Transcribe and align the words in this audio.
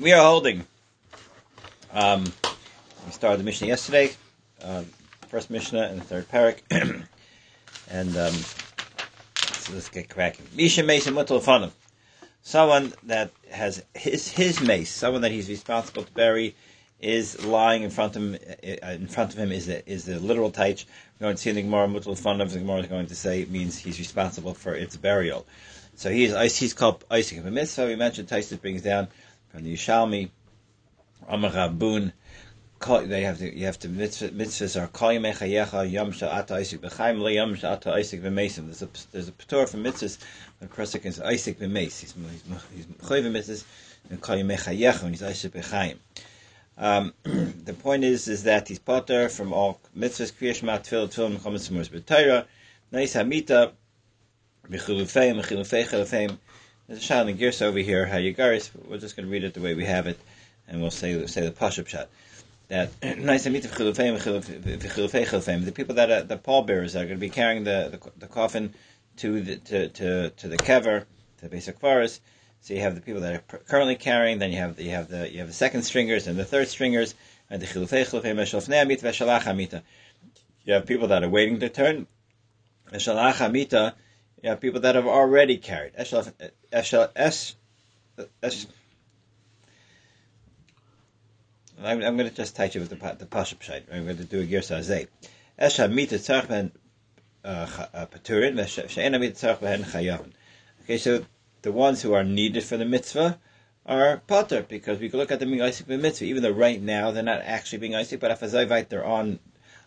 we 0.00 0.12
are 0.12 0.22
holding. 0.22 0.64
Um, 1.92 2.24
we 3.06 3.12
started 3.12 3.40
the 3.40 3.44
Mishnah 3.44 3.66
yesterday, 3.66 4.10
uh, 4.62 4.84
first 5.28 5.50
Mishnah 5.50 5.82
and 5.82 6.00
the 6.00 6.04
third 6.04 6.28
parak, 6.28 6.58
and 7.90 8.16
um, 8.16 8.34
so 9.34 9.72
let's 9.72 9.88
get 9.88 10.08
cracking. 10.08 10.46
Misha 10.54 10.82
Mason 10.82 11.14
Mutal 11.14 11.72
Someone 12.42 12.92
that 13.04 13.30
has 13.50 13.82
his 13.94 14.28
his 14.28 14.60
mace, 14.60 14.90
someone 14.90 15.22
that 15.22 15.32
he's 15.32 15.48
responsible 15.48 16.04
to 16.04 16.12
bury, 16.12 16.54
is 17.00 17.44
lying 17.44 17.82
in 17.82 17.90
front 17.90 18.16
of 18.16 18.22
him. 18.22 18.38
Uh, 18.62 18.86
in 18.88 19.08
front 19.08 19.32
of 19.32 19.38
him 19.38 19.50
is 19.50 19.66
the 19.66 19.88
is 19.90 20.04
the 20.04 20.20
literal 20.20 20.50
taich. 20.50 20.84
We're 21.18 21.26
going 21.26 21.36
to 21.36 21.42
see 21.42 21.50
in 21.50 21.56
the 21.56 21.62
Gemara 21.62 21.88
Mutal 21.88 22.18
Fanam. 22.20 22.50
The 22.50 22.60
Gemara 22.60 22.80
is 22.80 22.86
going 22.86 23.06
to 23.06 23.16
say 23.16 23.42
it 23.42 23.50
means 23.50 23.78
he's 23.78 23.98
responsible 23.98 24.54
for 24.54 24.74
its 24.74 24.96
burial. 24.96 25.46
So 25.96 26.10
he 26.10 26.26
is 26.26 26.56
he's 26.56 26.74
called 26.74 27.04
Isaac 27.10 27.38
of 27.38 27.46
a 27.46 27.50
mitzvah. 27.50 27.86
We 27.86 27.96
mentioned 27.96 28.28
Taisus 28.28 28.60
brings 28.60 28.82
down 28.82 29.08
from 29.50 29.64
the 29.64 29.74
Yishalmi, 29.74 30.30
Amar 31.28 31.50
Rabun. 31.50 32.12
They 33.08 33.22
have 33.22 33.38
to 33.38 33.58
you 33.58 33.66
have 33.66 33.78
to 33.80 33.88
mitzvah, 33.88 34.28
mitzvahs 34.28 34.80
are 34.80 34.86
kol 34.86 35.08
yemechayecha 35.08 35.90
yom 35.90 36.12
sha'ata 36.12 36.52
Isaac 36.52 36.80
b'chaim 36.80 37.18
le 37.18 37.32
yom 37.32 37.56
sha'ata 37.56 37.92
Isaac 37.92 38.22
b'mesim. 38.22 38.66
There's 38.66 38.82
a 38.82 38.88
there's 39.10 39.28
a 39.28 39.32
patur 39.32 39.68
from 39.68 39.82
mitzvahs 39.82 40.18
when 40.58 40.70
a 40.70 40.72
person 40.72 41.12
say 41.12 41.24
Isaac 41.24 41.58
b'meis. 41.58 41.98
He's 42.00 42.14
he's 42.72 42.86
chayiv 42.86 43.32
mitzvahs 43.32 43.64
and 44.10 44.20
kol 44.20 44.36
yemechayecha 44.36 45.02
when 45.02 45.12
he's 45.12 45.24
Isaac 45.24 45.52
b'chaim. 45.54 45.96
Um, 46.76 47.14
the 47.24 47.74
point 47.74 48.04
is 48.04 48.28
is 48.28 48.44
that 48.44 48.68
he's 48.68 48.78
potter 48.78 49.28
from 49.28 49.52
all 49.52 49.80
mitzvahs 49.96 50.32
kriyash 50.32 50.62
mat 50.62 50.84
tefillah 50.84 51.08
tefillah 51.08 51.36
mechamas 51.36 51.68
tzimurs 51.68 51.90
b'tayra. 51.90 52.46
Nice 52.92 53.14
hamita 53.14 53.72
Mechilufeim, 54.70 55.40
Mechilufei 55.40 55.86
Chilufeim. 55.86 56.38
There's 56.88 57.00
a 57.00 57.02
shot 57.02 57.20
in 57.20 57.26
the 57.26 57.32
gears 57.34 57.60
over 57.60 57.78
here, 57.78 58.06
how 58.06 58.16
you 58.16 58.34
garis. 58.34 58.70
We're 58.88 58.96
just 58.96 59.14
going 59.14 59.26
to 59.26 59.30
read 59.30 59.44
it 59.44 59.52
the 59.52 59.60
way 59.60 59.74
we 59.74 59.84
have 59.84 60.06
it, 60.06 60.18
and 60.66 60.80
we'll 60.80 60.90
say 60.90 61.26
say 61.26 61.42
the 61.42 61.50
pashup 61.50 61.86
shot. 61.86 62.08
That 62.68 62.90
nice 63.18 63.46
meet 63.46 63.62
the 63.62 63.68
people 63.68 63.92
that 65.96 66.10
are 66.10 66.22
the 66.22 66.38
pallbearers 66.38 66.94
that 66.94 67.02
are 67.02 67.06
going 67.06 67.18
to 67.18 67.20
be 67.20 67.28
carrying 67.28 67.64
the, 67.64 68.00
the, 68.00 68.10
the 68.20 68.26
coffin 68.26 68.72
to 69.18 69.42
the 69.42 69.56
to 69.56 69.88
to, 69.90 70.30
to 70.30 70.48
the 70.48 70.56
kever, 70.56 71.00
to 71.00 71.42
the 71.42 71.50
basic 71.50 71.78
forest. 71.78 72.22
So 72.62 72.72
you 72.72 72.80
have 72.80 72.94
the 72.94 73.02
people 73.02 73.20
that 73.20 73.34
are 73.34 73.58
currently 73.58 73.96
carrying, 73.96 74.38
then 74.38 74.50
you 74.50 74.58
have 74.58 74.76
the, 74.76 74.84
you 74.84 74.90
have 74.92 75.08
the 75.08 75.30
you 75.30 75.40
have 75.40 75.48
the 75.48 75.52
second 75.52 75.82
stringers 75.82 76.26
and 76.26 76.38
the 76.38 76.44
third 76.46 76.68
stringers, 76.68 77.14
and 77.50 77.60
the 77.60 77.66
chilufei 77.66 78.06
chilufei 78.06 78.34
meshalfnei 78.34 78.80
amita 78.80 79.04
veshalach. 79.04 79.82
You 80.64 80.72
have 80.72 80.86
people 80.86 81.08
that 81.08 81.22
are 81.22 81.28
waiting 81.28 81.58
their 81.58 81.68
turn. 81.68 82.06
You 84.42 84.50
have 84.50 84.60
people 84.60 84.80
that 84.80 84.94
have 84.94 85.06
already 85.06 85.56
carried. 85.56 85.92
Es, 85.96 86.12
I'm, 91.80 92.02
I'm 92.02 92.16
going 92.16 92.28
to 92.28 92.34
just 92.34 92.56
touch 92.56 92.74
it 92.76 92.80
with 92.80 92.90
the, 92.90 92.96
the 93.18 93.26
Pashup 93.26 93.62
Shite. 93.62 93.86
I'm 93.92 94.04
going 94.04 94.16
to 94.16 94.24
do 94.24 94.40
a 94.40 94.44
Girsa 94.44 94.78
Azay. 94.78 95.06
Esha 95.60 95.92
mita 95.92 96.16
tzarch 96.16 96.48
ben 96.48 96.72
uh, 97.44 97.66
uh. 97.94 98.06
Okay, 100.82 100.98
so 100.98 101.24
the 101.62 101.72
ones 101.72 102.02
who 102.02 102.12
are 102.14 102.24
needed 102.24 102.64
for 102.64 102.76
the 102.76 102.84
mitzvah 102.84 103.38
are 103.86 104.18
pater, 104.26 104.62
because 104.62 104.98
we 104.98 105.08
can 105.08 105.18
look 105.18 105.30
at 105.30 105.40
them 105.40 105.50
being 105.50 105.62
Isaac 105.62 105.88
mitzvah, 105.88 106.24
even 106.24 106.42
though 106.42 106.50
right 106.50 106.80
now 106.80 107.10
they're 107.10 107.22
not 107.22 107.40
actually 107.42 107.78
being 107.78 107.94
Isaac, 107.94 108.20
but 108.20 108.30
if 108.30 108.40
Azayvite 108.40 108.88
they're 108.88 109.04
on 109.04 109.38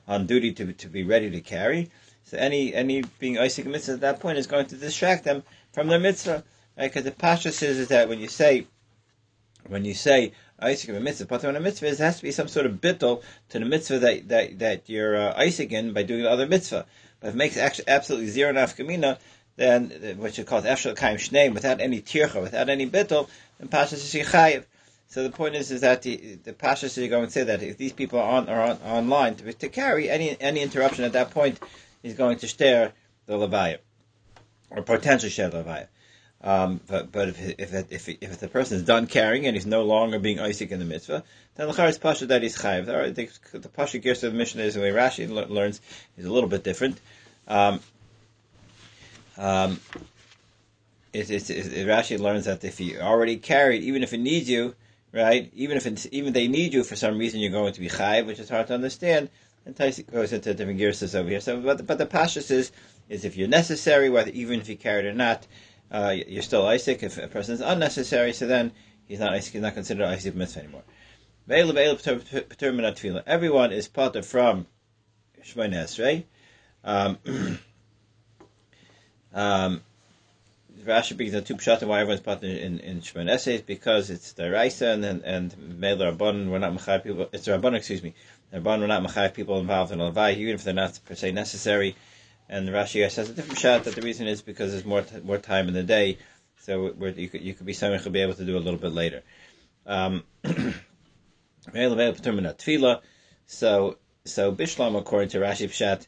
on 0.08 0.26
duty 0.26 0.52
to, 0.54 0.74
to 0.74 0.88
be 0.88 1.04
ready 1.04 1.30
to 1.30 1.42
carry. 1.42 1.92
So 2.24 2.38
any 2.38 2.74
any 2.74 3.04
being 3.20 3.38
Isaac 3.38 3.66
mitzvah 3.66 3.94
at 3.94 4.02
that 4.02 4.20
point 4.20 4.38
is 4.38 4.48
going 4.48 4.68
to 4.68 4.76
distract 4.76 5.24
them 5.24 5.44
from 5.74 5.88
their 5.88 6.00
mitzvah. 6.00 6.44
Because 6.78 6.96
right? 6.96 7.06
the 7.06 7.12
pasha 7.12 7.52
says 7.52 7.78
is 7.78 7.90
that 7.90 8.08
when 8.08 8.20
you 8.20 8.28
say 8.28 8.68
when 9.68 9.86
you 9.86 9.94
say 9.94 10.32
Isaac 10.60 10.96
a 10.96 11.00
mitzvah, 11.00 11.26
but 11.26 11.44
on 11.44 11.56
a 11.56 11.60
mitzvah, 11.60 11.88
it 11.88 11.98
has 11.98 12.18
to 12.18 12.24
be 12.24 12.32
some 12.32 12.48
sort 12.48 12.66
of 12.66 12.74
bittel 12.74 13.24
to 13.50 13.60
the 13.60 13.66
mitzvah 13.66 14.00
that 14.00 14.30
that, 14.30 14.60
that 14.60 14.90
you're 14.90 15.18
uh, 15.18 15.34
Isaac 15.38 15.72
in 15.72 15.94
by 15.94 16.04
doing 16.04 16.24
the 16.24 16.30
other 16.30 16.46
mitzvah. 16.46 16.86
But 17.20 17.30
if 17.30 17.34
it 17.34 17.38
makes 17.38 17.58
actually 17.58 17.88
absolutely 17.88 18.30
zero 18.30 18.54
nafkamina, 18.54 19.18
then 19.56 19.90
what 20.18 20.38
you 20.38 20.44
call 20.44 20.62
efshel 20.62 20.96
kaim 20.96 21.18
shneim 21.18 21.54
without 21.54 21.81
any 21.81 22.02
tircha, 22.02 22.42
without 22.42 22.70
any 22.70 22.90
bittel, 22.90 23.28
then 23.60 23.70
pasha 23.70 23.98
says 23.98 24.14
yichayev. 24.14 24.66
So 25.08 25.24
the 25.24 25.30
point 25.30 25.56
is, 25.56 25.72
is 25.72 25.81
that 25.81 26.04
the, 26.04 26.40
the 26.44 26.54
pasha 26.54 26.86
is 26.86 26.96
going 26.96 27.26
to 27.26 27.31
say 27.31 27.44
that 27.44 27.62
if 27.62 27.78
these 27.78 27.92
people 27.92 28.20
are 28.20 28.31
on 28.31 28.48
are 28.48 28.62
on, 28.62 28.78
online 28.78 29.36
to, 29.36 29.54
to 29.54 29.70
carry 29.70 30.10
any 30.10 30.40
any 30.40 30.62
interruption 30.62 31.04
at 31.04 31.14
that 31.14 31.31
point 31.31 31.60
he's 32.01 32.16
going 32.16 32.38
to 32.39 32.47
share 32.47 32.94
the 33.25 33.34
Levaya, 33.34 33.79
or 34.69 34.81
potentially 34.81 35.29
share 35.29 35.50
the 35.50 35.63
Levaya. 35.63 35.88
Um, 36.44 36.81
but 36.88 37.12
but 37.12 37.29
if 37.29 37.59
if 37.59 37.91
if 37.91 38.09
if 38.09 38.39
the 38.39 38.47
person 38.47 38.78
is 38.78 38.84
done 38.84 39.06
carrying 39.06 39.45
and 39.45 39.56
he's 39.56 39.67
no 39.67 39.84
longer 39.84 40.17
being 40.17 40.39
Isaac 40.39 40.72
in 40.72 40.79
the 40.79 40.85
mitzvah, 40.85 41.23
then 41.56 41.67
the 41.67 41.85
is 41.85 42.00
pasha 42.00 42.25
that 42.28 42.41
he's 42.41 42.57
chayiv. 42.57 42.85
The, 42.85 43.59
the 43.59 43.69
pasha 43.69 44.00
gears 44.00 44.23
of 44.23 44.31
the 44.31 44.38
mission 44.38 44.59
is 44.59 44.73
the 44.73 44.81
way 44.81 44.91
Rashi 44.91 45.29
learns 45.29 45.81
is 46.17 46.25
a 46.25 46.31
little 46.31 46.50
bit 46.50 46.63
different. 46.63 47.00
Um, 47.47 47.79
um, 49.38 49.79
it, 51.13 51.29
it, 51.29 51.50
it, 51.50 51.88
Rashi 51.88 52.19
learns 52.19 52.45
that 52.45 52.63
if 52.63 52.79
you 52.79 53.00
already 53.00 53.38
carried, 53.38 53.83
even 53.83 54.01
if 54.01 54.13
it 54.13 54.19
needs 54.19 54.50
you, 54.50 54.73
right? 55.13 55.51
Even 55.53 55.78
if 55.78 56.06
even 56.07 56.33
they 56.33 56.47
need 56.47 56.73
you 56.73 56.83
for 56.83 56.95
some 56.95 57.19
reason, 57.19 57.39
you're 57.39 57.51
going 57.51 57.73
to 57.73 57.79
be 57.79 57.89
chayiv, 57.89 58.25
which 58.25 58.39
is 58.39 58.50
hard 58.50 58.68
to 58.68 58.73
understand. 58.73 59.29
And 59.66 59.76
Taisi 59.76 60.10
goes 60.10 60.34
into 60.34 60.54
different 60.54 60.80
gears 60.80 61.16
over 61.16 61.30
here. 61.30 61.40
So, 61.40 61.60
but, 61.62 61.86
but 61.86 61.98
the 61.98 62.06
Pasha 62.06 62.40
is, 62.40 62.72
is 63.10 63.26
if 63.26 63.36
you're 63.38 63.48
necessary, 63.48 64.10
whether 64.10 64.32
even 64.32 64.60
if 64.60 64.70
you 64.70 64.76
carried 64.76 65.06
or 65.06 65.14
not, 65.14 65.46
uh, 65.92 66.16
you're 66.28 66.42
still 66.42 66.66
Isaac. 66.66 67.04
If 67.04 67.18
a 67.18 67.28
person 67.28 67.54
is 67.54 67.62
unnecessary, 67.62 68.34
so 68.34 68.48
then 68.48 68.72
he's 69.08 69.20
not 69.20 69.34
Isaac. 69.34 69.54
He's 69.54 69.62
not 69.62 69.74
considered 69.74 70.06
Isaac 70.06 70.36
mitzvah 70.36 70.62
anymore. 70.62 70.84
Everyone 73.28 73.72
is 73.72 73.88
part 73.88 74.16
of 74.16 74.26
from 74.26 74.68
Shemon 75.44 75.74
Esrei. 75.74 76.24
Um, 76.84 77.18
um, 79.34 79.82
Rashi 80.86 81.16
brings 81.16 81.34
the 81.34 81.42
two 81.42 81.56
pshat 81.56 81.84
why 81.84 82.00
everyone's 82.00 82.22
part 82.22 82.44
in 82.44 82.80
in 82.80 83.02
Esrei 83.02 83.66
because 83.66 84.10
it's 84.10 84.34
the 84.34 84.50
Raisa 84.50 84.88
and 84.90 85.06
and, 85.06 85.24
and 85.24 85.80
Meil 85.80 85.98
Rabban. 85.98 86.50
We're 86.50 86.60
not 86.60 86.74
Machai 86.74 87.04
people. 87.04 87.30
It's 87.32 87.48
Rabban, 87.48 87.76
excuse 87.76 88.02
me. 88.02 88.14
Rabban 88.53 88.79
were 88.81 88.88
not 88.88 89.03
Machayev 89.03 89.34
people 89.34 89.59
involved 89.59 89.91
in 89.91 90.00
Levai, 90.00 90.35
even 90.38 90.56
if 90.56 90.63
they're 90.63 90.73
not 90.73 91.00
per 91.06 91.16
se 91.16 91.31
necessary. 91.31 91.95
And 92.50 92.67
the 92.67 92.72
Rashi 92.73 93.09
says 93.09 93.29
a 93.29 93.34
different 93.34 93.59
shot 93.59 93.85
that 93.85 93.95
the 93.95 94.01
reason 94.01 94.28
is 94.28 94.41
because 94.41 94.72
there's 94.72 94.84
more 94.84 95.01
t- 95.01 95.22
more 95.22 95.38
time 95.38 95.69
in 95.69 95.73
the 95.73 95.84
day, 95.84 96.17
so 96.59 96.94
you 97.16 97.29
could 97.29 97.41
you 97.41 97.53
could 97.53 97.66
be 97.66 97.73
someone 97.73 98.00
could 98.00 98.12
be 98.12 98.19
able 98.22 98.34
to 98.34 98.44
do 98.44 98.57
a 98.57 98.59
little 98.59 98.79
bit 98.79 98.91
later. 98.91 99.23
Um, 99.85 100.23
so 103.45 103.97
so 104.25 104.51
Bishlam 104.51 104.97
according 104.97 105.29
to 105.29 105.38
Rashi 105.39 105.69
Pshat. 105.69 106.07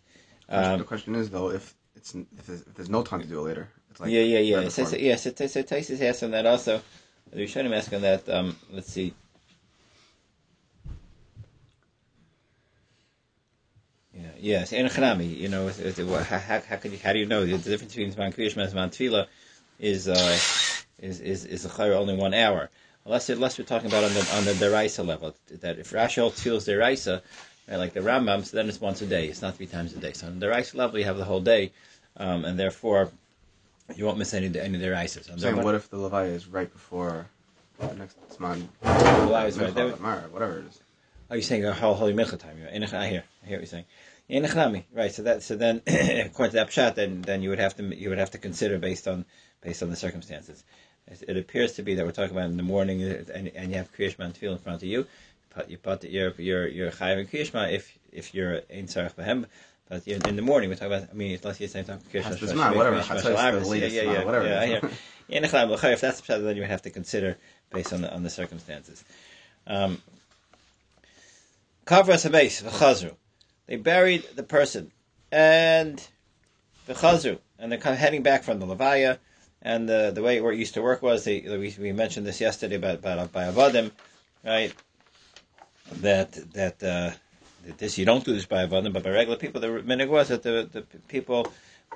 Um, 0.49 0.79
the 0.79 0.83
question 0.83 1.15
is 1.15 1.29
though 1.29 1.49
if 1.49 1.73
it's 1.95 2.13
if 2.13 2.45
there's, 2.45 2.61
if 2.61 2.73
there's, 2.73 2.89
no 2.89 3.03
time 3.03 3.21
to 3.21 3.27
do 3.27 3.39
it 3.39 3.43
later. 3.43 3.69
It's 3.91 4.01
like 4.01 4.11
yeah 4.11 4.21
yeah 4.21 4.39
yeah. 4.39 4.57
Right 4.57 4.71
so, 4.71 4.83
so, 4.83 4.97
yeah. 4.97 5.15
So, 5.15 5.31
so, 5.33 5.47
so 5.47 5.63
Taisus 5.63 6.01
asked 6.01 6.23
on 6.23 6.31
that 6.31 6.45
also. 6.45 6.81
The 7.31 7.73
ask 7.73 7.91
on 7.93 8.01
that. 8.01 8.29
Um, 8.29 8.55
let's 8.69 8.91
see. 8.91 9.13
Yes, 14.43 14.73
and 14.73 14.89
Chanami, 14.89 15.37
you 15.37 15.47
know, 15.47 15.69
how, 15.69 16.37
how, 16.37 16.59
how, 16.59 16.75
could 16.75 16.91
you, 16.91 16.99
how 17.01 17.13
do 17.13 17.19
you 17.19 17.25
know 17.25 17.45
the 17.45 17.57
difference 17.57 17.95
between 17.95 18.11
Zman 18.11 18.35
Kriyash 18.35 18.57
and 18.57 18.71
Zman 18.71 18.89
Tefillah 18.89 19.27
is, 19.79 20.07
uh, 20.07 20.37
is, 20.99 21.19
is, 21.21 21.45
is 21.45 21.65
a 21.65 21.69
chayr 21.69 21.95
only 21.95 22.15
one 22.15 22.33
hour. 22.33 22.69
Unless, 23.05 23.29
unless 23.29 23.57
we're 23.57 23.65
talking 23.65 23.87
about 23.87 24.03
on 24.03 24.13
the, 24.13 24.33
on 24.35 24.45
the 24.45 24.53
deraisa 24.53 25.05
level, 25.05 25.35
that 25.61 25.79
if 25.79 25.91
Rashi 25.91 26.21
holds 26.21 26.41
feels 26.41 26.67
deraisa, 26.67 27.21
right, 27.69 27.77
like 27.77 27.93
the 27.93 28.01
Rambam, 28.01 28.45
so 28.45 28.57
then 28.57 28.69
it's 28.69 28.79
once 28.79 29.01
a 29.01 29.05
day. 29.05 29.27
It's 29.27 29.41
not 29.41 29.55
three 29.55 29.65
times 29.65 29.93
a 29.93 29.97
day. 29.97 30.13
So 30.13 30.27
on 30.27 30.39
the 30.39 30.45
deraisa 30.45 30.75
level, 30.75 30.99
you 30.99 31.05
have 31.05 31.17
the 31.17 31.25
whole 31.25 31.41
day, 31.41 31.71
um, 32.17 32.45
and 32.45 32.59
therefore, 32.59 33.11
you 33.95 34.05
won't 34.05 34.17
miss 34.17 34.33
any, 34.33 34.47
any 34.59 34.77
deraisas. 34.77 35.25
So 35.25 35.37
so 35.37 35.55
what 35.55 35.75
if 35.75 35.89
the 35.89 35.97
Levi 35.97 36.25
is 36.25 36.47
right 36.47 36.71
before 36.71 37.27
the 37.79 37.93
next 37.95 38.17
Zman? 38.29 38.67
The 38.81 39.45
is 39.45 39.57
right. 39.57 40.31
Whatever 40.31 40.59
it 40.59 40.65
is. 40.65 40.79
Are 41.29 41.35
you 41.35 41.41
saying 41.41 41.65
a 41.65 41.73
whole 41.73 41.93
holy 41.93 42.13
mincha 42.13 42.37
time? 42.37 42.57
I 42.71 42.77
hear, 42.77 42.93
I 42.93 43.47
hear 43.47 43.57
what 43.57 43.61
you're 43.61 43.65
saying. 43.65 43.85
In 44.29 44.43
right? 44.93 45.11
So 45.11 45.23
that 45.23 45.43
so 45.43 45.55
then 45.55 45.81
according 45.87 46.51
to 46.51 46.57
that 46.57 46.69
pshat, 46.69 46.95
then 46.95 47.21
then 47.21 47.41
you 47.41 47.49
would 47.49 47.59
have 47.59 47.75
to 47.75 47.83
you 47.95 48.09
would 48.09 48.19
have 48.19 48.31
to 48.31 48.37
consider 48.37 48.77
based 48.77 49.07
on 49.07 49.25
based 49.61 49.83
on 49.83 49.89
the 49.89 49.95
circumstances. 49.95 50.63
It, 51.27 51.35
appears 51.35 51.73
to 51.73 51.83
be 51.83 51.95
that 51.95 52.05
we're 52.05 52.13
talking 52.13 52.35
about 52.35 52.49
in 52.49 52.55
the 52.55 52.63
morning, 52.63 53.03
uh, 53.03 53.23
and, 53.33 53.49
and 53.49 53.71
you 53.71 53.77
have 53.77 53.93
kriyishma 53.93 54.19
and 54.19 54.33
tefillah 54.33 54.53
in 54.53 54.57
front 54.59 54.81
of 54.81 54.87
you. 54.87 55.05
You 55.67 55.77
put 55.77 56.03
your 56.05 56.33
your 56.37 56.67
your 56.67 56.91
chayiv 56.91 57.19
and 57.19 57.29
kriyishma 57.29 57.73
if 57.73 57.97
if 58.11 58.33
you're 58.33 58.55
in 58.69 58.87
tzarech 58.87 59.15
behem. 59.15 59.45
But 59.89 60.07
in 60.07 60.37
the 60.37 60.41
morning, 60.41 60.69
we 60.69 60.77
talk 60.77 60.87
about. 60.87 61.09
I 61.11 61.13
mean, 61.13 61.37
unless 61.43 61.59
you're 61.59 61.67
saying 61.67 61.85
kriyishma, 61.85 62.75
whatever. 62.75 63.65
Yeah, 63.93 64.01
yeah, 64.01 64.11
yeah, 64.13 64.23
whatever. 64.23 64.47
Yeah, 64.47 64.63
yeah. 64.63 64.89
In 65.27 65.43
if 65.43 65.51
that's 65.51 66.21
the 66.21 66.33
pshat, 66.33 66.43
then 66.43 66.55
you 66.55 66.61
would 66.61 66.71
have 66.71 66.81
to 66.83 66.89
consider 66.89 67.37
based 67.71 67.91
on 67.91 68.01
the 68.01 68.13
on 68.13 68.23
the 68.23 68.29
circumstances. 68.29 69.03
Um, 69.67 70.01
Kavras 71.85 72.23
habes 72.29 72.63
v'chazru. 72.63 73.15
They 73.67 73.77
buried 73.77 74.25
the 74.35 74.43
person, 74.43 74.91
and 75.31 76.05
v'chazru, 76.87 77.39
and 77.57 77.71
they're 77.71 77.95
heading 77.95 78.23
back 78.23 78.43
from 78.43 78.59
the 78.59 78.65
levaya, 78.65 79.19
And 79.61 79.87
the 79.87 80.11
the 80.13 80.21
way 80.21 80.37
it 80.37 80.55
used 80.55 80.73
to 80.73 80.81
work 80.81 81.01
was 81.01 81.23
they, 81.23 81.41
we, 81.41 81.73
we 81.79 81.91
mentioned 81.93 82.25
this 82.27 82.41
yesterday 82.41 82.75
about 82.75 82.95
about 82.95 83.31
by 83.31 83.43
avodim, 83.45 83.91
right? 84.43 84.73
That 86.01 86.31
that 86.53 86.83
uh, 86.83 87.11
that 87.65 87.77
this 87.77 87.97
you 87.97 88.05
don't 88.05 88.25
do 88.25 88.33
this 88.33 88.45
by 88.45 88.65
avodim, 88.65 88.91
but 88.91 89.03
by 89.03 89.11
regular 89.11 89.37
people. 89.37 89.61
The 89.61 89.67
minig 89.67 90.09
was 90.09 90.27
that 90.27 90.43
the 90.43 90.69
the 90.71 90.81
people 91.07 91.47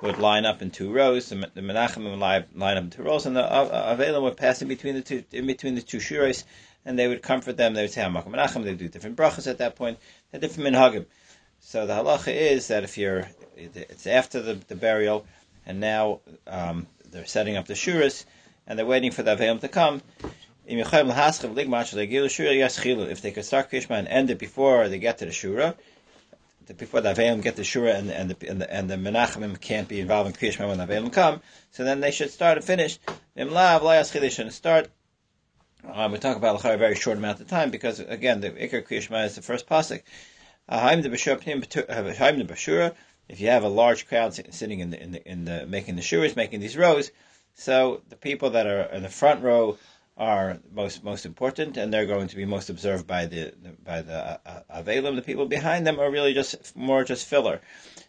would 0.02 0.18
line 0.18 0.46
up 0.46 0.62
in 0.62 0.70
two 0.70 0.92
rows. 0.92 1.28
The, 1.28 1.50
the 1.54 1.60
Menachem 1.60 2.08
would 2.08 2.18
line, 2.18 2.44
line 2.54 2.76
up 2.76 2.84
in 2.84 2.90
two 2.90 3.02
rows, 3.02 3.26
and 3.26 3.36
the 3.36 3.42
Avelim 3.42 4.22
would 4.22 4.36
pass 4.36 4.62
in 4.62 4.68
between 4.68 4.94
the 4.94 5.02
two 5.02 5.24
in 5.32 5.46
between 5.46 5.74
the 5.74 5.82
two 5.82 5.98
shuros, 5.98 6.44
and 6.84 6.98
they 6.98 7.08
would 7.08 7.22
comfort 7.22 7.56
them. 7.56 7.74
They 7.74 7.82
would 7.82 7.90
say 7.90 8.02
Hamakom 8.02 8.28
Menachem. 8.28 8.64
They 8.64 8.70
would 8.70 8.78
do 8.78 8.88
different 8.88 9.16
brachas 9.16 9.46
at 9.46 9.58
that 9.58 9.76
point. 9.76 9.98
They're 10.30 10.40
different 10.40 10.74
minhagim. 10.74 11.06
So 11.60 11.86
the 11.86 11.94
halacha 11.94 12.34
is 12.34 12.68
that 12.68 12.84
if 12.84 12.96
you're, 12.98 13.28
it's 13.56 14.06
after 14.06 14.40
the, 14.40 14.54
the 14.54 14.76
burial, 14.76 15.26
and 15.66 15.80
now 15.80 16.20
um, 16.46 16.86
they're 17.10 17.26
setting 17.26 17.56
up 17.56 17.66
the 17.66 17.74
shuras, 17.74 18.24
and 18.66 18.78
they're 18.78 18.86
waiting 18.86 19.10
for 19.10 19.22
the 19.22 19.34
Avelim 19.34 19.60
to 19.60 19.68
come. 19.68 20.02
If 20.70 20.90
they 23.22 23.30
could 23.30 23.44
start 23.44 23.70
Krishma 23.70 23.98
and 23.98 24.08
end 24.08 24.30
it 24.30 24.38
before 24.38 24.88
they 24.88 24.98
get 24.98 25.18
to 25.18 25.24
the 25.24 25.30
Shura, 25.30 25.74
before 26.76 27.00
the 27.00 27.14
Avelim 27.14 27.42
get 27.42 27.56
the 27.56 27.62
Shura 27.62 27.94
and, 27.94 28.10
and 28.10 28.30
the 28.30 28.48
and 28.48 28.60
the, 28.60 28.70
and 28.72 28.90
the 28.90 28.96
Menachemim 28.96 29.58
can't 29.58 29.88
be 29.88 30.00
involved 30.00 30.28
in 30.28 30.34
Kriyashma 30.34 30.68
when 30.68 30.76
the 30.76 30.86
Avelim 30.86 31.10
come, 31.10 31.40
so 31.70 31.84
then 31.84 32.00
they 32.00 32.10
should 32.10 32.30
start 32.30 32.58
and 32.58 32.66
finish. 32.66 32.98
They 33.34 33.44
shouldn't 33.44 34.52
start. 34.52 34.90
Um, 35.90 36.12
we 36.12 36.18
talk 36.18 36.36
about 36.36 36.62
a 36.62 36.76
very 36.76 36.96
short 36.96 37.16
amount 37.16 37.40
of 37.40 37.48
time 37.48 37.70
because 37.70 38.00
again 38.00 38.40
the 38.40 38.50
Iker 38.50 38.86
Kriyashma 38.86 39.24
is 39.24 39.36
the 39.36 39.42
first 39.42 39.66
pasuk. 39.66 40.02
If 40.70 41.14
you 43.40 43.48
have 43.48 43.64
a 43.64 43.68
large 43.68 44.06
crowd 44.06 44.34
sitting 44.34 44.80
in 44.80 44.90
the 44.90 45.02
in 45.02 45.12
the, 45.12 45.30
in 45.30 45.44
the 45.46 45.66
making 45.66 45.96
the 45.96 46.02
shuras, 46.02 46.36
making 46.36 46.60
these 46.60 46.76
rows, 46.76 47.10
so 47.54 48.02
the 48.10 48.16
people 48.16 48.50
that 48.50 48.66
are 48.66 48.82
in 48.82 49.02
the 49.02 49.08
front 49.08 49.42
row 49.42 49.78
are 50.18 50.58
most 50.70 51.02
most 51.02 51.24
important, 51.24 51.78
and 51.78 51.92
they're 51.92 52.04
going 52.04 52.28
to 52.28 52.36
be 52.36 52.44
most 52.44 52.68
observed 52.68 53.06
by 53.06 53.24
the 53.24 53.54
by 53.82 54.02
the 54.02 54.40
uh, 54.44 54.60
avelim. 54.76 55.16
The 55.16 55.22
people 55.22 55.46
behind 55.46 55.86
them 55.86 55.98
are 55.98 56.10
really 56.10 56.34
just 56.34 56.76
more 56.76 57.02
just 57.02 57.26
filler. 57.26 57.62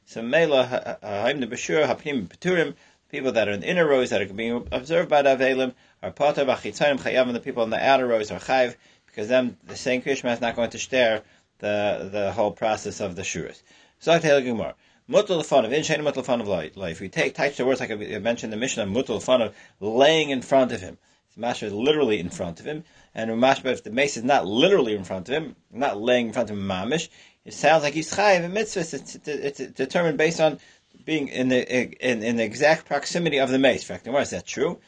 So 0.05 0.21
mela 0.21 0.97
haim 1.01 1.39
the 1.39 1.47
bashur 1.47 1.87
hapnim 1.87 2.27
peturim. 2.27 2.75
People 3.09 3.31
that 3.31 3.47
are 3.47 3.51
in 3.51 3.61
the 3.61 3.69
inner 3.69 3.87
rows 3.87 4.09
that 4.09 4.21
are 4.21 4.33
being 4.33 4.67
observed 4.71 5.07
by 5.07 5.21
the 5.21 5.29
avelim 5.29 5.73
are 6.03 6.11
potter 6.11 6.43
b'chitzayim 6.43 6.99
chayav, 6.99 7.27
and 7.27 7.35
the 7.35 7.39
people 7.39 7.63
in 7.63 7.69
the 7.69 7.81
outer 7.81 8.05
rows 8.05 8.31
are 8.31 8.39
chayv 8.39 8.75
because 9.05 9.29
them 9.29 9.57
the 9.65 9.77
same 9.77 10.01
Krishma 10.01 10.33
is 10.33 10.41
not 10.41 10.55
going 10.55 10.71
to 10.71 10.77
stare 10.77 11.23
the 11.59 12.09
the 12.11 12.31
whole 12.31 12.51
process 12.51 12.99
of 12.99 13.15
the 13.15 13.21
shuras. 13.21 13.61
So 13.99 14.11
I 14.11 14.19
tell 14.19 14.39
you 14.39 14.53
Mutal 15.09 15.39
of 15.39 15.71
inshain 15.71 16.01
mutal 16.01 16.23
fun 16.23 16.41
of 16.41 16.47
life. 16.47 16.99
We 16.99 17.09
take 17.09 17.33
touch 17.33 17.57
the 17.57 17.65
words 17.65 17.79
like 17.79 17.91
I 17.91 17.95
mentioned 17.95 18.53
in 18.53 18.59
the 18.59 18.61
Mishnah, 18.61 18.85
mutal 18.85 19.17
of 19.17 19.55
laying 19.79 20.29
in 20.29 20.41
front 20.41 20.71
of 20.71 20.81
him. 20.81 20.97
Masha 21.39 21.67
is 21.67 21.73
literally 21.73 22.19
in 22.19 22.29
front 22.29 22.59
of 22.59 22.65
him, 22.65 22.83
and 23.15 23.31
Mashma, 23.31 23.71
if 23.71 23.83
the 23.83 23.91
mace 23.91 24.17
is 24.17 24.23
not 24.23 24.45
literally 24.45 24.93
in 24.93 25.05
front 25.05 25.29
of 25.29 25.35
him, 25.35 25.55
not 25.71 25.99
laying 25.99 26.27
in 26.27 26.33
front 26.33 26.49
of 26.49 26.57
him, 26.57 26.67
mamish, 26.67 27.07
it 27.45 27.53
sounds 27.53 27.83
like 27.83 27.93
he's 27.93 28.11
chayiv 28.13 28.43
in 28.43 28.51
mitzvahs. 28.51 28.93
It's, 28.93 29.15
it's, 29.15 29.59
it's, 29.59 29.73
determined 29.73 30.17
based 30.17 30.41
on 30.41 30.59
being 31.05 31.29
in 31.29 31.47
the 31.47 31.61
in, 32.05 32.23
in 32.23 32.35
the 32.35 32.43
exact 32.43 32.85
proximity 32.85 33.37
of 33.39 33.49
the 33.49 33.57
mace. 33.57 33.89
In 33.89 33.97
fact, 33.97 34.07
is 34.07 34.29
that 34.31 34.45
true? 34.45 34.79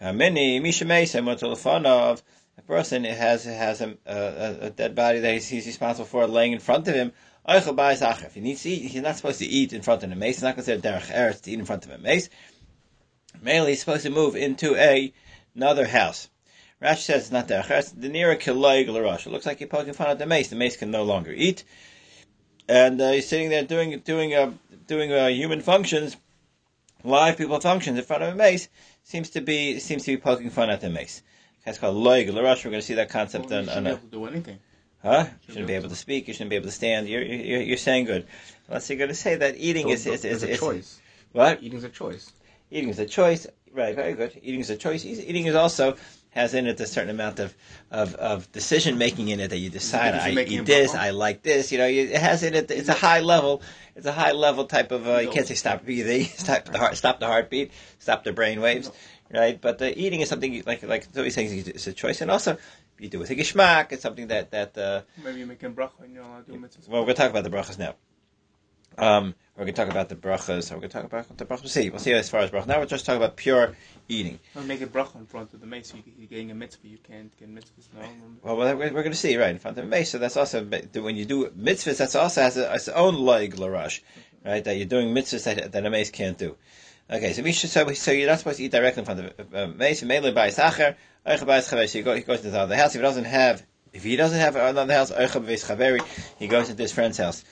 Many 0.00 0.60
misha 0.60 0.84
mace 0.84 1.14
and 1.14 1.26
of 1.26 1.42
a 1.42 2.22
person 2.66 3.04
has 3.04 3.44
has 3.44 3.80
a, 3.80 3.96
a, 4.06 4.66
a 4.66 4.70
dead 4.70 4.94
body 4.94 5.20
that 5.20 5.32
he's, 5.34 5.48
he's, 5.48 5.66
responsible 5.66 6.06
for 6.06 6.26
laying 6.26 6.52
in 6.52 6.58
front 6.58 6.88
of 6.88 6.94
him. 6.94 7.12
If 7.48 8.34
he 8.34 8.40
needs 8.40 8.62
to 8.64 8.70
eat, 8.70 8.90
he's 8.90 9.02
not 9.02 9.16
supposed 9.16 9.38
to 9.38 9.46
eat 9.46 9.72
in 9.72 9.82
front 9.82 10.02
of 10.02 10.10
the 10.10 10.16
mace. 10.16 10.36
He's 10.36 10.42
not 10.42 10.56
considered 10.56 10.82
derech 10.82 11.12
eretz 11.12 11.42
to 11.42 11.52
eat 11.52 11.60
in 11.60 11.64
front 11.64 11.84
of 11.84 11.92
a 11.92 11.98
mace. 11.98 12.28
Mainly, 13.40 13.70
he's 13.70 13.80
supposed 13.80 14.02
to 14.02 14.10
move 14.10 14.34
into 14.34 14.74
a 14.74 15.12
another 15.54 15.86
house. 15.86 16.28
Rashi 16.82 16.98
says 16.98 17.22
it's 17.22 17.30
not 17.30 17.46
derech 17.46 17.66
eretz. 17.66 17.92
The 17.98 18.08
nearer 18.08 18.34
kiloig. 18.34 18.88
It 18.88 19.30
looks 19.30 19.46
like 19.46 19.60
you're 19.60 19.68
poking 19.68 19.94
fun 19.94 20.08
at 20.08 20.18
the 20.18 20.26
mace. 20.26 20.48
The 20.48 20.56
mace 20.56 20.76
can 20.76 20.90
no 20.90 21.04
longer 21.04 21.32
eat, 21.32 21.62
and 22.68 23.00
uh, 23.00 23.12
he's 23.12 23.28
sitting 23.28 23.48
there 23.48 23.64
doing 23.64 24.00
doing 24.00 24.34
uh, 24.34 24.52
doing 24.88 25.12
uh, 25.12 25.28
human 25.28 25.60
functions, 25.60 26.16
live 27.04 27.36
people 27.36 27.60
functions 27.60 27.96
in 27.96 28.04
front 28.04 28.24
of 28.24 28.34
a 28.34 28.36
mace. 28.36 28.68
Seems 29.04 29.30
to 29.30 29.40
be 29.40 29.78
seems 29.78 30.04
to 30.04 30.16
be 30.16 30.20
poking 30.20 30.50
fun 30.50 30.68
at 30.68 30.80
the 30.80 30.90
mace. 30.90 31.22
It's 31.66 31.78
called 31.78 31.96
loig 31.96 32.32
l'rosh. 32.32 32.64
We're 32.64 32.70
going 32.70 32.80
to 32.80 32.86
see 32.86 32.94
that 32.94 33.10
concept 33.10 33.50
well, 33.50 33.58
on. 33.58 33.64
You 33.64 33.70
shouldn't 33.70 33.86
on 33.86 33.92
a, 33.92 33.96
be 33.96 34.06
able 34.06 34.08
to 34.08 34.16
do 34.16 34.26
anything. 34.26 34.58
Huh? 35.02 35.26
You 35.42 35.52
shouldn't 35.52 35.66
be 35.66 35.74
able 35.74 35.88
to 35.88 35.96
speak. 35.96 36.28
You 36.28 36.34
shouldn't 36.34 36.50
be 36.50 36.56
able 36.56 36.66
to 36.66 36.72
stand. 36.72 37.08
You're 37.08 37.22
you're, 37.22 37.60
you're 37.60 37.76
saying 37.76 38.06
good. 38.06 38.26
Unless 38.68 38.88
you're 38.88 38.98
going 38.98 39.08
to 39.08 39.14
say 39.14 39.36
that 39.36 39.56
eating 39.56 39.86
so 39.86 39.92
is, 39.92 40.06
is, 40.06 40.24
is, 40.24 40.42
is, 40.42 40.56
a 40.56 40.56
choice. 40.56 41.00
What? 41.32 41.62
Eating 41.62 41.78
is 41.78 41.84
a 41.84 41.88
choice. 41.88 42.32
Eating 42.70 42.88
is 42.88 42.98
a 42.98 43.06
choice. 43.06 43.46
Right, 43.72 43.94
very 43.94 44.14
good. 44.14 44.32
Eating 44.42 44.60
is 44.60 44.70
a 44.70 44.76
choice. 44.76 45.04
Eating 45.04 45.46
is 45.46 45.54
also 45.54 45.96
has 46.36 46.52
in 46.52 46.66
it 46.66 46.78
a 46.80 46.86
certain 46.86 47.10
amount 47.10 47.40
of, 47.40 47.54
of, 47.90 48.14
of 48.16 48.50
decision 48.52 48.98
making 48.98 49.28
in 49.28 49.40
it 49.40 49.48
that 49.48 49.56
you 49.56 49.70
decide 49.70 50.14
I 50.14 50.30
eat 50.42 50.66
this, 50.66 50.94
I 50.94 51.10
like 51.10 51.42
this. 51.42 51.72
You 51.72 51.78
know, 51.78 51.86
it 51.86 52.14
has 52.14 52.42
in 52.42 52.54
it. 52.54 52.70
It's 52.70 52.90
a 52.90 52.94
high 52.94 53.20
level. 53.20 53.62
It's 53.96 54.06
a 54.06 54.12
high 54.12 54.32
level 54.32 54.66
type 54.66 54.92
of. 54.92 55.08
Uh, 55.08 55.18
you 55.18 55.30
can't 55.30 55.46
say 55.46 55.54
stop 55.54 55.84
breathing, 55.84 56.24
stop 56.36 56.66
the 56.66 56.78
heart, 56.78 56.96
stop 56.96 57.20
the 57.20 57.26
heartbeat, 57.26 57.72
stop 57.98 58.22
the 58.22 58.32
brain 58.32 58.60
waves, 58.60 58.90
right? 59.32 59.60
But 59.60 59.78
the 59.78 59.98
eating 59.98 60.20
is 60.20 60.28
something 60.28 60.62
like 60.66 60.82
like 60.82 61.12
Zoe 61.12 61.30
saying 61.30 61.64
it's 61.66 61.86
a 61.86 61.92
choice, 61.92 62.20
and 62.20 62.30
also 62.30 62.56
you 62.98 63.08
do 63.08 63.18
with 63.18 63.30
a 63.30 63.34
gishmak. 63.36 63.92
It's 63.92 64.02
something 64.02 64.28
that 64.28 64.50
that. 64.50 64.76
Uh, 64.76 65.02
Maybe 65.22 65.40
you 65.40 65.46
make 65.46 65.62
a 65.62 65.70
bracha 65.70 66.02
and 66.02 66.14
you're 66.14 66.24
allowed 66.24 66.46
to 66.46 66.52
do 66.52 66.58
mitzvahs. 66.58 66.88
Well, 66.88 67.00
we're 67.02 67.06
going 67.06 67.16
to 67.16 67.22
talk 67.22 67.30
about 67.30 67.44
the 67.44 67.50
brachas 67.50 67.78
now. 67.78 67.94
Um, 68.98 69.34
we're 69.56 69.64
going 69.64 69.74
to 69.74 69.82
talk 69.82 69.90
about 69.90 70.08
the 70.08 70.16
brachas. 70.16 70.70
We're 70.70 70.78
going 70.78 70.88
to 70.88 71.00
talk 71.00 71.04
about 71.04 71.36
the 71.36 71.44
brachas. 71.44 71.62
We'll 71.62 71.68
see. 71.68 71.90
We'll 71.90 71.98
see 71.98 72.12
as 72.12 72.30
far 72.30 72.40
as 72.40 72.50
brachas. 72.50 72.66
Now 72.66 72.78
we're 72.78 72.86
just 72.86 73.04
talking 73.04 73.22
about 73.22 73.36
pure 73.36 73.76
eating. 74.08 74.38
Don't 74.54 74.66
make 74.66 74.80
a 74.80 74.86
bracha 74.86 75.16
in 75.16 75.26
front 75.26 75.52
of 75.52 75.60
the 75.60 75.66
mace. 75.66 75.92
You're 75.94 76.28
getting 76.28 76.50
a 76.50 76.54
mitzvah. 76.54 76.88
You 76.88 76.98
can't 76.98 77.36
get 77.38 77.54
mitzvahs. 77.54 77.88
No. 77.94 78.08
Well, 78.42 78.56
we're, 78.56 78.76
we're 78.76 78.90
going 78.90 79.10
to 79.10 79.14
see 79.14 79.36
right 79.36 79.50
in 79.50 79.58
front 79.58 79.76
of 79.76 79.84
the 79.84 79.90
mace. 79.90 80.10
So 80.10 80.18
that's 80.18 80.36
also 80.36 80.64
when 80.64 81.16
you 81.16 81.24
do 81.26 81.48
mitzvahs. 81.50 81.98
That's 81.98 82.14
also 82.14 82.40
has 82.40 82.56
a, 82.56 82.72
its 82.74 82.88
own 82.88 83.16
leg 83.16 83.56
larash, 83.56 84.00
right? 84.44 84.64
That 84.64 84.76
you're 84.76 84.86
doing 84.86 85.14
mitzvahs 85.14 85.44
that, 85.44 85.72
that 85.72 85.84
a 85.84 85.90
mace 85.90 86.10
can't 86.10 86.38
do. 86.38 86.56
Okay, 87.08 87.32
so 87.32 87.44
should 87.52 87.70
so, 87.70 87.92
so 87.92 88.10
you're 88.10 88.28
not 88.28 88.40
supposed 88.40 88.58
to 88.58 88.64
eat 88.64 88.72
directly 88.72 89.00
in 89.00 89.04
front 89.04 89.20
of 89.20 89.54
uh, 89.54 89.66
mace. 89.68 90.02
Mainly 90.02 90.32
by 90.32 90.50
sacher. 90.50 90.96
So 91.24 91.36
he 91.36 92.02
goes 92.02 92.18
into 92.18 92.50
the 92.50 92.60
other 92.60 92.76
house. 92.76 92.94
If 92.94 93.00
he 93.00 93.02
doesn't 93.02 93.24
have 93.24 93.64
if 93.92 94.02
he 94.02 94.16
doesn't 94.16 94.38
have 94.38 94.56
another 94.56 94.92
house, 94.92 95.10
he 96.38 96.48
goes 96.48 96.68
into 96.68 96.82
his 96.82 96.92
friend's 96.92 97.18
house. 97.18 97.44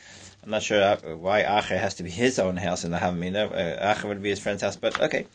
I'm 0.42 0.50
not 0.50 0.62
sure 0.62 0.82
uh, 0.82 1.16
why 1.16 1.42
Acher 1.42 1.78
has 1.78 1.94
to 1.94 2.02
be 2.02 2.10
his 2.10 2.38
own 2.38 2.56
house 2.56 2.84
in 2.84 2.90
the 2.90 2.98
Havamina. 2.98 3.50
Uh, 3.50 3.94
Acher 3.94 4.08
would 4.08 4.22
be 4.22 4.28
his 4.28 4.40
friend's 4.40 4.62
house, 4.62 4.76
but 4.76 5.00
okay. 5.00 5.26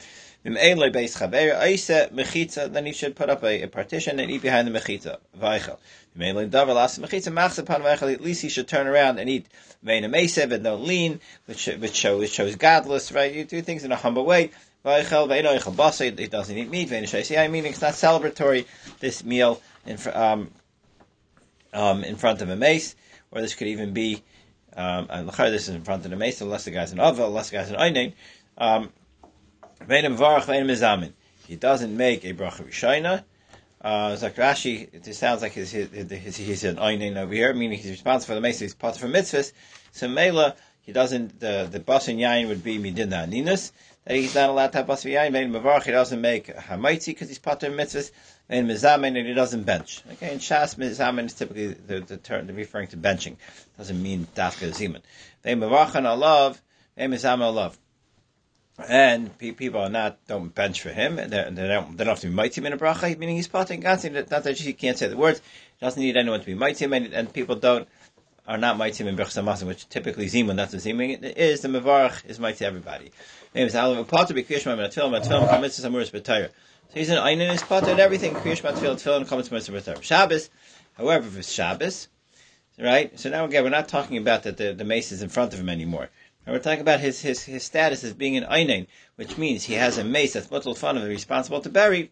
Then 0.43 0.55
he 2.85 2.93
should 2.93 3.15
put 3.15 3.29
up 3.29 3.43
a, 3.43 3.63
a 3.63 3.67
partition 3.67 4.19
and 4.19 4.29
eat 4.29 4.41
behind 4.41 4.67
the 4.67 4.79
mechitza. 4.79 5.17
At 6.21 8.21
least 8.21 8.41
he 8.41 8.49
should 8.49 8.67
turn 8.67 8.87
around 8.87 9.19
and 9.19 9.29
eat 9.29 9.47
vein 9.81 10.03
mesev 10.03 10.51
and 10.51 10.63
don't 10.63 10.85
lean, 10.85 11.19
which 11.45 11.69
shows 11.93 12.19
which 12.19 12.31
shows 12.31 12.55
godless, 12.55 13.11
right? 13.11 13.33
You 13.33 13.45
do 13.45 13.61
things 13.61 13.83
in 13.83 13.91
a 13.91 13.95
humble 13.95 14.25
way. 14.25 14.51
It 14.85 16.31
doesn't 16.31 16.57
eat 16.57 16.69
meat. 16.69 16.89
Meaning 16.89 17.71
it's 17.71 17.81
not 17.81 17.93
celebratory. 17.93 18.65
This 18.99 19.23
meal 19.23 19.61
in 19.85 19.97
um, 20.13 20.51
um, 21.73 22.03
in 22.03 22.15
front 22.15 22.41
of 22.41 22.49
a 22.49 22.55
mace, 22.55 22.95
or 23.31 23.41
this 23.41 23.55
could 23.55 23.67
even 23.67 23.93
be 23.93 24.23
um, 24.75 25.07
this 25.07 25.67
is 25.67 25.69
in 25.69 25.83
front 25.83 26.05
of 26.05 26.11
the 26.11 26.17
mace, 26.17 26.41
unless 26.41 26.65
the 26.65 26.71
guy's 26.71 26.91
an 26.91 26.99
Ava, 26.99 27.25
unless 27.25 27.49
the 27.49 27.57
guy's 27.57 27.71
an 27.71 27.77
Einin. 27.77 28.13
Um, 28.57 28.91
he 31.47 31.55
doesn't 31.55 31.97
make 31.97 32.25
a 32.25 32.33
bracha 32.33 32.67
rishayna. 32.67 33.23
Uh, 33.81 34.17
it 34.19 35.15
sounds 35.15 35.41
like 35.41 35.53
he's, 35.53 35.71
he's, 35.71 36.37
he's 36.37 36.63
an 36.65 36.75
Einin 36.75 37.15
over 37.15 37.33
here, 37.33 37.53
meaning 37.53 37.77
he's 37.77 37.89
responsible 37.89 38.31
for 38.31 38.35
the 38.35 38.41
mace, 38.41 38.59
he's 38.59 38.75
part 38.75 39.01
of 39.01 39.09
mitzvahs. 39.09 39.53
So 39.93 40.09
Mela, 40.09 40.55
he 40.81 40.91
doesn't, 40.91 41.39
the, 41.39 41.67
the 41.71 41.79
bas 41.79 42.09
and 42.09 42.19
yain 42.19 42.49
would 42.49 42.61
be 42.61 42.77
midina 42.77 43.25
aninus, 43.25 43.71
that 44.03 44.15
he's 44.15 44.35
not 44.35 44.49
allowed 44.49 44.73
to 44.73 44.79
have 44.79 44.87
bas 44.87 45.05
and 45.05 45.13
yain. 45.13 45.31
Vein 45.31 45.51
mavarch, 45.51 45.83
he 45.83 45.91
doesn't 45.91 46.19
make 46.19 46.47
hamaitzi 46.47 47.07
because 47.07 47.29
he's 47.29 47.39
part 47.39 47.63
of 47.63 47.71
mitzvahs 47.71 48.11
and 48.49 48.69
mizamen, 48.69 49.17
and 49.17 49.27
he 49.27 49.33
doesn't 49.33 49.63
bench. 49.63 50.01
Okay, 50.13 50.33
in 50.33 50.39
Shas, 50.39 50.75
mizamen 50.75 51.27
is 51.27 51.33
typically 51.33 51.67
the, 51.67 52.01
the 52.01 52.17
term 52.17 52.47
referring 52.47 52.87
to 52.89 52.97
benching. 52.97 53.33
It 53.33 53.77
Doesn't 53.77 54.01
mean 54.01 54.27
dafka 54.35 54.71
zimun. 54.71 55.01
They 55.43 55.53
mavachan 55.55 56.03
alav, 56.03 56.59
they 56.95 57.05
mizamen 57.05 57.53
alav. 57.53 57.77
And 58.87 59.37
people 59.37 59.81
are 59.81 59.89
not 59.89 60.25
don't 60.27 60.53
bench 60.53 60.81
for 60.81 60.89
him. 60.89 61.17
They, 61.17 61.25
they 61.27 61.67
don't 61.67 61.97
they 61.97 62.03
don't 62.03 62.07
have 62.07 62.19
to 62.21 62.27
be 62.27 62.33
mighty 62.33 62.65
in 62.65 62.71
a 62.71 62.77
bracha. 62.77 63.17
Meaning 63.17 63.35
he's 63.35 63.47
potting 63.47 63.81
gansing. 63.81 64.13
Not 64.13 64.29
that 64.29 64.57
he 64.57 64.73
can't 64.73 64.97
say 64.97 65.07
the 65.07 65.17
words. 65.17 65.41
He 65.79 65.85
doesn't 65.85 66.01
need 66.01 66.15
anyone 66.15 66.39
to 66.39 66.45
be 66.45 66.53
mighty, 66.53 66.85
and, 66.85 66.93
and 66.93 67.33
people 67.33 67.55
don't 67.55 67.87
are 68.47 68.57
not 68.57 68.77
mighty 68.77 69.05
in 69.05 69.15
brachas 69.15 69.41
hamasim, 69.41 69.67
which 69.67 69.87
typically 69.89 70.27
zimun. 70.27 70.55
That's 70.55 70.73
what 70.73 70.81
zimun 70.81 71.21
is. 71.35 71.61
The 71.61 71.67
mevarach 71.67 72.25
is 72.25 72.39
mighty 72.39 72.65
everybody. 72.65 73.11
Name 73.53 73.67
is 73.67 73.75
alav 73.75 74.07
potter 74.07 74.33
be 74.33 74.43
kriyishma 74.43 74.77
ben 74.77 74.89
atfilim 74.89 75.19
atfilim 75.19 75.49
chamitzas 75.49 75.85
amuris 75.85 76.11
b'tayr. 76.11 76.49
So 76.91 76.95
he's 76.95 77.09
an 77.09 77.17
Einin 77.17 77.53
is 77.53 77.61
potter 77.61 77.91
and 77.91 77.99
everything. 77.99 78.33
Kriyash 78.33 78.63
Matfil, 78.63 78.95
Tefillin, 78.95 79.27
Chametz 79.27 79.51
Mitzvah 79.51 79.79
B'Torah. 79.79 80.01
Shabbos, 80.01 80.49
however, 80.97 81.27
if 81.27 81.37
it's 81.37 81.51
Shabbos, 81.51 82.07
right? 82.79 83.17
So 83.19 83.29
now 83.29 83.45
again, 83.45 83.63
we're 83.63 83.69
not 83.69 83.87
talking 83.87 84.17
about 84.17 84.41
that 84.43 84.57
the, 84.57 84.73
the 84.73 84.85
mace 84.85 85.11
is 85.11 85.21
in 85.21 85.29
front 85.29 85.53
of 85.53 85.59
him 85.59 85.69
anymore. 85.69 86.09
And 86.49 86.55
we're 86.55 86.63
talking 86.63 86.81
about 86.81 86.99
his, 86.99 87.21
his, 87.21 87.43
his 87.43 87.63
status 87.63 88.03
as 88.03 88.13
being 88.13 88.35
an 88.35 88.45
Einin, 88.45 88.87
which 89.17 89.37
means 89.37 89.63
he 89.63 89.75
has 89.75 89.99
a 89.99 90.03
mace 90.03 90.33
that's 90.33 90.47
mutal 90.47 90.75
fun 90.75 90.97
of 90.97 91.03
responsible 91.03 91.61
to 91.61 91.69
bury. 91.69 92.09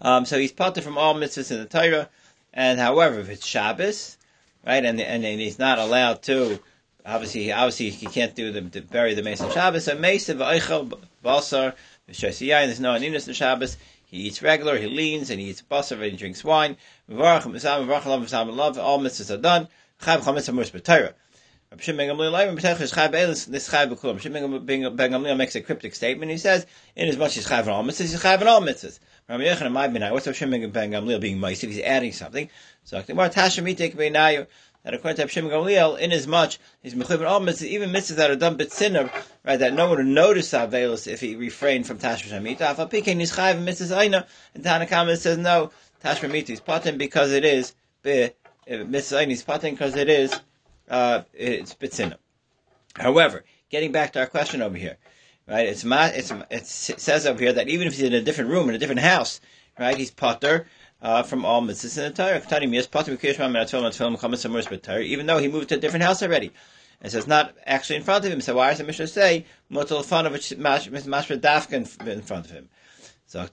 Um, 0.00 0.24
so 0.24 0.38
he's 0.38 0.52
potter 0.52 0.80
from 0.80 0.96
all 0.96 1.16
mitzvahs 1.16 1.50
in 1.50 1.58
the 1.58 1.64
Torah. 1.64 2.08
And 2.54 2.78
however, 2.78 3.18
if 3.18 3.28
it's 3.28 3.44
Shabbos, 3.44 4.16
right, 4.64 4.84
and, 4.84 5.00
and, 5.00 5.24
and 5.24 5.40
he's 5.40 5.58
not 5.58 5.80
allowed 5.80 6.22
to, 6.30 6.60
obviously, 7.04 7.50
obviously 7.50 7.90
he 7.90 8.06
can't 8.06 8.36
do 8.36 8.52
the, 8.52 8.60
to 8.60 8.82
bury 8.82 9.14
the 9.14 9.22
mace 9.24 9.40
on 9.40 9.50
Shabbos. 9.50 9.86
So 9.86 9.98
mace 9.98 10.28
of 10.28 10.38
Eichel, 10.38 10.96
Basar, 11.24 11.74
there's 12.06 12.78
no 12.78 12.92
aninus 12.92 13.26
in 13.26 13.34
Shabbos. 13.34 13.78
He 14.04 14.18
eats 14.18 14.42
regular, 14.42 14.78
he 14.78 14.86
leans, 14.86 15.30
and 15.30 15.40
he 15.40 15.48
eats 15.48 15.60
basar, 15.60 15.94
and 15.94 16.12
he 16.12 16.16
drinks 16.16 16.44
wine. 16.44 16.76
All 17.10 17.16
mitzvahs 17.26 17.66
are 19.32 19.36
done. 19.38 19.66
Rabbi 21.70 21.82
Shimon 21.82 22.16
Ben 22.16 22.16
Gamliel 22.16 23.30
is 25.32 25.38
makes 25.38 25.56
a 25.56 25.60
cryptic 25.60 25.96
statement. 25.96 26.30
He 26.30 26.38
says, 26.38 26.64
in 26.94 27.08
as 27.08 27.16
much 27.16 27.36
Chayv 27.36 27.60
and 27.60 27.70
all 27.70 27.82
mitzvahs, 27.82 28.00
he's 28.02 28.22
Chayv 28.22 28.38
and 28.38 28.48
all 28.48 28.60
mitzvahs. 28.60 29.00
Rabbi 29.28 29.42
Yochanan 29.42 29.72
might 29.72 29.88
be 29.88 29.98
now. 29.98 30.12
What's 30.12 30.26
Rabbi 30.26 30.36
Shimon 30.36 30.70
Ben 30.70 30.92
Gamliel 30.92 31.20
being 31.20 31.38
ma'isiv? 31.38 31.68
He's 31.68 31.80
adding 31.80 32.12
something. 32.12 32.48
So 32.84 33.02
Gemara 33.02 33.30
Tasha 33.30 33.64
Mitek 33.64 33.96
Beinayu. 33.96 34.46
That 34.84 34.94
according 34.94 35.16
to 35.16 35.22
Rabbi 35.22 35.32
Shimon 35.32 35.50
Gamliel, 35.50 35.98
in 35.98 36.12
as 36.12 36.26
he's 36.82 36.94
mechuv 36.94 37.26
all 37.26 37.40
mitzvahs, 37.40 37.64
even 37.64 37.90
mitzvahs 37.90 38.16
that 38.16 38.30
are 38.30 38.36
done 38.36 38.56
b'tzinner, 38.56 39.10
right? 39.44 39.58
That 39.58 39.74
no 39.74 39.88
one 39.88 39.98
would 39.98 40.06
notice 40.06 40.52
Avelis 40.52 41.08
if 41.08 41.20
he 41.20 41.34
refrained 41.34 41.88
from 41.88 41.98
Tashma 41.98 42.28
Shamita. 42.28 42.76
Afal 42.76 42.88
Pikein 42.88 43.18
he's 43.18 43.32
Chayv 43.32 43.60
mitzvahs 43.60 43.96
Aina. 43.96 44.24
And 44.54 44.62
Tanakama 44.62 45.16
says 45.16 45.36
no. 45.36 45.72
Tashma 46.04 46.30
Mita 46.30 46.52
is 46.52 46.60
patim 46.60 46.96
because 46.96 47.32
it 47.32 47.44
is 47.44 47.74
be 48.02 48.30
eh, 48.68 48.84
mitzvah 48.84 49.18
Aina 49.18 49.32
is 49.32 49.42
patim 49.42 49.72
because 49.72 49.96
it 49.96 50.08
is 50.08 50.40
uh, 50.88 51.22
it's 51.32 51.74
b'tzinner. 51.74 52.16
However, 52.96 53.44
getting 53.70 53.92
back 53.92 54.12
to 54.12 54.20
our 54.20 54.26
question 54.26 54.62
over 54.62 54.76
here, 54.76 54.96
right? 55.46 55.66
It's 55.66 55.84
ma, 55.84 56.06
it's 56.06 56.32
it 56.50 57.00
says 57.00 57.26
over 57.26 57.38
here 57.38 57.52
that 57.52 57.68
even 57.68 57.86
if 57.86 57.94
he's 57.94 58.02
in 58.02 58.14
a 58.14 58.22
different 58.22 58.50
room 58.50 58.68
in 58.68 58.74
a 58.74 58.78
different 58.78 59.00
house, 59.00 59.40
right? 59.78 59.96
He's 59.96 60.10
potter 60.10 60.66
uh, 61.02 61.22
from 61.22 61.44
all 61.44 61.62
mitzvahs 61.62 61.98
in 61.98 62.04
the 62.04 62.10
Torah. 64.78 65.00
Even 65.00 65.26
though 65.26 65.38
he 65.38 65.48
moved 65.48 65.68
to 65.68 65.76
a 65.76 65.78
different 65.78 66.04
house 66.04 66.22
already. 66.22 66.52
And 67.00 67.12
so 67.12 67.18
it's 67.18 67.26
not 67.26 67.54
actually 67.66 67.96
in 67.96 68.02
front 68.02 68.24
of 68.24 68.32
him. 68.32 68.40
So 68.40 68.56
why 68.56 68.70
does 68.70 68.78
the 68.78 68.84
Mishnah 68.84 69.06
say 69.08 69.44
mutal 69.70 70.02
fun 70.02 70.24
of 70.26 70.32
which 70.32 70.48
dafka 70.48 72.06
in 72.06 72.22
front 72.22 72.46
of 72.46 72.52
him? 72.52 72.70
So 73.26 73.46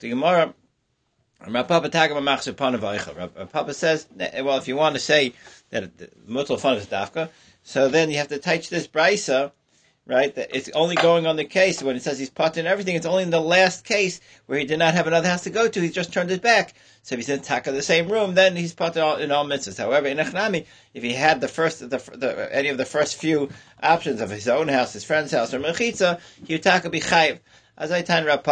the 1.44 1.52
Gemara. 1.52 3.46
Papa 3.46 3.74
says, 3.74 4.06
well, 4.16 4.58
if 4.58 4.68
you 4.68 4.76
want 4.76 4.94
to 4.94 5.00
say 5.00 5.32
that 5.70 5.96
mutal 6.28 6.58
fun 6.58 6.76
is 6.76 6.86
dafka, 6.86 7.30
so 7.62 7.88
then 7.88 8.10
you 8.10 8.18
have 8.18 8.28
to 8.28 8.38
teach 8.38 8.68
this 8.68 8.86
brisa, 8.86 9.52
right? 10.06 10.34
That 10.34 10.54
it's 10.54 10.68
only 10.70 10.96
going 10.96 11.26
on 11.26 11.36
the 11.36 11.44
case 11.44 11.82
when 11.82 11.96
it 11.96 12.02
says 12.02 12.18
he's 12.18 12.30
put 12.30 12.56
in 12.56 12.66
everything. 12.66 12.94
It's 12.94 13.06
only 13.06 13.22
in 13.22 13.30
the 13.30 13.40
last 13.40 13.84
case 13.84 14.20
where 14.46 14.58
he 14.58 14.66
did 14.66 14.78
not 14.78 14.94
have 14.94 15.06
another 15.06 15.28
house 15.28 15.44
to 15.44 15.50
go 15.50 15.68
to. 15.68 15.80
He's 15.80 15.94
just 15.94 16.12
turned 16.12 16.30
it 16.30 16.42
back. 16.42 16.74
So 17.02 17.14
if 17.14 17.20
he's 17.20 17.28
in 17.28 17.40
taka 17.40 17.72
the 17.72 17.82
same 17.82 18.08
room, 18.08 18.34
then 18.34 18.54
he's 18.56 18.74
put 18.74 18.96
in 18.96 19.02
all, 19.02 19.46
mitzvahs. 19.46 19.78
However, 19.78 20.06
in 20.08 20.18
Echnami, 20.18 20.66
if 20.92 21.02
he 21.02 21.12
had 21.12 21.40
the 21.40 21.48
first, 21.48 21.80
the, 21.80 21.98
the, 22.14 22.54
any 22.54 22.68
of 22.68 22.78
the 22.78 22.84
first 22.84 23.16
few 23.16 23.50
options 23.82 24.20
of 24.20 24.30
his 24.30 24.48
own 24.48 24.68
house, 24.68 24.92
his 24.92 25.04
friend's 25.04 25.32
house, 25.32 25.54
or 25.54 25.60
mechitza, 25.60 26.20
he 26.46 26.54
would 26.54 26.62
taka 26.62 26.90
be 26.90 27.00
chayiv. 27.00 27.40
As 27.76 27.90
I 27.90 28.02
tell 28.02 28.24
Rav 28.24 28.44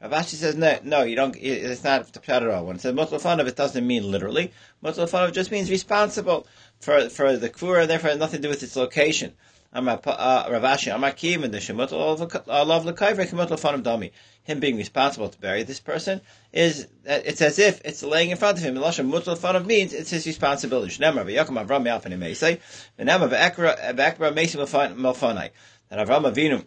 Papa. 0.00 0.14
Rav 0.14 0.24
Ashi 0.24 0.34
says 0.34 0.56
no, 0.56 0.78
no, 0.82 1.02
you 1.02 1.16
don't. 1.16 1.36
It's 1.36 1.84
not 1.84 2.12
the 2.12 2.20
pshat 2.20 2.64
one. 2.64 2.76
it 2.76 2.80
says 2.80 2.94
mutal 2.94 3.46
it 3.46 3.56
doesn't 3.56 3.86
mean 3.86 4.10
literally. 4.10 4.52
Mutal 4.82 5.32
just 5.32 5.50
means 5.50 5.70
responsible 5.70 6.46
for 6.80 7.08
for 7.08 7.36
the 7.36 7.50
kfura, 7.50 7.86
therefore 7.86 8.10
has 8.10 8.18
nothing 8.18 8.42
to 8.42 8.48
do 8.48 8.50
with 8.50 8.62
its 8.62 8.76
location. 8.76 9.34
Uh, 9.70 9.82
Ravashi, 9.82 10.90
Amakim, 10.90 11.44
and 11.44 11.52
the 11.52 11.58
Shemut 11.58 11.92
love 11.92 12.84
Lekaiver, 12.84 13.28
Kimut 13.28 13.48
Lefanim 13.48 13.82
Dami. 13.82 14.12
Him 14.42 14.60
being 14.60 14.78
responsible 14.78 15.28
to 15.28 15.38
bury 15.38 15.62
this 15.62 15.78
person 15.78 16.22
is, 16.54 16.88
it's 17.04 17.42
as 17.42 17.58
if 17.58 17.82
it's 17.84 18.02
laying 18.02 18.30
in 18.30 18.38
front 18.38 18.56
of 18.56 18.64
him. 18.64 18.78
Elisha 18.78 19.02
Mut 19.02 19.24
Lefanim 19.24 19.66
means 19.66 19.92
it's 19.92 20.08
his 20.08 20.26
responsibility. 20.26 20.96
Shnemar, 20.96 21.26
V'yakum 21.26 21.62
Avram 21.62 21.84
Yalpani 21.84 22.18
Meisei, 22.18 22.58
V'nema 22.98 23.28
V'ekra 23.28 24.32
Meisi 24.32 24.56
Melfanai. 24.96 25.50
That 25.90 26.06
Avram 26.06 26.32
Avinu, 26.32 26.64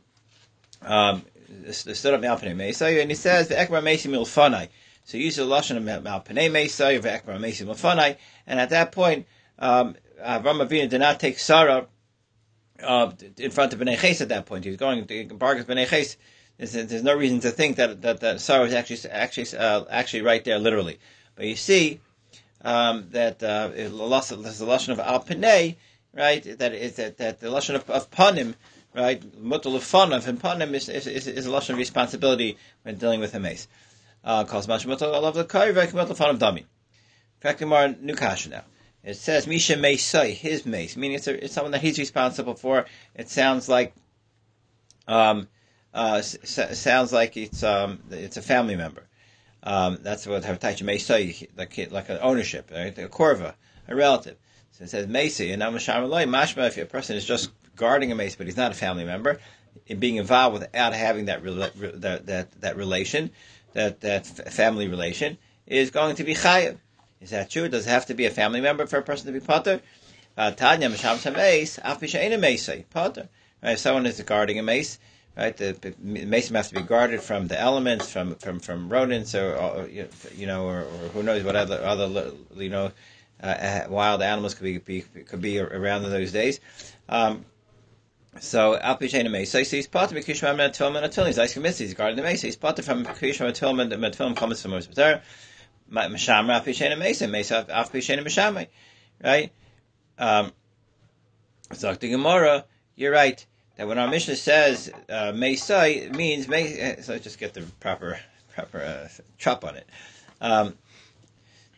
um, 0.88 1.25
stood 1.72 2.13
up 2.13 2.22
Malpane 2.22 2.55
Meisei, 2.55 3.01
and 3.01 3.10
he 3.10 3.15
says, 3.15 3.50
V'ekra 3.50 3.81
Meisi 3.81 4.10
Melfanai. 4.10 4.70
So 5.03 5.17
use 5.17 5.36
the 5.36 5.43
Lashon 5.43 5.77
of 5.77 5.84
Malpane 5.84 6.51
Meisei, 6.51 7.00
V'ekra 7.00 7.39
Meisi 7.39 7.65
Melfanai, 7.65 8.17
and 8.48 8.60
at 8.60 8.70
that 8.70 8.91
point, 8.91 9.27
um, 9.60 9.96
Avram 10.22 10.65
Avinu 10.65 10.89
did 10.89 11.00
not 11.00 11.20
take 11.20 11.39
Sarah 11.39 11.88
uh, 12.84 13.12
in 13.38 13.51
front 13.51 13.74
of 13.74 13.79
Bnei 13.79 13.98
Ches 13.98 14.22
at 14.22 14.29
that 14.29 14.46
point. 14.46 14.63
He 14.63 14.70
was 14.70 14.77
going 14.77 15.05
to 15.05 15.25
bargain 15.36 15.65
Bnei 15.65 15.88
Ches. 15.88 16.17
There's, 16.58 16.74
there's, 16.74 17.03
no 17.03 17.15
reason 17.15 17.39
to 17.41 17.51
think 17.51 17.77
that 17.77 18.01
that, 18.01 18.20
that 18.20 18.41
Sarah 18.41 18.65
is 18.65 18.74
actually 18.74 19.10
actually 19.10 19.58
uh, 19.58 19.86
actually 19.89 20.22
right 20.22 20.43
there 20.43 20.60
literally. 20.60 21.00
But 21.36 21.48
you 21.48 21.55
see 21.55 22.00
um, 22.62 23.08
that 23.12 23.41
uh, 23.41 23.70
the 23.70 23.89
lashon 23.89 24.89
of 24.89 25.00
al 25.00 25.25
right? 26.13 26.60
That 26.60 26.74
is 26.74 26.96
that, 26.98 27.17
that 27.17 27.39
the 27.39 27.48
lashon 27.48 27.75
of, 27.75 27.89
of 27.89 28.12
panim, 28.12 28.55
right? 28.93 29.21
Mutal 29.41 29.75
of 29.75 29.83
panim 29.83 30.74
is, 30.74 30.89
is, 30.89 31.07
is, 31.07 31.45
a 31.45 31.50
lashon 31.50 31.71
of 31.71 31.77
responsibility 31.77 32.57
when 32.83 32.95
dealing 32.95 33.19
with 33.19 33.33
a 33.33 33.39
mace. 33.39 33.67
Uh, 34.24 34.43
calls 34.43 34.67
mash 34.67 34.86
mutal 34.86 35.33
the 35.33 35.45
kaiv, 35.45 35.75
mutal 35.75 36.10
of 36.12 36.39
dami. 36.39 36.65
More 37.67 37.95
new 38.00 38.15
kasha 38.15 38.50
now. 38.50 38.63
It 39.03 39.15
says 39.15 39.48
Misha 39.48 39.77
may 39.77 39.95
Meisai, 39.95 40.33
his 40.33 40.65
mace, 40.65 40.95
meaning 40.95 41.15
it's, 41.17 41.27
a, 41.27 41.43
it's 41.43 41.55
someone 41.55 41.71
that 41.71 41.81
he's 41.81 41.98
responsible 41.98 42.53
for. 42.53 42.86
It 43.15 43.29
sounds 43.29 43.67
like, 43.67 43.95
um, 45.07 45.48
uh, 45.93 46.17
s- 46.19 46.79
sounds 46.79 47.12
like 47.12 47.36
it's 47.36 47.63
um, 47.63 48.00
it's 48.12 48.38
a 48.38 48.43
family 48.43 48.75
member. 48.75 49.07
Um, 49.63 49.98
that's 50.01 50.27
what 50.27 50.43
Havtaicha 50.43 50.83
Meisai, 50.83 51.48
like 51.57 51.91
like 51.91 52.10
an 52.10 52.19
ownership, 52.21 52.69
right? 52.71 52.95
a 52.98 53.07
korva, 53.07 53.55
a 53.88 53.95
relative. 53.95 54.38
So 54.74 54.83
it 54.83 54.89
says 54.91 55.07
Meisai, 55.07 55.50
and 55.51 55.60
now 55.60 55.71
Mashma, 55.71 56.67
if 56.67 56.77
a 56.77 56.86
person 56.86 57.15
is 57.15 57.25
just 57.25 57.50
guarding 57.75 58.11
a 58.11 58.15
mace, 58.15 58.35
but 58.35 58.45
he's 58.45 58.57
not 58.57 58.71
a 58.71 58.75
family 58.75 59.05
member, 59.05 59.39
in 59.87 59.99
being 59.99 60.17
involved 60.17 60.53
without 60.53 60.93
having 60.93 61.25
that 61.25 61.43
that, 61.43 62.25
that 62.25 62.61
that 62.61 62.77
relation, 62.77 63.31
that 63.73 64.01
that 64.01 64.25
family 64.25 64.87
relation, 64.87 65.37
is 65.67 65.91
going 65.91 66.15
to 66.15 66.23
be 66.23 66.33
chayav. 66.33 66.77
Is 67.21 67.29
that 67.29 67.49
true? 67.49 67.69
Does 67.69 67.85
it 67.85 67.89
have 67.89 68.07
to 68.07 68.13
be 68.13 68.25
a 68.25 68.31
family 68.31 68.61
member 68.61 68.87
for 68.87 68.97
a 68.97 69.03
person 69.03 69.27
to 69.27 69.39
be 69.39 69.45
potter? 69.45 69.81
Uh, 70.37 70.51
Tanya 70.51 70.89
potter. 72.89 73.29
Right, 73.63 73.73
if 73.73 73.79
someone 73.79 74.07
is 74.07 74.19
guarding 74.21 74.57
a 74.57 74.63
mace, 74.63 74.97
right, 75.37 75.55
the 75.55 75.93
mace 75.99 76.49
must 76.49 76.73
be 76.73 76.81
guarded 76.81 77.21
from 77.21 77.47
the 77.47 77.59
elements, 77.59 78.11
from 78.11 78.35
from 78.35 78.59
from 78.59 78.89
rodents, 78.89 79.35
or, 79.35 79.55
or 79.55 79.87
you 79.87 80.47
know, 80.47 80.65
or, 80.65 80.79
or, 80.79 81.09
who 81.13 81.21
knows 81.21 81.43
what 81.43 81.55
other 81.55 81.79
other 81.83 82.31
you 82.55 82.69
know 82.69 82.91
uh, 83.43 83.81
wild 83.89 84.21
animals 84.21 84.55
could 84.55 84.63
be, 84.63 84.77
be, 84.79 85.01
could 85.01 85.41
be 85.41 85.59
around 85.59 86.03
in 86.05 86.09
those 86.09 86.31
days. 86.31 86.59
Um, 87.09 87.45
so 88.41 88.75
Al 88.75 88.98
Mesa, 89.00 89.63
so 89.63 89.75
he's 89.75 89.86
part 89.86 90.12
of 90.12 90.17
Kishma 90.17 90.55
Metilman 90.55 91.03
Atil. 91.03 91.27
He's 91.27 91.38
ice 91.38 91.53
committee. 91.53 91.86
He's 91.86 91.93
guarding 91.93 92.17
the 92.17 92.24
Mesa. 92.24 92.48
He's 92.48 92.55
part 92.55 92.79
of 92.79 92.86
from 92.86 93.05
Kishma 93.05 93.51
Metilman 93.51 93.93
Metilman 93.93 94.36
comes 94.36 94.62
from 94.62 94.71
Moshe 94.71 95.21
Mashamra 95.91 96.57
af 96.57 96.65
Pishena 96.65 96.98
Mesa, 96.98 97.27
Mesa 97.27 97.65
af 97.69 97.91
Pishena 97.91 98.24
Mashamai. 98.24 98.67
Right? 99.24 99.51
Um, 100.17 100.51
so 101.74 101.93
Gemara, 101.95 102.65
you're 102.95 103.12
right, 103.12 103.45
that 103.75 103.88
when 103.88 104.00
our 104.00 104.07
Mishnah 104.07 104.38
says 104.38 104.91
uh, 105.07 105.31
Mesa, 105.36 105.88
it 105.88 106.15
means, 106.15 106.48
Mesa, 106.48 107.03
so 107.03 107.13
let's 107.13 107.24
just 107.24 107.38
get 107.38 107.53
the 107.53 107.62
proper 107.79 108.19
proper 108.55 108.81
uh, 108.81 109.07
chop 109.38 109.63
on 109.63 109.75
it. 109.75 109.88
Um, 110.41 110.74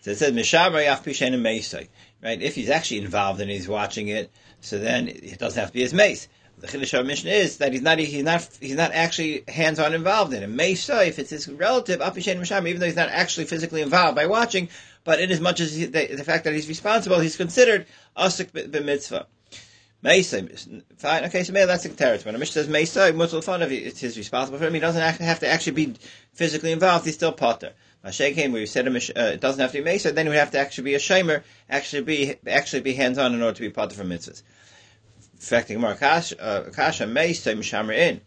so 0.01 0.12
it 0.12 0.17
says 0.17 0.32
Mishamra 0.32 0.88
af 0.88 1.03
Pishena 1.03 1.39
Mesa. 1.39 1.84
Right? 2.24 2.41
If 2.41 2.55
he's 2.55 2.70
actually 2.70 3.00
involved 3.00 3.41
and 3.41 3.51
he's 3.51 3.67
watching 3.67 4.08
it, 4.08 4.32
so 4.62 4.79
then 4.79 5.10
it 5.10 5.39
doesn't 5.39 5.60
have 5.60 5.70
to 5.70 5.74
be 5.74 5.82
his 5.82 5.93
mace 5.93 6.29
the 6.63 6.70
Chiddush 6.70 6.98
of 6.98 7.05
Mishnah 7.05 7.29
is 7.29 7.58
that 7.58 7.74
he's 7.74 7.82
not 7.82 8.00
he's 8.00 8.24
not 8.24 8.48
he's 8.62 8.75
not 8.75 8.93
actually 8.93 9.43
hands 9.50 9.79
on 9.79 9.93
involved 9.93 10.34
in 10.34 10.43
it. 10.43 10.48
May 10.48 10.75
say 10.75 11.10
if 11.10 11.20
it's 11.20 11.32
his 11.32 11.50
relative, 11.50 12.00
Apishen 12.00 12.39
Misham, 12.39 12.65
even 12.67 12.79
though 12.79 12.86
he's 12.86 12.96
not 12.96 13.10
actually 13.10 13.46
physically 13.46 13.82
involved 13.82 14.15
by 14.15 14.27
watching, 14.27 14.70
but 15.03 15.20
in 15.20 15.29
as 15.29 15.41
much 15.41 15.60
as 15.60 15.75
he, 15.75 15.86
the, 15.86 16.15
the, 16.15 16.24
fact 16.24 16.46
that 16.46 16.53
he's 16.53 16.70
responsible, 16.70 17.20
he's 17.20 17.36
considered 17.36 17.86
asik 18.15 18.51
b'mitzvah. 18.51 19.25
Meisa, 20.05 20.84
fine, 20.98 21.25
okay, 21.25 21.43
so 21.43 21.51
maybe 21.51 21.65
that's 21.65 21.84
the 21.84 21.89
territory. 21.89 22.27
When 22.27 22.36
a 22.36 22.38
Mishnah 22.38 22.63
says 22.63 22.67
Meisa, 22.70 23.13
mutal 23.13 23.43
fun 23.43 23.62
if 23.62 23.72
it's 23.72 24.00
his 24.00 24.17
responsible 24.17 24.58
for 24.58 24.67
him, 24.67 24.74
he 24.74 24.79
doesn't 24.79 25.01
have 25.01 25.39
to 25.41 25.48
actually 25.48 25.74
be 25.74 25.96
physically 26.34 26.72
involved, 26.72 27.05
he's 27.05 27.15
still 27.15 27.34
potter. 27.34 27.74
Mashay 28.05 28.34
came 28.34 28.53
where 28.53 28.65
said 28.67 28.88
uh, 28.88 28.91
it 28.91 29.41
doesn't 29.41 29.62
have 29.62 29.72
to 29.72 29.77
be 29.79 29.84
Mesa, 29.84 30.13
then 30.13 30.25
he 30.25 30.29
would 30.29 30.39
have 30.39 30.51
to 30.51 30.60
actually 30.60 30.86
be 30.86 30.96
a 30.96 31.00
shamer, 31.00 31.43
actually 31.70 32.03
be 32.03 32.36
actually 32.48 32.82
be 32.82 32.93
hands 32.93 33.17
on 33.17 33.34
in 33.34 33.41
order 33.41 33.55
to 33.55 33.62
be 33.62 33.70
potter 33.70 33.96
for 33.96 34.03
mitzvahs 34.03 34.43
affecting 35.43 35.79
more 35.79 35.95
kasha 35.95 36.41
uh, 36.41 37.05
may 37.05 37.33
say 37.33 37.53
mishamar 37.53 37.95
in. 37.95 38.21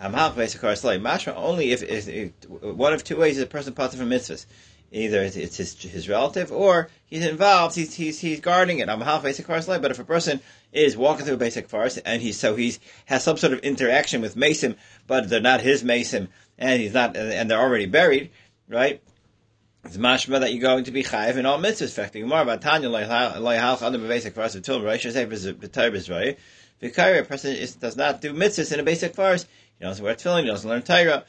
Amhach 0.00 0.34
basically 0.34 0.98
mashma 0.98 1.34
only 1.36 1.70
if, 1.72 1.82
if, 1.82 2.32
one 2.60 2.92
of 2.92 3.04
two 3.04 3.16
ways 3.16 3.36
is 3.36 3.42
a 3.42 3.46
person 3.46 3.72
potter 3.72 3.96
from 3.96 4.10
mitzvahs. 4.10 4.46
Either 4.90 5.22
it's, 5.22 5.56
his, 5.56 5.80
his 5.82 6.08
relative 6.08 6.52
or 6.52 6.90
he's 7.06 7.24
involved, 7.24 7.74
he's, 7.74 7.94
he's, 7.94 8.20
he's 8.20 8.40
guarding 8.40 8.78
it. 8.80 8.90
I'm 8.90 9.00
a 9.00 9.06
half 9.06 9.22
basic 9.22 9.46
forest 9.46 9.66
life, 9.66 9.80
but 9.80 9.90
if 9.90 9.98
a 9.98 10.04
person 10.04 10.40
is 10.70 10.98
walking 10.98 11.24
through 11.24 11.36
a 11.36 11.38
basic 11.38 11.68
forest 11.68 11.98
and 12.04 12.20
he's, 12.20 12.38
so 12.38 12.56
he's, 12.56 12.78
has 13.06 13.24
some 13.24 13.38
sort 13.38 13.54
of 13.54 13.60
interaction 13.60 14.20
with 14.20 14.36
Mason, 14.36 14.76
but 15.06 15.30
they're 15.30 15.40
not 15.40 15.62
his 15.62 15.82
Mason 15.82 16.28
and 16.58 16.82
he's 16.82 16.92
not, 16.92 17.16
and 17.16 17.50
they're 17.50 17.60
already 17.60 17.86
buried, 17.86 18.30
right? 18.68 19.00
It's 19.84 19.96
mashma 19.96 20.38
that 20.40 20.52
you're 20.52 20.62
going 20.62 20.84
to 20.84 20.92
be 20.92 21.02
chayiv 21.02 21.36
in 21.36 21.44
all 21.44 21.58
mitzvahs. 21.58 21.88
Affecting 21.88 22.28
more 22.28 22.40
about 22.40 22.62
Tanya 22.62 22.88
loy 22.88 23.04
halch 23.04 23.82
adam 23.82 24.06
basic 24.06 24.32
forest 24.32 24.54
until 24.54 24.80
Rosh 24.80 25.04
Hashanah 25.04 25.54
b'tayr 25.54 25.90
b'zray. 25.90 26.36
Vikari, 26.80 27.20
a 27.20 27.24
person 27.24 27.56
is, 27.56 27.74
does 27.74 27.96
not 27.96 28.20
do 28.20 28.32
mitzvahs 28.32 28.72
in 28.72 28.78
a 28.78 28.84
basic 28.84 29.16
forest. 29.16 29.48
He 29.78 29.84
doesn't 29.84 30.04
wear 30.04 30.14
tefillin. 30.14 30.42
He 30.42 30.48
doesn't 30.48 30.70
learn 30.70 30.82
Torah. 30.82 31.24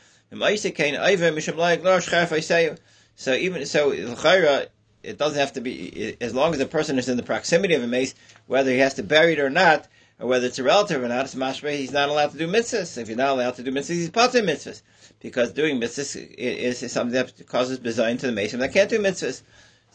So 3.15 3.33
even 3.33 3.65
so, 3.65 3.88
l'chayra 3.89 4.67
it 5.01 5.17
doesn't 5.17 5.39
have 5.39 5.53
to 5.53 5.62
be 5.62 6.17
as 6.22 6.33
long 6.33 6.53
as 6.53 6.60
the 6.60 6.65
person 6.65 7.00
is 7.00 7.10
in 7.10 7.17
the 7.17 7.24
proximity 7.24 7.74
of 7.74 7.83
a 7.83 7.88
mace, 7.88 8.13
whether 8.48 8.69
he 8.72 8.79
has 8.79 8.93
to 8.95 9.03
bury 9.03 9.33
it 9.33 9.39
or 9.39 9.50
not, 9.50 9.88
or 10.19 10.27
whether 10.27 10.45
it's 10.48 10.60
a 10.60 10.63
relative 10.63 11.03
or 11.03 11.07
not. 11.07 11.25
It's 11.25 11.36
mashma. 11.36 11.75
He's 11.75 11.91
not 11.91 12.10
allowed 12.10 12.31
to 12.31 12.38
do 12.38 12.48
mitzvahs. 12.48 13.00
If 13.00 13.07
you're 13.07 13.17
not 13.17 13.29
allowed 13.29 13.55
to 13.55 13.63
do 13.63 13.72
mitzvahs, 13.72 13.88
he's 13.88 14.07
of 14.10 14.13
mitzvahs 14.13 14.81
because 15.24 15.53
doing 15.53 15.82
mitzvahs 15.82 16.15
is, 16.38 16.84
is 16.84 16.92
something 16.92 17.13
that 17.13 17.48
causes 17.48 17.80
bizayin 17.80 18.20
to 18.20 18.27
the 18.27 18.32
mason 18.32 18.60
that 18.60 18.74
can't 18.74 18.89
do 18.89 19.00
mitzvahs. 19.00 19.42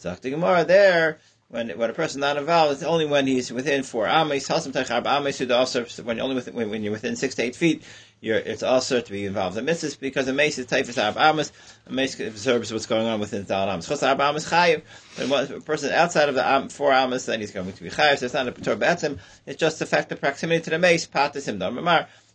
Zakti 0.01 0.31
Gemara 0.31 0.65
there 0.65 1.19
when 1.49 1.69
when 1.79 1.89
a 1.89 1.93
person 1.93 2.21
not 2.21 2.37
involved, 2.37 2.73
it's 2.73 2.83
only 2.83 3.05
when 3.05 3.25
he's 3.25 3.51
within 3.51 3.81
four 3.81 4.07
ames. 4.07 4.47
When 4.49 6.19
only 6.19 6.35
within, 6.35 6.53
when, 6.53 6.69
when 6.69 6.83
you're 6.83 6.91
within 6.91 7.15
six 7.15 7.35
to 7.35 7.43
eight 7.43 7.55
feet, 7.55 7.83
it's 8.21 8.61
also 8.61 9.01
to 9.01 9.11
be 9.11 9.25
involved 9.25 9.57
in 9.57 9.65
mitzvahs 9.65 9.99
because 9.99 10.27
a 10.27 10.33
mace 10.33 10.59
is 10.59 10.67
typhus 10.67 10.97
arb 10.97 11.15
amas. 11.15 11.51
A 11.87 11.91
mace 11.91 12.19
observes 12.19 12.71
what's 12.71 12.85
going 12.85 13.07
on 13.07 13.19
within 13.19 13.45
the 13.45 13.55
amas. 13.55 13.87
Chos 13.87 14.01
arb 14.01 14.19
amas 14.19 14.49
chayiv. 14.49 14.83
When 15.27 15.51
a 15.51 15.61
person 15.61 15.91
outside 15.91 16.29
of 16.29 16.35
the 16.35 16.45
am, 16.45 16.69
four 16.69 16.93
amas, 16.93 17.25
then 17.25 17.39
he's 17.39 17.51
going 17.51 17.71
to 17.71 17.83
be 17.83 17.89
chayiv. 17.89 18.19
So 18.19 18.25
it's 18.25 18.33
not 18.33 18.47
a 18.47 18.51
patur 18.51 18.77
betzim. 18.77 19.19
It's 19.45 19.59
just 19.59 19.79
the 19.79 19.85
fact 19.85 20.11
of 20.11 20.19
proximity 20.19 20.63
to 20.65 20.69
the 20.71 20.79
mace. 20.79 21.07
Patis 21.07 21.47
him 21.47 21.59
dam 21.59 21.83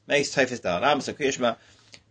Mace 0.06 0.32
typhus 0.32 0.60
dal 0.60 0.84
amas. 0.84 1.04
So. 1.04 1.56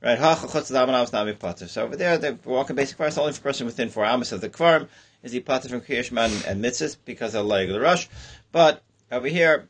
Right, 0.04 0.20
so 0.20 1.84
over 1.84 1.96
there, 1.96 2.18
they're 2.18 2.38
walking 2.44 2.76
basic 2.76 2.98
fast 2.98 3.18
only 3.18 3.32
for 3.32 3.40
a 3.40 3.44
person 3.44 3.66
within 3.66 3.88
four 3.88 4.04
amas 4.04 4.34
of 4.34 4.42
the 4.42 4.50
kvarm 4.50 4.90
is 5.24 5.32
he 5.32 5.40
potter 5.40 5.70
from 5.70 5.80
Kriyashman 5.80 6.46
and, 6.46 6.64
mitzvahs 6.64 6.98
because 7.06 7.34
of 7.34 7.48
the 7.48 7.80
rush. 7.80 8.10
But 8.52 8.84
over 9.10 9.28
here, 9.28 9.70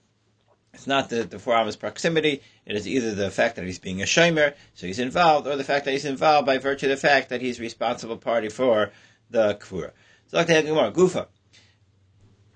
it's 0.74 0.88
not 0.88 1.10
the, 1.10 1.24
the 1.24 1.38
four 1.38 1.56
hours 1.56 1.76
proximity. 1.76 2.42
It 2.66 2.76
is 2.76 2.88
either 2.88 3.14
the 3.14 3.30
fact 3.30 3.58
that 3.58 3.66
he's 3.66 3.78
being 3.78 4.02
a 4.02 4.06
shomer, 4.06 4.56
so 4.74 4.88
he's 4.88 4.98
involved, 4.98 5.46
or 5.48 5.56
the 5.56 5.64
fact 5.64 5.86
that 5.86 5.92
he's 5.92 6.06
involved 6.06 6.48
by 6.48 6.58
virtue 6.58 6.88
of 6.88 6.90
the 6.90 7.08
fact 7.08 7.30
that 7.30 7.42
he's 7.42 7.60
responsible 7.60 8.18
party 8.18 8.50
for 8.50 8.92
the 9.30 9.56
kfura. 9.56 9.92
So, 10.28 10.38
like 10.38 10.48
the 10.48 10.54
Gufa. 10.54 11.28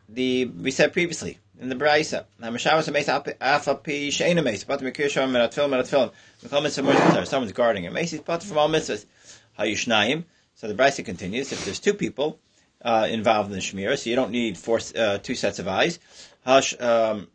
The 0.09 0.45
we 0.45 0.71
said 0.71 0.93
previously 0.93 1.37
in 1.59 1.69
the 1.69 1.75
Braisa, 1.75 2.25
Someone's 7.27 7.51
guarding 7.51 7.87
a 7.87 7.91
mace. 7.91 8.11
He's 8.11 8.21
from 8.21 8.57
all 8.57 8.69
mitzvahs. 8.69 9.05
So 10.55 10.67
the 10.67 10.73
Braisa 10.73 11.05
continues. 11.05 11.51
If 11.51 11.65
there's 11.65 11.79
two 11.79 11.93
people 11.93 12.39
uh, 12.81 13.07
involved 13.09 13.49
in 13.49 13.55
the 13.55 13.61
shmira, 13.61 13.97
so 13.97 14.09
you 14.09 14.15
don't 14.15 14.31
need 14.31 14.57
four, 14.57 14.79
uh, 14.95 15.17
two 15.17 15.35
sets 15.35 15.59
of 15.59 15.67
eyes. 15.67 15.99
Hush, 16.45 16.79
um, 16.79 17.27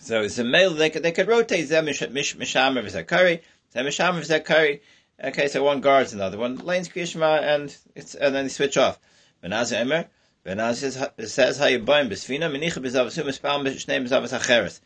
so 0.00 0.22
it's 0.22 0.38
a 0.38 0.44
male, 0.44 0.70
they 0.70 0.90
could, 0.90 1.02
they 1.02 1.12
could 1.12 1.28
rotate 1.28 1.68
them, 1.68 1.86
mishamer 1.86 2.82
v'zakari, 2.82 3.40
them 3.72 3.86
mishamer 3.86 4.20
v'zakari. 4.20 4.80
Okay, 5.22 5.48
so 5.48 5.62
one 5.62 5.80
guards 5.80 6.12
another 6.12 6.36
one, 6.36 6.56
lanes 6.56 6.88
kriyishma, 6.88 7.42
and 7.42 7.76
it's, 7.94 8.14
and 8.14 8.34
then 8.34 8.44
they 8.44 8.48
switch 8.50 8.76
off. 8.76 8.98
Benaz 9.42 9.72
emer, 9.78 10.06
Benaz 10.44 11.28
says, 11.28 11.58
how 11.58 11.66
you 11.66 11.78
bind 11.78 12.10
besfina, 12.10 12.50
menicha 12.50 12.82
bezavasu, 12.82 13.24
mispal 13.24 13.64
b'shnei 13.64 14.06
bezavas 14.06 14.38
acheres. 14.38 14.80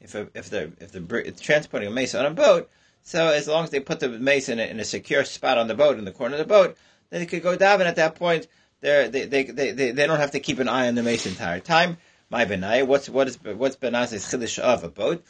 If, 0.00 0.14
if 0.34 0.50
they're, 0.50 0.70
if 0.80 0.92
they're 0.92 1.30
transporting 1.32 1.88
a 1.88 1.92
mace 1.92 2.14
on 2.14 2.26
a 2.26 2.30
boat, 2.30 2.70
so 3.02 3.28
as 3.28 3.46
long 3.46 3.64
as 3.64 3.70
they 3.70 3.80
put 3.80 4.00
the 4.00 4.08
mace 4.08 4.48
in 4.48 4.58
a, 4.58 4.62
in 4.62 4.80
a 4.80 4.84
secure 4.84 5.24
spot 5.24 5.58
on 5.58 5.68
the 5.68 5.74
boat, 5.74 5.98
in 5.98 6.04
the 6.04 6.12
corner 6.12 6.36
of 6.36 6.38
the 6.38 6.46
boat, 6.46 6.76
then 7.10 7.20
they 7.20 7.26
could 7.26 7.42
go 7.42 7.56
daven 7.56 7.86
at 7.86 7.96
that 7.96 8.14
point, 8.14 8.46
they 8.80 9.08
they, 9.08 9.26
they, 9.26 9.44
they, 9.44 9.92
they 9.92 10.06
don't 10.06 10.18
have 10.18 10.32
to 10.32 10.40
keep 10.40 10.58
an 10.58 10.68
eye 10.68 10.88
on 10.88 10.94
the 10.94 11.02
mace 11.02 11.24
the 11.24 11.30
entire 11.30 11.60
time. 11.60 11.98
My 12.30 12.46
benai, 12.46 12.86
what's 12.86 13.08
what 13.08 13.28
is 13.28 13.38
what's 13.42 13.76
benaz's 13.76 14.24
chiddush 14.24 14.58
of 14.58 14.84
a 14.84 14.88
boat? 14.88 15.22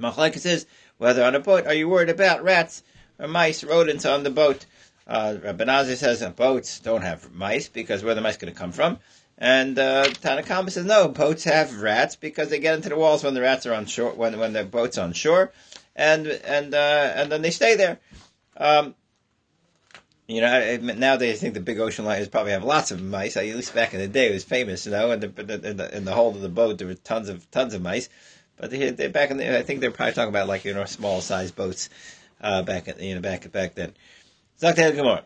Machlekes 0.00 0.38
says 0.40 0.66
whether 0.98 1.24
on 1.24 1.34
a 1.34 1.40
boat 1.40 1.66
are 1.66 1.74
you 1.74 1.88
worried 1.88 2.08
about 2.08 2.42
rats 2.42 2.82
or 3.18 3.28
mice, 3.28 3.62
rodents 3.62 4.04
on 4.04 4.24
the 4.24 4.30
boat? 4.30 4.66
Uh, 5.06 5.36
says 5.94 6.22
uh, 6.22 6.30
boats 6.30 6.80
don't 6.80 7.02
have 7.02 7.32
mice 7.32 7.68
because 7.68 8.04
where 8.04 8.14
the 8.14 8.20
mice 8.20 8.36
going 8.36 8.52
to 8.52 8.58
come 8.58 8.72
from? 8.72 8.98
And 9.38 9.78
uh, 9.78 10.04
Tanakama 10.04 10.70
says 10.70 10.84
no, 10.84 11.08
boats 11.08 11.44
have 11.44 11.80
rats 11.80 12.14
because 12.16 12.48
they 12.48 12.60
get 12.60 12.76
into 12.76 12.90
the 12.90 12.96
walls 12.96 13.24
when 13.24 13.34
the 13.34 13.40
rats 13.40 13.66
are 13.66 13.74
on 13.74 13.86
shore, 13.86 14.12
when 14.12 14.38
when 14.38 14.52
the 14.52 14.64
boat's 14.64 14.98
on 14.98 15.12
shore, 15.12 15.52
and 15.96 16.26
and 16.26 16.74
uh, 16.74 17.12
and 17.16 17.32
then 17.32 17.42
they 17.42 17.50
stay 17.50 17.74
there. 17.74 17.98
Um, 18.56 18.94
you 20.28 20.40
know, 20.40 20.76
nowadays 20.76 21.38
I 21.38 21.40
think 21.40 21.54
the 21.54 21.60
big 21.60 21.80
ocean 21.80 22.04
liners 22.04 22.28
probably 22.28 22.52
have 22.52 22.64
lots 22.64 22.90
of 22.90 23.02
mice. 23.02 23.36
At 23.36 23.44
least 23.44 23.74
back 23.74 23.92
in 23.94 24.00
the 24.00 24.06
day, 24.06 24.28
it 24.28 24.32
was 24.32 24.44
famous, 24.44 24.86
you 24.86 24.92
know, 24.92 25.10
and 25.10 25.22
the, 25.22 25.68
in 25.68 25.76
the 25.76 25.96
in 25.96 26.04
the 26.04 26.14
hold 26.14 26.36
of 26.36 26.42
the 26.42 26.48
boat 26.48 26.78
there 26.78 26.86
were 26.86 26.94
tons 26.94 27.28
of 27.28 27.50
tons 27.50 27.74
of 27.74 27.82
mice. 27.82 28.08
But 28.56 28.70
they, 28.70 28.90
they 28.90 29.08
back 29.08 29.30
in 29.30 29.38
the, 29.38 29.58
I 29.58 29.62
think 29.62 29.80
they're 29.80 29.90
probably 29.90 30.14
talking 30.14 30.28
about 30.28 30.46
like 30.46 30.64
you 30.64 30.74
know 30.74 30.84
small 30.84 31.20
size 31.20 31.50
boats 31.50 31.88
uh, 32.40 32.62
back 32.62 32.86
in, 32.86 33.02
you 33.02 33.14
know 33.16 33.20
back 33.20 33.50
back 33.50 33.74
then. 33.74 33.92
Zaktel 34.62 34.94
Gemara. 34.94 35.24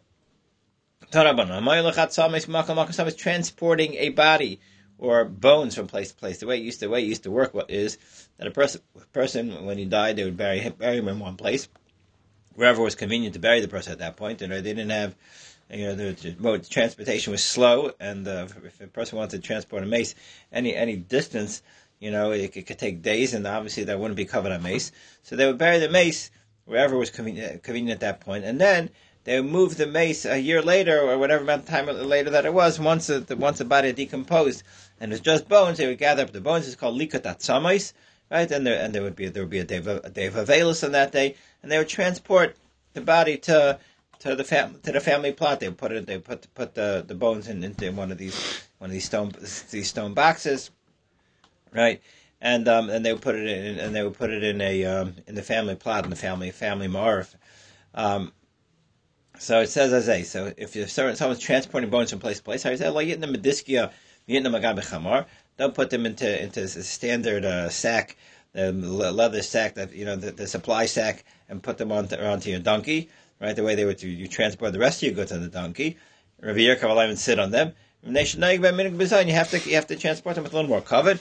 is 3.06 3.14
transporting 3.16 3.94
a 3.96 4.08
body 4.08 4.60
or 4.96 5.26
bones 5.26 5.74
from 5.74 5.86
place 5.86 6.08
to 6.08 6.16
place. 6.16 6.38
The 6.38 6.46
way 6.46 6.56
it 6.56 6.62
used 6.62 6.80
to, 6.80 6.86
the 6.86 6.90
way 6.90 7.02
it 7.02 7.06
used 7.06 7.24
to 7.24 7.30
work 7.30 7.52
is 7.68 7.98
that 8.38 8.46
a 8.46 8.50
person, 8.50 8.80
person 9.12 9.66
when 9.66 9.76
he 9.76 9.84
died, 9.84 10.16
they 10.16 10.24
would 10.24 10.38
bury 10.38 10.66
bury 10.70 10.96
him 10.96 11.08
in 11.08 11.18
one 11.18 11.36
place 11.36 11.68
wherever 12.54 12.80
was 12.82 12.94
convenient 12.94 13.34
to 13.34 13.38
bury 13.38 13.60
the 13.60 13.68
person 13.68 13.92
at 13.92 13.98
that 13.98 14.16
point. 14.16 14.40
And 14.40 14.50
they 14.50 14.62
didn't 14.62 14.88
have, 14.88 15.14
you 15.70 15.84
know, 15.84 15.94
the, 15.94 16.34
mode 16.38 16.66
transportation 16.70 17.30
was 17.30 17.44
slow, 17.44 17.92
and 18.00 18.26
uh, 18.26 18.46
if 18.64 18.80
a 18.80 18.86
person 18.86 19.18
wanted 19.18 19.42
to 19.42 19.46
transport 19.46 19.82
a 19.82 19.86
mace 19.86 20.14
any 20.50 20.74
any 20.74 20.96
distance, 20.96 21.60
you 22.00 22.10
know, 22.10 22.30
it, 22.30 22.56
it, 22.56 22.66
could 22.66 22.78
take 22.78 23.02
days, 23.02 23.34
and 23.34 23.46
obviously 23.46 23.84
that 23.84 24.00
wouldn't 24.00 24.16
be 24.16 24.24
covered 24.24 24.52
on 24.52 24.62
mace. 24.62 24.92
So 25.22 25.36
they 25.36 25.46
would 25.46 25.58
bury 25.58 25.78
the 25.78 25.90
mace 25.90 26.30
wherever 26.64 26.96
was 26.96 27.10
convenient, 27.10 27.62
convenient 27.62 27.96
at 27.96 28.00
that 28.00 28.20
point, 28.20 28.44
and 28.44 28.58
then 28.58 28.88
they 29.26 29.40
would 29.40 29.50
move 29.50 29.76
the 29.76 29.88
mace 29.88 30.24
a 30.24 30.38
year 30.38 30.62
later 30.62 31.00
or 31.00 31.18
whatever 31.18 31.42
amount 31.42 31.64
of 31.64 31.68
time 31.68 31.86
later 31.86 32.30
that 32.30 32.46
it 32.46 32.54
was. 32.54 32.78
Once 32.78 33.08
the 33.08 33.36
once 33.36 33.58
the 33.58 33.64
body 33.64 33.92
decomposed 33.92 34.62
and 35.00 35.12
it's 35.12 35.20
just 35.20 35.48
bones, 35.48 35.78
they 35.78 35.86
would 35.88 35.98
gather 35.98 36.22
up 36.22 36.30
the 36.30 36.40
bones. 36.40 36.66
It's 36.68 36.76
called 36.76 36.96
atzamais, 36.98 37.92
right? 38.30 38.48
And 38.48 38.64
there 38.64 38.80
and 38.80 38.94
there 38.94 39.02
would 39.02 39.16
be 39.16 39.28
there 39.28 39.42
would 39.42 39.50
be 39.50 39.58
a 39.58 39.64
day 39.64 39.78
of, 39.78 39.88
a 39.88 40.08
day 40.10 40.26
of 40.26 40.36
on 40.38 40.92
that 40.92 41.10
day, 41.10 41.34
and 41.60 41.72
they 41.72 41.76
would 41.76 41.88
transport 41.88 42.56
the 42.94 43.00
body 43.00 43.36
to 43.38 43.80
to 44.20 44.36
the 44.36 44.44
fam- 44.44 44.78
to 44.84 44.92
the 44.92 45.00
family 45.00 45.32
plot. 45.32 45.58
They 45.58 45.70
put 45.72 45.90
it. 45.90 46.06
They 46.06 46.18
put 46.18 46.46
put 46.54 46.76
the, 46.76 47.04
the 47.04 47.16
bones 47.16 47.48
in, 47.48 47.64
into 47.64 47.90
one 47.90 48.12
of 48.12 48.18
these 48.18 48.62
one 48.78 48.90
of 48.90 48.94
these 48.94 49.06
stone 49.06 49.32
these 49.72 49.88
stone 49.88 50.14
boxes, 50.14 50.70
right? 51.74 52.00
And 52.40 52.68
um, 52.68 52.90
and 52.90 53.04
they 53.04 53.12
would 53.12 53.22
put 53.22 53.34
it 53.34 53.48
in 53.48 53.80
and 53.80 53.92
they 53.92 54.04
would 54.04 54.14
put 54.14 54.30
it 54.30 54.44
in 54.44 54.60
a 54.60 54.84
um, 54.84 55.14
in 55.26 55.34
the 55.34 55.42
family 55.42 55.74
plot 55.74 56.04
in 56.04 56.10
the 56.10 56.16
family 56.16 56.52
family 56.52 56.86
marv. 56.86 57.34
Um, 57.92 58.30
so 59.38 59.60
it 59.60 59.68
says 59.68 59.92
as 59.92 60.08
a 60.08 60.22
so 60.22 60.52
if 60.56 60.76
you're 60.76 60.86
someone's 60.88 61.38
transporting 61.38 61.90
bones 61.90 62.10
from 62.10 62.20
place 62.20 62.38
to 62.38 62.42
place, 62.42 62.66
I 62.66 62.74
say 62.76 62.88
like 62.88 63.08
in 63.08 63.20
the 63.20 63.26
mediskia, 63.26 63.92
don't 65.58 65.74
put 65.74 65.90
them 65.90 66.06
into 66.06 66.42
into 66.42 66.62
a 66.62 66.68
standard 66.68 67.44
uh, 67.44 67.68
sack 67.68 68.16
the 68.56 68.72
leather 68.72 69.42
sack 69.42 69.74
that 69.74 69.92
you 69.92 70.04
know 70.04 70.16
the, 70.16 70.32
the 70.32 70.46
supply 70.46 70.86
sack 70.86 71.24
and 71.48 71.62
put 71.62 71.78
them 71.78 71.92
onto, 71.92 72.16
onto 72.16 72.50
your 72.50 72.58
donkey, 72.58 73.08
right? 73.40 73.54
The 73.54 73.62
way 73.62 73.74
they 73.74 73.84
would 73.84 74.02
you 74.02 74.26
transport 74.28 74.72
the 74.72 74.78
rest 74.78 75.02
of 75.02 75.08
your 75.08 75.14
goods 75.14 75.32
on 75.32 75.42
the 75.42 75.48
donkey. 75.48 75.98
Rabbi 76.40 76.60
Yerkav 76.60 77.04
even 77.04 77.16
sit 77.16 77.38
on 77.38 77.50
them. 77.50 77.72
They 78.02 78.24
should 78.24 78.40
know 78.40 78.50
You 78.50 78.62
have 78.62 79.50
to 79.50 79.58
you 79.68 79.74
have 79.74 79.86
to 79.88 79.96
transport 79.96 80.36
them 80.36 80.44
with 80.44 80.52
a 80.52 80.56
little 80.56 80.68
more 80.68 80.80
covered. 80.80 81.20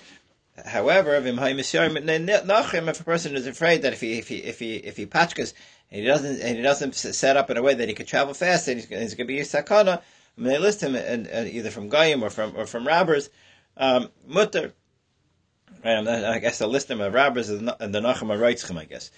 However, 0.66 1.16
if 1.16 1.26
a 1.26 3.04
person 3.04 3.36
is 3.36 3.48
afraid 3.48 3.82
that 3.82 3.92
if 3.92 4.00
he 4.02 4.18
if 4.18 4.30
he 4.30 4.38
if 4.38 4.60
he 4.60 4.76
if 4.76 4.96
he 4.96 5.06
patchkas 5.06 5.54
and 5.96 6.04
he 6.04 6.08
doesn't 6.08 6.42
and 6.42 6.58
he 6.58 6.62
doesn't 6.62 6.94
set 6.94 7.38
up 7.38 7.50
in 7.50 7.58
a 7.58 7.62
way 7.62 7.74
that 7.74 7.88
he 7.88 7.96
could 7.96 8.08
travel 8.08 8.34
fast, 8.34 8.68
and 8.68 8.80
he's, 8.80 8.90
he's 8.90 9.16
going 9.16 9.28
to 9.28 9.34
be 9.34 9.40
a 9.40 9.44
sakana, 9.44 10.00
I 10.00 10.42
mean, 10.42 10.52
they 10.52 10.60
list 10.60 10.82
him 10.82 10.96
either 10.96 11.72
from 11.72 11.90
goyim 11.90 12.24
or 12.24 12.30
from 12.30 12.54
or 12.56 12.66
from 12.66 12.86
robbers, 12.86 13.30
um, 13.78 14.10
mutter 14.28 14.74
Right, 15.84 16.08
I 16.08 16.40
guess 16.40 16.58
the 16.58 16.68
list 16.68 16.90
him 16.90 17.00
of 17.00 17.14
robbers 17.14 17.50
and 17.50 17.68
the 17.68 18.02
Nachum 18.02 18.36
Reitzchem, 18.36 18.78
I 18.78 18.86
guess. 18.86 19.12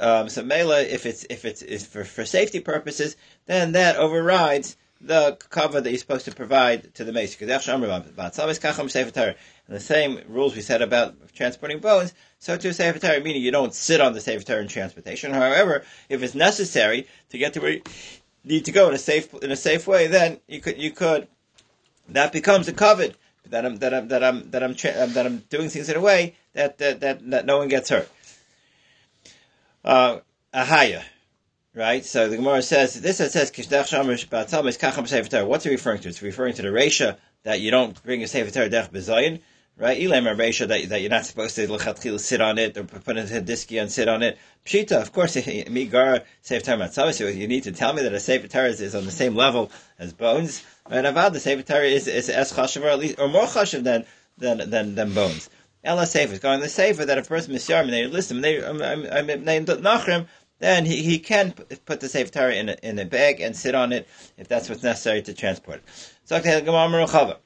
Um, 0.00 0.28
so 0.30 0.42
Mela, 0.42 0.80
if 0.80 1.04
it's 1.04 1.26
if 1.28 1.44
it's, 1.44 1.60
it's 1.62 1.84
for, 1.84 2.04
for 2.04 2.24
safety 2.24 2.58
purposes, 2.58 3.16
then 3.44 3.72
that 3.72 3.96
overrides 3.96 4.76
the 5.00 5.36
cover 5.50 5.80
that 5.80 5.90
you're 5.90 5.98
supposed 5.98 6.24
to 6.24 6.34
provide 6.34 6.94
to 6.94 7.04
the 7.04 7.12
mace. 7.12 7.36
And 9.66 9.76
the 9.76 9.80
same 9.80 10.20
rules 10.28 10.54
we 10.54 10.62
said 10.62 10.80
about 10.80 11.16
transporting 11.34 11.80
bones, 11.80 12.14
so 12.38 12.56
to 12.56 12.68
a 12.68 12.74
Sefer 12.74 12.98
Torah, 13.00 13.20
meaning 13.20 13.42
you 13.42 13.50
don't 13.50 13.74
sit 13.74 14.00
on 14.00 14.12
the 14.12 14.20
Sefer 14.20 14.44
Torah 14.44 14.60
in 14.60 14.68
transportation. 14.68 15.32
However, 15.32 15.84
if 16.08 16.22
it's 16.22 16.34
necessary 16.34 17.08
to 17.30 17.38
get 17.38 17.54
to 17.54 17.60
where 17.60 17.72
you 17.72 17.82
need 18.44 18.64
to 18.66 18.72
go 18.72 18.88
in 18.88 18.94
a 18.94 18.98
safe 18.98 19.32
in 19.34 19.50
a 19.50 19.56
safe 19.56 19.86
way, 19.86 20.06
then 20.06 20.38
you 20.46 20.60
could 20.60 20.78
you 20.78 20.92
could 20.92 21.26
that 22.08 22.32
becomes 22.32 22.68
a 22.68 22.72
covet 22.72 23.16
that 23.50 23.64
I'm 23.64 23.76
that 23.78 23.92
I'm 23.92 24.08
that 24.08 24.22
I'm 24.22 24.50
that 24.50 24.62
I'm 24.62 24.74
tra- 24.74 25.06
that 25.06 25.26
I'm 25.26 25.38
doing 25.50 25.68
things 25.68 25.88
in 25.88 25.96
a 25.96 26.00
way 26.00 26.36
that 26.52 26.78
that 26.78 27.00
that, 27.00 27.30
that 27.30 27.46
no 27.46 27.58
one 27.58 27.68
gets 27.68 27.90
hurt. 27.90 28.08
Uh, 29.84 30.18
ahaya, 30.54 31.02
right? 31.74 32.04
So 32.04 32.28
the 32.28 32.36
Gemara 32.36 32.62
says 32.62 33.00
this. 33.00 33.20
It 33.20 33.32
says 33.32 33.50
kishdach 33.50 33.88
shamish 33.88 34.28
ba'atzal 34.28 34.64
kacham 34.78 35.08
sefer. 35.08 35.44
What's 35.44 35.66
it 35.66 35.70
referring 35.70 36.00
to? 36.02 36.08
It's 36.08 36.22
referring 36.22 36.54
to 36.54 36.62
the 36.62 36.68
resha 36.68 37.16
that 37.44 37.60
you 37.60 37.70
don't 37.70 38.00
bring 38.02 38.22
a 38.22 38.28
sefer 38.28 38.50
Torah 38.50 38.68
derech 38.68 38.90
bezayin. 38.90 39.40
Right, 39.78 40.02
Elam 40.02 40.24
Rabbeisha 40.24 40.68
that, 40.68 40.88
that 40.88 41.02
you're 41.02 41.10
not 41.10 41.26
supposed 41.26 41.54
to 41.56 41.68
lechatchil 41.68 42.18
sit 42.18 42.40
on 42.40 42.56
it 42.56 42.78
or 42.78 42.84
put 42.84 43.18
it 43.18 43.30
a 43.30 43.42
diski 43.42 43.78
and 43.78 43.92
sit 43.92 44.08
on 44.08 44.22
it. 44.22 44.38
Pshita, 44.64 45.02
of 45.02 45.12
course, 45.12 45.36
me 45.68 45.84
gar 45.84 46.22
sefer 46.40 46.64
Torah 46.64 46.78
matzav. 46.78 47.36
You 47.36 47.46
need 47.46 47.64
to 47.64 47.72
tell 47.72 47.92
me 47.92 48.00
that 48.00 48.14
a 48.14 48.18
sefer 48.18 48.46
is, 48.64 48.94
on 48.94 49.04
the 49.04 49.10
same 49.10 49.36
level 49.36 49.70
as 49.98 50.14
bones. 50.14 50.64
Right, 50.90 51.04
avad 51.04 51.34
the 51.34 51.40
sefer 51.40 51.82
is 51.82 52.08
is 52.08 52.30
as 52.30 52.54
chashav 52.54 52.84
or 52.84 52.88
at 52.88 52.98
least 52.98 53.18
or 53.18 53.28
more 53.28 53.44
chashav 53.44 53.82
than 53.84 54.06
than 54.38 54.70
than 54.70 54.94
than 54.94 55.12
bones. 55.12 55.50
Ella 55.84 56.06
sefer 56.06 56.32
is 56.32 56.38
going 56.38 56.60
the 56.60 56.70
sefer 56.70 57.04
that 57.04 57.18
a 57.18 57.22
person 57.22 57.54
misyarm 57.54 57.90
they 57.90 58.06
listen 58.06 58.40
they 58.40 58.64
I'm 58.64 58.80
I'm 58.80 59.26
named 59.44 59.68
nachrim. 59.68 60.26
Then 60.58 60.86
he, 60.86 61.02
he 61.02 61.18
can 61.18 61.52
put 61.52 62.00
the 62.00 62.08
sefer 62.08 62.48
in 62.48 62.70
a, 62.70 62.76
in 62.82 62.98
a 62.98 63.04
bag 63.04 63.42
and 63.42 63.54
sit 63.54 63.74
on 63.74 63.92
it 63.92 64.08
if 64.38 64.48
that's 64.48 64.70
what's 64.70 64.82
necessary 64.82 65.20
to 65.20 65.34
transport 65.34 65.80
it. 65.80 66.12
So 66.24 66.36
okay, 66.36 66.62
Gemara 66.62 66.88
Merachava. 66.88 67.36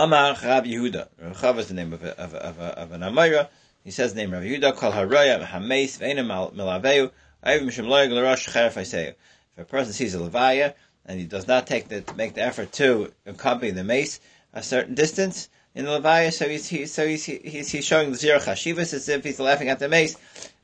Amar 0.00 0.36
Rav 0.44 0.62
Yehuda. 0.62 1.08
Rav 1.42 1.58
is 1.58 1.66
the 1.66 1.74
name 1.74 1.92
of, 1.92 2.04
of, 2.04 2.32
of, 2.32 2.60
of 2.60 2.92
an 2.92 3.00
Amira. 3.00 3.48
He 3.82 3.90
says 3.90 4.14
the 4.14 4.20
name 4.20 4.30
Rav 4.30 4.44
Yehuda, 4.44 4.76
Kol 4.76 4.92
Haroya, 4.92 5.44
Hameis, 5.44 5.98
Veina 5.98 6.24
Milaveu, 6.24 7.10
Ayv 7.44 7.62
Mishim 7.62 7.86
Loig, 7.86 8.12
L'Rosh 8.12 8.48
Cheref 8.48 8.76
If 8.76 9.16
a 9.58 9.64
person 9.64 9.92
sees 9.92 10.14
a 10.14 10.18
Levaya, 10.18 10.74
and 11.04 11.18
he 11.18 11.26
does 11.26 11.48
not 11.48 11.66
take 11.66 11.88
the, 11.88 12.04
make 12.14 12.34
the 12.34 12.42
effort 12.42 12.70
to 12.74 13.12
accompany 13.26 13.72
the 13.72 13.82
mace 13.82 14.20
a 14.52 14.62
certain 14.62 14.94
distance 14.94 15.48
in 15.74 15.84
the 15.84 16.00
Levaya, 16.00 16.32
so 16.32 16.48
he's, 16.48 16.68
he, 16.68 16.86
so 16.86 17.04
he's, 17.04 17.24
he's, 17.24 17.68
he's 17.68 17.84
showing 17.84 18.12
the 18.12 18.18
Zero 18.18 18.38
Chashivas 18.38 18.94
as 18.94 19.08
if 19.08 19.24
he's 19.24 19.40
laughing 19.40 19.68
at 19.68 19.80
the 19.80 19.88
mace, 19.88 20.14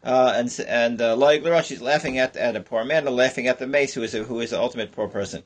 uh, 0.05 0.33
and, 0.37 0.65
and, 0.69 1.03
uh, 1.03 1.17
Loig 1.17 1.43
L'Rosh, 1.43 1.67
he's 1.67 1.83
laughing 1.83 2.19
at, 2.19 2.37
at 2.37 2.55
a 2.55 2.61
poor 2.61 2.85
man, 2.85 3.05
and 3.05 3.17
laughing 3.17 3.49
at 3.49 3.59
the 3.59 3.67
mace 3.67 3.95
who 3.95 4.05
is 4.05 4.15
a, 4.15 4.23
who 4.23 4.39
is 4.39 4.51
the 4.51 4.61
ultimate 4.61 4.93
poor 4.93 5.09
person 5.09 5.43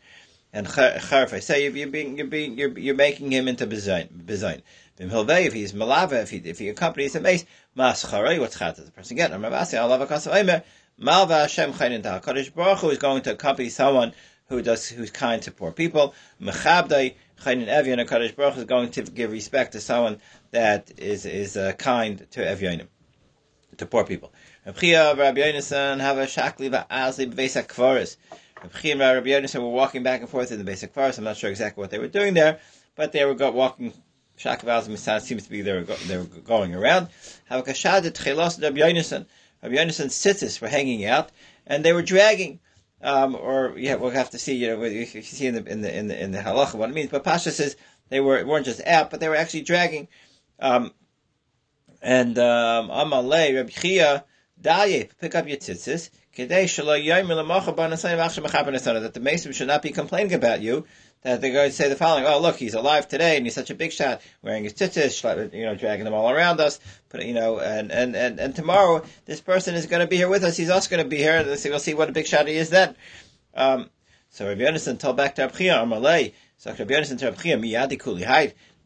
and 0.52 0.66
charf. 0.66 1.32
I 1.32 1.40
say 1.40 1.68
you're 1.68 1.88
being, 1.88 2.16
you're 2.16 2.26
being, 2.26 2.58
you're, 2.58 2.78
you're 2.78 2.94
making 2.94 3.30
him 3.32 3.48
into 3.48 3.66
bezayin. 3.66 4.08
Bezayin. 4.24 4.62
If 5.00 5.52
he's 5.52 5.72
malava, 5.72 6.22
if 6.22 6.30
he, 6.30 6.38
if 6.38 6.58
he 6.58 6.68
accompanies 6.68 7.12
the 7.12 7.20
mace, 7.20 7.44
mas 7.74 8.04
charay, 8.04 8.40
what's 8.40 8.58
chat 8.58 8.76
the 8.76 8.90
person 8.90 9.16
get? 9.16 9.30
Ramavasi, 9.30 9.80
Allah 9.80 10.04
v'kasav 10.04 10.64
malva 10.98 11.40
Hashem 11.40 11.72
chaynin 11.74 12.02
ta 12.02 12.18
HaKadosh 12.18 12.52
Baruch 12.54 12.78
Hu 12.78 12.90
is 12.90 12.98
going 12.98 13.22
to 13.22 13.32
accompany 13.32 13.68
someone 13.68 14.12
who 14.48 14.60
does, 14.62 14.88
who's 14.88 15.10
kind 15.10 15.40
to 15.42 15.52
poor 15.52 15.70
people. 15.70 16.14
Mechabdai, 16.40 17.14
chaynin 17.42 17.68
evyon, 17.68 18.04
HaKadosh 18.04 18.34
Baruch 18.34 18.54
Hu 18.54 18.60
is 18.60 18.66
going 18.66 18.90
to 18.90 19.02
give 19.02 19.30
respect 19.30 19.72
to 19.72 19.80
someone 19.80 20.20
that 20.50 20.90
is, 20.98 21.26
is, 21.26 21.56
uh, 21.56 21.72
kind 21.72 22.26
to 22.32 22.40
evyonim, 22.40 22.88
to 23.76 23.86
poor 23.86 24.02
people. 24.02 24.32
Rabbi 24.66 24.72
Yonasan 24.82 26.00
have 26.00 26.18
a 26.18 26.26
shakli 26.26 26.68
va'azli 26.68 27.32
b'vesak 27.32 27.68
kvaris. 27.68 28.16
Rabbi 28.62 28.88
and 28.88 29.00
Rabbi 29.00 29.28
Yonasan 29.28 29.62
were 29.62 29.68
walking 29.68 30.02
back 30.02 30.20
and 30.20 30.28
forth 30.28 30.50
in 30.52 30.58
the 30.58 30.64
basic 30.64 30.92
forest. 30.92 31.18
I'm 31.18 31.24
not 31.24 31.36
sure 31.36 31.50
exactly 31.50 31.80
what 31.80 31.90
they 31.90 31.98
were 31.98 32.08
doing 32.08 32.34
there, 32.34 32.58
but 32.96 33.12
they 33.12 33.24
were 33.24 33.34
walking. 33.34 33.54
walking. 33.54 33.92
Shakavaz 34.38 35.20
seems 35.22 35.44
to 35.44 35.50
be 35.50 35.62
they 35.62 35.72
were, 35.72 35.82
go- 35.82 35.96
they 36.06 36.16
were 36.16 36.24
going 36.24 36.74
around. 36.74 37.08
Havakashad 37.50 38.02
Tchelos 38.12 38.62
Rabbi 38.62 38.78
Yonasan. 38.78 39.26
Rabbi 39.62 39.74
Yonasan's 39.74 40.14
tzitzis 40.14 40.60
were 40.60 40.68
hanging 40.68 41.04
out, 41.04 41.30
and 41.66 41.84
they 41.84 41.92
were 41.92 42.02
dragging. 42.02 42.60
Um, 43.02 43.34
or 43.34 43.74
yeah, 43.76 43.96
we'll 43.96 44.10
have 44.10 44.30
to 44.30 44.38
see. 44.38 44.54
You 44.54 44.76
know, 44.76 44.84
you 44.84 45.06
see 45.06 45.46
in 45.46 45.54
the 45.54 45.64
in 45.64 45.80
the 45.80 45.96
in 45.96 46.08
the, 46.08 46.22
in 46.22 46.30
the 46.32 46.38
halacha 46.38 46.74
what 46.74 46.90
it 46.90 46.94
means. 46.94 47.10
But 47.10 47.24
Pasha 47.24 47.50
says 47.50 47.76
they 48.08 48.20
were 48.20 48.44
weren't 48.44 48.66
just 48.66 48.84
out, 48.86 49.10
but 49.10 49.20
they 49.20 49.28
were 49.28 49.36
actually 49.36 49.62
dragging. 49.62 50.08
Um, 50.60 50.92
and 52.00 52.38
um, 52.38 52.88
Amalei 52.90 53.56
Rabbi 53.56 53.70
Chia 53.70 54.24
Daye, 54.60 55.08
pick 55.20 55.34
up 55.34 55.48
your 55.48 55.56
tzitzis 55.56 56.10
that 56.46 56.60
the 59.14 59.20
Mason 59.20 59.52
should 59.52 59.66
not 59.66 59.82
be 59.82 59.90
complaining 59.90 60.34
about 60.34 60.60
you, 60.60 60.86
that 61.22 61.40
they're 61.40 61.52
going 61.52 61.70
to 61.70 61.74
say 61.74 61.88
the 61.88 61.96
following, 61.96 62.24
oh 62.26 62.40
look, 62.40 62.56
he's 62.56 62.74
alive 62.74 63.08
today 63.08 63.36
and 63.36 63.44
he's 63.44 63.54
such 63.54 63.70
a 63.70 63.74
big 63.74 63.92
shot, 63.92 64.20
wearing 64.42 64.64
his 64.64 64.74
tzitzis, 64.74 65.52
you 65.52 65.64
know, 65.64 65.74
dragging 65.74 66.04
them 66.04 66.14
all 66.14 66.30
around 66.30 66.60
us, 66.60 66.78
but 67.08 67.26
you 67.26 67.34
know, 67.34 67.58
and, 67.58 67.90
and, 67.90 68.14
and, 68.14 68.38
and 68.38 68.54
tomorrow 68.54 69.02
this 69.26 69.40
person 69.40 69.74
is 69.74 69.86
going 69.86 70.00
to 70.00 70.06
be 70.06 70.16
here 70.16 70.28
with 70.28 70.44
us, 70.44 70.56
he's 70.56 70.70
also 70.70 70.90
going 70.90 71.02
to 71.02 71.08
be 71.08 71.18
here, 71.18 71.38
and 71.38 71.46
we'll 71.46 71.80
see 71.80 71.94
what 71.94 72.08
a 72.08 72.12
big 72.12 72.26
shot 72.26 72.46
he 72.46 72.54
is 72.54 72.70
then. 72.70 72.94
Um, 73.54 73.90
so 74.30 74.46
Rabbi 74.46 74.60
Yonasan 74.60 74.98
told 74.98 75.16
back 75.16 75.34
to 75.36 75.48
Abchia, 75.48 75.82
Amalei, 75.82 76.34
so 76.56 76.70
Rabbi 76.70 76.94
Yonasan 76.94 77.18
to 77.18 77.32
Abchia, 77.32 77.58
miyadi 77.58 77.98
kuli 77.98 78.24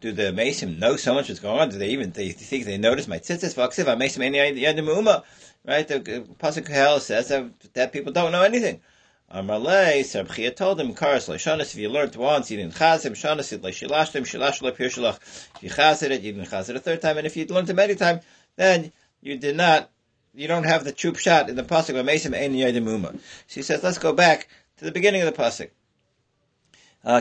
do 0.03 0.11
the 0.11 0.33
Mason 0.33 0.81
know 0.81 0.97
so 0.97 1.15
much 1.15 1.29
what's 1.29 1.41
going 1.41 1.61
on? 1.61 1.71
Do 1.71 1.79
they 1.79 1.91
even 1.91 2.11
they 2.11 2.31
think 2.31 2.65
they 2.65 2.77
notice 2.77 3.07
my 3.07 3.19
tzitzis? 3.19 3.55
V'aksiv, 3.55 3.89
I 3.89 3.95
Mason 3.95 4.23
any 4.23 4.61
yadim 4.61 5.23
Right? 5.65 5.87
The 5.87 6.01
pasuk 6.39 6.69
Hell 6.69 7.01
says 7.01 7.29
that, 7.29 7.51
that 7.75 7.93
people 7.93 8.13
don't 8.13 8.33
know 8.33 8.43
anything. 8.43 8.81
Amalei, 9.33 10.01
Serbchia 10.01 10.55
told 10.55 10.79
him, 10.79 10.95
Karas 10.95 11.27
Leishanis, 11.27 11.73
if 11.73 11.77
you 11.77 11.89
learned 11.89 12.17
once, 12.17 12.51
you 12.51 12.59
didn't 12.59 12.75
chazim, 12.75 13.13
Shanis, 13.13 13.53
it 13.53 13.63
Leishilashtim, 13.63 14.23
Shilash 14.23 14.61
Lepir 14.61 14.91
Shalach. 14.91 15.17
If 15.57 15.63
you 15.63 15.71
chazed 15.71 16.03
it, 16.03 16.21
you 16.21 16.33
didn't 16.33 16.51
chazed 16.51 16.69
it 16.69 16.77
a 16.77 16.81
third 16.81 17.01
time, 17.01 17.17
and 17.17 17.27
if 17.27 17.35
you 17.37 17.47
learned 17.47 17.71
it 17.71 17.75
many 17.75 17.95
times, 17.95 18.23
then 18.57 18.93
you 19.23 19.39
did 19.39 19.57
not, 19.57 19.89
you 20.35 20.49
don't 20.49 20.65
have 20.65 20.85
the 20.85 20.93
troop 20.93 21.17
shot 21.17 21.49
in 21.49 21.57
the 21.57 21.63
pasuk 21.63 21.99
of 21.99 22.05
Mesim 22.05 22.37
Ein 22.39 22.53
Yedimuma. 22.53 23.19
She 23.47 23.63
says, 23.63 23.83
let's 23.83 23.97
go 23.97 24.13
back 24.13 24.49
to 24.77 24.85
the 24.85 24.93
beginning 24.93 25.23
of 25.23 25.35
the 25.35 25.43
pasuk. 25.43 25.71
Uh, 27.05 27.21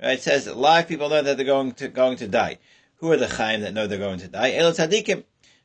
right, 0.00 0.12
it 0.12 0.22
says 0.22 0.44
that 0.44 0.56
live 0.56 0.88
people 0.88 1.08
know 1.08 1.22
that 1.22 1.36
they're 1.36 1.44
going 1.44 1.72
to 1.72 1.88
going 1.88 2.16
to 2.16 2.28
die. 2.28 2.58
Who 2.98 3.12
are 3.12 3.16
the 3.16 3.28
chaim 3.28 3.60
that 3.60 3.74
know 3.74 3.86
they're 3.86 3.98
going 3.98 4.20
to 4.20 4.28
die? 4.28 4.52
El 4.52 4.72
tzadikim. 4.72 5.24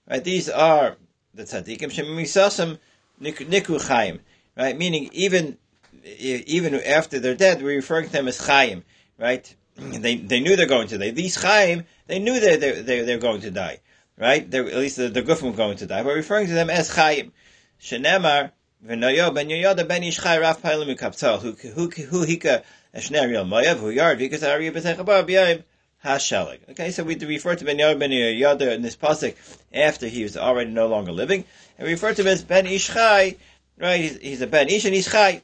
Right, 0.09 0.23
these 0.23 0.49
are 0.49 0.97
the 1.33 1.43
tzadikim 1.43 1.91
shemisasim 1.91 2.79
niku 3.21 3.87
chaim. 3.87 4.19
Right, 4.57 4.77
meaning 4.77 5.09
even 5.13 5.57
even 6.03 6.75
after 6.75 7.19
they're 7.19 7.35
dead, 7.35 7.61
we're 7.61 7.75
referring 7.75 8.07
to 8.07 8.11
them 8.11 8.27
as 8.27 8.45
chaim. 8.45 8.83
Right, 9.17 9.53
they 9.75 10.15
they 10.15 10.39
knew 10.39 10.55
they're 10.55 10.65
going 10.65 10.89
to 10.89 10.97
die. 10.97 11.11
These 11.11 11.41
chaim, 11.41 11.85
they 12.07 12.19
knew 12.19 12.39
they 12.39 12.57
they 12.57 12.81
they 12.81 13.01
they're 13.01 13.17
going 13.17 13.41
to 13.41 13.51
die. 13.51 13.79
Right, 14.17 14.49
they're, 14.49 14.67
at 14.67 14.75
least 14.75 14.97
the, 14.97 15.07
the 15.09 15.23
gufim 15.23 15.55
going 15.55 15.77
to 15.77 15.85
die. 15.87 16.01
We're 16.03 16.15
referring 16.15 16.47
to 16.47 16.53
them 16.53 16.69
as 16.69 16.93
chaim. 16.93 17.31
Shenemar 17.81 18.51
v'noyo 18.85 19.33
ben 19.33 19.47
yoyada 19.47 19.87
ben 19.87 20.01
yishchai 20.01 20.41
raf 20.41 20.61
pailim 20.61 21.41
who 21.41 21.51
who 21.69 21.89
who 21.89 22.25
hika 22.25 22.63
eshner 22.93 23.31
yom 23.31 23.49
moyav 23.49 23.77
who 23.77 23.89
yard 23.89 24.17
because 24.17 24.43
ari 24.43 24.69
b'techabar 24.69 25.23
b'yayim 25.27 25.63
Hashalig. 26.03 26.69
Okay, 26.71 26.91
so 26.91 27.03
we 27.03 27.15
refer 27.15 27.55
to 27.55 27.65
Ben 27.65 27.77
Yair 27.77 27.97
Ben 27.97 28.09
Yoda 28.09 28.73
in 28.73 28.81
this 28.81 28.95
pasuk 28.95 29.35
after 29.71 30.07
he 30.07 30.23
was 30.23 30.35
already 30.35 30.71
no 30.71 30.87
longer 30.87 31.11
living, 31.11 31.45
and 31.77 31.85
we 31.85 31.93
refer 31.93 32.13
to 32.13 32.21
him 32.21 32.27
as 32.27 32.43
Ben 32.43 32.65
Ishchai. 32.65 33.37
Right, 33.77 34.01
he's, 34.01 34.17
he's 34.17 34.41
a 34.41 34.47
Ben 34.47 34.67
Ish 34.67 34.85
and 34.85 34.95
Ishchai. 34.95 35.41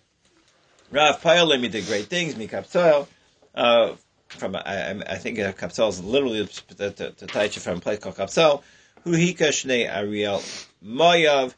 Rav 0.91 1.21
Payolim, 1.21 1.61
he 1.61 1.67
did 1.67 1.85
great 1.85 2.05
things. 2.05 2.35
Mikaptoel, 2.35 3.07
uh, 3.53 3.93
from 4.29 4.55
I, 4.55 4.91
I 5.07 5.15
think 5.17 5.39
uh, 5.39 5.53
is 5.67 6.03
literally 6.03 6.43
the, 6.43 7.13
the, 7.15 7.59
from 7.59 7.77
a 7.77 7.81
place 7.81 7.99
called 7.99 8.15
Kapsel. 8.15 8.63
Hu 9.03 9.11
Hika 9.11 9.49
Shnei 9.49 9.87
Ariel 9.87 10.41
Moyav. 10.83 11.53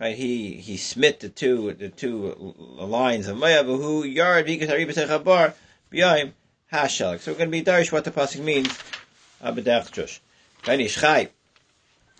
Right, 0.00 0.16
he 0.16 0.54
he 0.54 0.76
smit 0.76 1.20
the 1.20 1.28
two 1.28 1.72
the 1.74 1.88
two 1.88 2.54
lines 2.78 3.26
of 3.28 3.36
Moyav. 3.36 3.66
Who 3.66 4.04
yard 4.04 4.46
Vikas 4.46 4.68
Aribas 4.68 5.06
Chabar 5.06 5.54
B'yayim 5.92 6.32
Hashalik. 6.72 7.20
So 7.20 7.32
we're 7.32 7.38
going 7.38 7.50
to 7.50 7.58
be 7.58 7.62
darish 7.62 7.90
what 7.92 8.04
the 8.04 8.10
pasuk 8.10 8.42
means. 8.42 8.68
Uh, 9.40 9.52
Abedach 9.52 9.90
Jush. 9.90 10.20
Ben 10.66 10.80
Ishchai. 10.80 11.30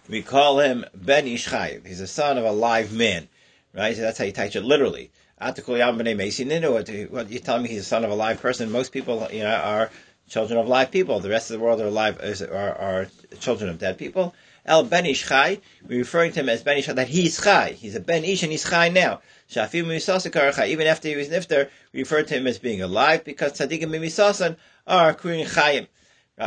We 0.09 0.23
call 0.23 0.61
him 0.61 0.85
Ben 0.95 1.27
Ishchai. 1.27 1.87
He's 1.87 1.99
the 1.99 2.07
son 2.07 2.39
of 2.39 2.45
a 2.45 2.53
live 2.53 2.93
man. 2.93 3.29
Right? 3.75 3.95
So 3.95 4.03
that's 4.03 4.19
how 4.19 4.25
you 4.25 4.33
teach 4.33 4.57
it 4.57 4.63
literally. 4.63 5.11
What 5.41 5.59
you 5.59 7.39
tell 7.39 7.61
me 7.61 7.69
he's 7.69 7.79
the 7.79 7.85
son 7.85 8.05
of 8.05 8.11
a 8.11 8.15
live 8.15 8.41
person. 8.41 8.73
Most 8.73 8.91
people, 8.93 9.29
you 9.31 9.45
know, 9.45 9.55
are 9.55 9.91
children 10.29 10.59
of 10.59 10.67
live 10.67 10.91
people. 10.91 11.21
The 11.21 11.29
rest 11.29 11.51
of 11.51 11.59
the 11.59 11.65
world 11.65 11.81
are 11.81 11.91
live, 11.91 12.19
are, 12.51 12.75
are 12.75 13.07
children 13.39 13.71
of 13.71 13.79
dead 13.79 13.99
people. 13.99 14.35
El 14.69 14.85
Ben 14.85 15.07
Ish 15.07 15.27
Chai, 15.27 15.61
we're 15.87 15.99
referring 15.99 16.33
to 16.33 16.41
him 16.41 16.51
as 16.51 16.63
Ben 16.63 16.77
Ish 16.77 16.87
that 16.89 17.09
he's 17.09 17.43
Chai. 17.43 17.73
He's 17.73 17.97
a 17.97 18.01
Ben 18.01 18.23
Ish 18.23 18.43
and 18.43 18.53
he's 18.53 18.69
Chai 18.69 18.91
now. 18.91 19.23
Shafim 19.51 19.87
Misasakar 19.87 20.69
even 20.69 20.87
after 20.87 21.09
he 21.09 21.17
was 21.17 21.31
Nifter, 21.31 21.71
we 21.95 22.01
refer 22.01 22.23
to 22.23 22.35
him 22.35 22.47
as 22.47 22.59
being 22.59 22.83
alive 22.83 23.25
because 23.25 23.55
Tzadikim 23.55 23.89
Misasan 23.89 24.57
are 24.87 25.15
Kurin 25.15 25.47
Chayim. 25.47 25.87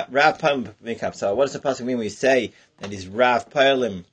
Rav 0.10 0.38
Palim 0.38 0.72
Mikapsal. 0.84 1.36
What 1.36 1.46
does 1.46 1.54
the 1.54 1.60
pasuk 1.60 1.80
mean 1.82 1.98
when 1.98 2.06
we 2.06 2.10
say 2.10 2.54
that 2.78 2.92
he's 2.92 3.08
Rav 3.08 3.50
Palim, 3.50 4.06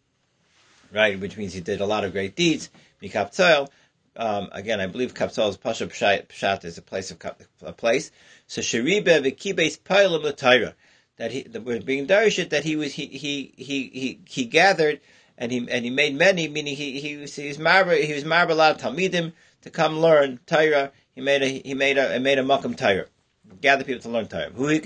right? 0.93 1.21
Which 1.21 1.37
means 1.37 1.53
he 1.53 1.61
did 1.61 1.83
a 1.83 1.87
lot 1.87 2.05
of 2.05 2.13
great 2.13 2.35
deeds. 2.35 2.71
Mikapsal. 3.03 3.69
Um, 4.17 4.49
again, 4.51 4.81
I 4.81 4.87
believe 4.87 5.15
Kapsal's 5.15 5.59
Pasha 5.59 5.87
Pshat, 5.87 6.65
is 6.65 6.79
a 6.79 6.83
place 6.83 7.13
of 7.13 7.19
a 7.63 7.73
place. 7.73 8.11
So 8.49 8.63
Sharibe 8.63 9.05
v'kibes 9.05 9.79
pailam 9.79 10.25
l'Torah 10.25 10.73
that 11.19 11.31
he 11.31 11.43
that 11.43 11.63
we're 11.63 11.81
being 11.81 12.07
darishit 12.07 12.51
that 12.51 12.65
he 12.65 12.77
was 12.77 12.95
he 12.95 13.07
he 13.07 13.53
he 13.57 13.91
he, 13.93 14.21
he 14.27 14.45
gathered 14.47 15.01
and 15.37 15.53
he 15.53 15.59
and 15.71 15.85
he 15.85 15.91
made 15.91 16.17
many 16.17 16.49
meaning 16.49 16.75
he 16.75 16.99
he 17.01 17.17
was 17.17 17.35
he 17.37 17.49
was 17.49 17.59
marba 17.59 18.03
he 18.03 18.13
was 18.15 18.25
marba 18.25 18.51
allowed 18.51 18.79
talmidim 18.79 19.33
to 19.63 19.71
come 19.71 20.01
learn 20.01 20.41
Torah. 20.47 20.93
He 21.15 21.21
made 21.21 21.43
a 21.43 21.47
he 21.47 21.75
made 21.75 21.99
a 21.99 22.13
he 22.13 22.19
made 22.19 22.39
a 22.39 22.43
makam 22.43 22.77
Torah. 22.77 23.07
Gather 23.61 23.85
people 23.85 24.03
to 24.03 24.09
learn 24.09 24.29
Torah. 24.29 24.51
Who 24.51 24.69
he 24.69 24.81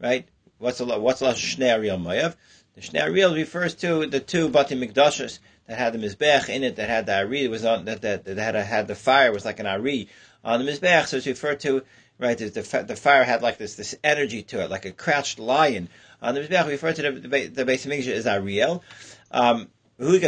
right? 0.00 0.28
What's 0.58 0.80
a 0.80 0.84
what's 0.98 1.22
a 1.22 1.32
shnei 1.32 2.02
Mayav? 2.02 2.36
The 2.74 2.80
shnei 2.80 3.34
refers 3.34 3.74
to 3.76 4.06
the 4.06 4.20
two 4.20 4.48
bati 4.48 4.76
mikdashes 4.76 5.38
that 5.66 5.78
had 5.78 5.92
the 5.92 5.98
mizbech 5.98 6.48
in 6.48 6.64
it 6.64 6.76
that 6.76 6.88
had 6.88 7.06
the 7.06 7.16
ari 7.16 7.48
was 7.48 7.64
on 7.64 7.84
that 7.86 8.02
that, 8.02 8.24
that 8.24 8.38
had 8.38 8.56
a, 8.56 8.62
had 8.62 8.88
the 8.88 8.94
fire 8.94 9.32
was 9.32 9.44
like 9.44 9.60
an 9.60 9.66
ari 9.66 10.08
on 10.44 10.64
the 10.64 10.70
mizbech. 10.70 11.06
So 11.06 11.16
it's 11.16 11.26
referred 11.26 11.60
to 11.60 11.82
right? 12.18 12.38
The, 12.38 12.48
the, 12.48 12.84
the 12.86 12.96
fire 12.96 13.24
had 13.24 13.42
like 13.42 13.58
this 13.58 13.74
this 13.74 13.94
energy 14.02 14.42
to 14.44 14.62
it, 14.62 14.70
like 14.70 14.84
a 14.84 14.92
crouched 14.92 15.38
lion. 15.38 15.88
On 16.22 16.34
the 16.34 16.40
mizbech, 16.40 16.66
we 16.66 16.72
refer 16.72 16.92
to 16.92 17.02
the 17.02 17.28
the, 17.28 17.46
the 17.46 17.64
base 17.64 17.84
of 17.84 17.92
Mikdash 17.92 18.08
as 18.08 18.26
Ariel. 18.26 18.82
Um. 19.30 19.68
Right? 19.96 20.20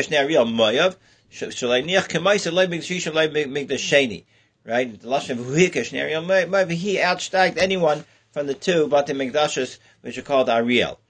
The 5.00 5.08
lashon 5.08 5.30
of 5.30 5.46
Hugash 5.46 5.92
Ariel. 5.92 6.68
He 6.68 6.98
outstacked 6.98 7.56
anyone 7.56 8.04
from 8.30 8.46
the 8.46 8.54
two 8.54 8.86
Bate 8.86 9.08
Mikdashes, 9.08 9.78
which 10.02 10.18
are 10.18 10.22
called 10.22 10.48
Ariel. 10.48 11.00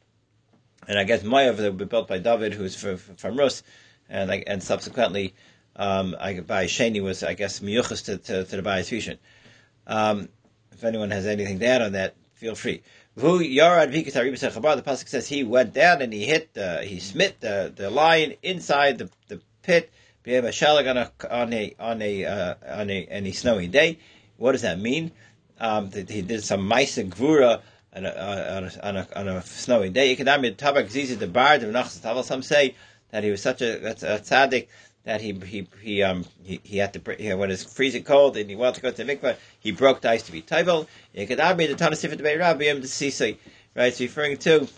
And 0.88 0.98
I 0.98 1.04
guess 1.04 1.22
Moyav 1.22 1.56
they 1.56 1.68
were 1.68 1.84
built 1.84 2.08
by 2.08 2.18
David, 2.18 2.54
who's 2.54 2.76
from, 2.76 2.96
from 2.96 3.36
Rus, 3.36 3.62
and 4.08 4.30
and 4.30 4.62
subsequently 4.62 5.34
um, 5.74 6.16
I, 6.18 6.40
by 6.40 6.66
Sheni 6.66 7.02
was 7.02 7.22
I 7.22 7.34
guess 7.34 7.60
miyuchas 7.60 8.04
to, 8.06 8.18
to, 8.18 8.44
to 8.44 8.56
the 8.56 8.62
Bayis. 8.62 9.18
Um, 9.86 10.28
if 10.76 10.84
anyone 10.84 11.10
has 11.10 11.26
anything 11.26 11.58
to 11.58 11.66
add 11.66 11.82
on 11.82 11.92
that, 11.92 12.14
feel 12.34 12.54
free. 12.54 12.82
The 13.16 13.22
pasuk 13.22 15.08
says 15.08 15.26
he 15.26 15.42
went 15.42 15.72
down 15.72 16.02
and 16.02 16.12
he 16.12 16.26
hit, 16.26 16.50
uh, 16.56 16.82
he 16.82 17.00
smit 17.00 17.40
the, 17.40 17.72
the 17.74 17.88
lion 17.88 18.34
inside 18.42 18.98
the, 18.98 19.08
the 19.28 19.40
pit. 19.62 19.90
On 20.28 20.34
a 20.34 21.08
on 21.30 21.52
a 21.52 21.72
on 21.78 22.02
a 22.02 22.24
uh, 22.24 22.54
on 22.68 22.90
a 22.90 23.06
any 23.06 23.30
snowy 23.30 23.68
day. 23.68 24.00
What 24.38 24.50
does 24.52 24.62
that 24.62 24.80
mean? 24.80 25.12
Um, 25.60 25.90
that 25.90 26.10
he 26.10 26.20
did 26.20 26.42
some 26.42 26.72
and 26.72 27.14
gvura 27.14 27.60
on 27.94 28.04
a, 28.04 28.10
on 28.10 28.64
a, 28.64 28.72
on 28.82 28.96
a, 28.96 29.06
on 29.14 29.28
a 29.28 29.40
snowy 29.42 29.90
day. 29.90 30.16
Some 30.16 30.26
say 32.42 32.74
that 33.10 33.22
he 33.22 33.30
was 33.30 33.40
such 33.40 33.62
a, 33.62 33.90
a 33.90 33.94
tzaddik 33.94 34.66
that 35.06 35.20
he 35.20 35.32
he 35.32 35.68
he 35.80 36.02
um 36.02 36.24
he, 36.42 36.60
he 36.64 36.78
had 36.78 36.92
to 36.92 37.16
he, 37.16 37.32
when 37.32 37.50
it's 37.50 37.62
freezing 37.62 38.02
cold 38.02 38.36
and 38.36 38.50
he 38.50 38.56
wanted 38.56 38.74
to 38.74 38.80
go 38.82 38.90
to 38.90 39.04
the 39.04 39.16
mikvah, 39.16 39.36
he 39.60 39.70
broke 39.70 40.00
the 40.00 40.10
ice 40.10 40.24
to 40.24 40.32
be 40.32 40.40
the 40.40 40.46
tanasif 41.16 42.16
the 42.16 42.38
rabbi 42.38 42.72
the 42.72 42.80
sisi. 42.88 43.38
Right, 43.74 43.86
it's 43.88 44.00
referring 44.00 44.36
to 44.38 44.68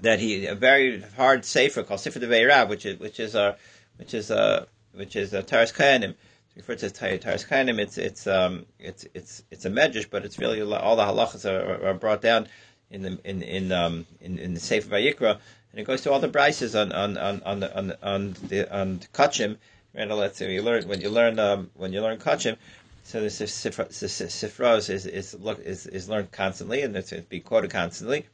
that 0.00 0.20
he 0.20 0.46
a 0.46 0.54
very 0.54 1.00
hard 1.16 1.44
sefer 1.44 1.82
called 1.82 2.00
Sifra 2.00 2.20
de 2.20 2.44
Rab, 2.44 2.68
which 2.68 2.86
is 2.86 3.00
which 3.00 3.18
is 3.18 3.34
a 3.34 3.56
which 3.96 4.14
is 4.14 4.30
a 4.30 4.66
which 4.94 5.16
is 5.16 5.32
a 5.34 5.42
Taras 5.42 5.72
Kayanim. 5.72 6.14
It's 6.54 6.68
referred 6.68 6.78
to 6.78 6.86
as 6.86 6.92
Taras 6.92 7.44
Kayanim. 7.44 7.80
It's 7.80 7.98
it's 7.98 8.26
um 8.28 8.66
it's 8.78 9.06
it's 9.12 9.42
it's 9.50 9.64
a 9.64 9.70
medrash, 9.70 10.08
but 10.08 10.24
it's 10.24 10.38
really 10.38 10.62
all 10.62 10.94
the 10.96 11.02
halachas 11.02 11.50
are, 11.50 11.88
are 11.88 11.94
brought 11.94 12.22
down 12.22 12.46
in 12.92 13.02
the 13.02 13.18
in 13.24 13.42
in 13.42 13.72
um 13.72 14.06
in, 14.20 14.38
in 14.38 14.54
the 14.54 14.60
Sefer 14.60 14.88
Vayikra 14.90 15.40
and 15.72 15.80
it 15.80 15.84
goes 15.84 16.02
to 16.02 16.12
all 16.12 16.20
the 16.20 16.28
brises 16.28 16.80
on 16.80 16.92
on 16.92 17.18
on 17.18 17.42
on 17.42 17.64
on, 17.64 17.92
on 18.02 18.36
the 18.48 18.72
on 18.74 19.00
kachim. 19.12 19.56
Randall, 19.94 20.18
let's 20.18 20.38
say 20.38 20.52
you 20.52 20.62
learn 20.62 20.86
when 20.88 21.00
you 21.00 21.10
learn 21.10 21.38
um, 21.38 21.70
when 21.74 21.92
you 21.92 22.00
learn 22.00 22.18
kachim. 22.18 22.56
So 23.04 23.20
the 23.20 23.26
sifros 23.26 24.90
is 24.90 25.06
is 25.06 25.34
is 25.34 25.86
is 25.86 26.08
learned 26.08 26.30
constantly 26.30 26.82
and 26.82 26.96
it's 26.96 27.12
be 27.12 27.40
quoted 27.40 27.70
constantly. 27.70 28.26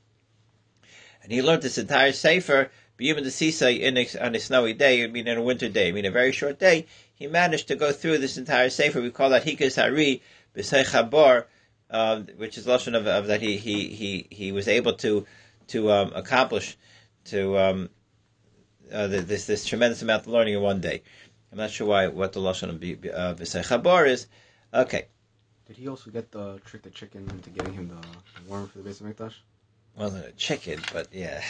And 1.22 1.33
he 1.33 1.42
learned 1.42 1.62
this 1.62 1.79
entire 1.79 2.12
sefer 2.12 2.70
even 3.01 3.22
the 3.24 3.31
sisay 3.31 3.81
in 3.81 3.96
on 4.20 4.35
a 4.35 4.40
snowy 4.40 4.72
day, 4.72 5.05
I 5.05 5.07
mean 5.07 5.29
in 5.29 5.38
a 5.38 5.42
winter 5.42 5.68
day, 5.68 5.88
I 5.88 5.92
mean 5.92 6.05
a 6.05 6.11
very 6.11 6.33
short 6.33 6.59
day. 6.59 6.87
He 7.14 7.27
managed 7.27 7.68
to 7.68 7.77
go 7.77 7.92
through 7.92 8.18
this 8.18 8.37
entire 8.37 8.70
sefer. 8.70 9.01
We 9.01 9.11
call 9.11 9.31
that 9.31 9.44
hikas 9.44 9.81
hari 9.81 10.22
b'sei 10.57 10.85
chabor, 10.85 11.44
uh, 11.90 12.20
which 12.37 12.59
is 12.59 12.66
lashon 12.66 12.96
of, 12.96 13.07
of 13.07 13.29
that 13.29 13.40
he 13.40 13.57
he 13.57 13.88
he 13.88 14.27
he 14.31 14.53
was 14.53 14.66
able 14.66 14.94
to 14.94 15.27
to 15.68 15.92
um, 15.92 16.12
accomplish 16.14 16.77
to 17.30 17.58
um, 17.58 17.90
uh, 18.92 19.06
this 19.06 19.46
this 19.46 19.64
tremendous 19.64 20.02
amount 20.02 20.22
of 20.22 20.28
learning 20.28 20.54
in 20.54 20.60
one 20.60 20.80
day. 20.80 21.02
I'm 21.52 21.58
not 21.58 21.70
sure 21.70 21.86
why 21.86 22.08
what 22.08 22.32
the 22.32 22.40
lashon 22.40 22.68
of 22.68 22.76
uh, 22.76 23.34
Chabar 23.42 24.06
is. 24.06 24.26
Okay. 24.72 25.06
Did 25.66 25.76
he 25.76 25.88
also 25.88 26.10
get 26.10 26.30
the 26.30 26.60
trick 26.64 26.82
the 26.82 26.90
chicken 26.90 27.28
into 27.30 27.50
getting 27.50 27.74
him 27.74 27.88
the 27.88 28.50
worm 28.50 28.68
for 28.68 28.78
the 28.78 28.84
base 28.84 29.00
of 29.00 29.06
Mikdash? 29.06 29.34
Wasn't 29.96 30.24
a 30.24 30.32
chicken, 30.32 30.80
but 30.92 31.08
yeah. 31.12 31.42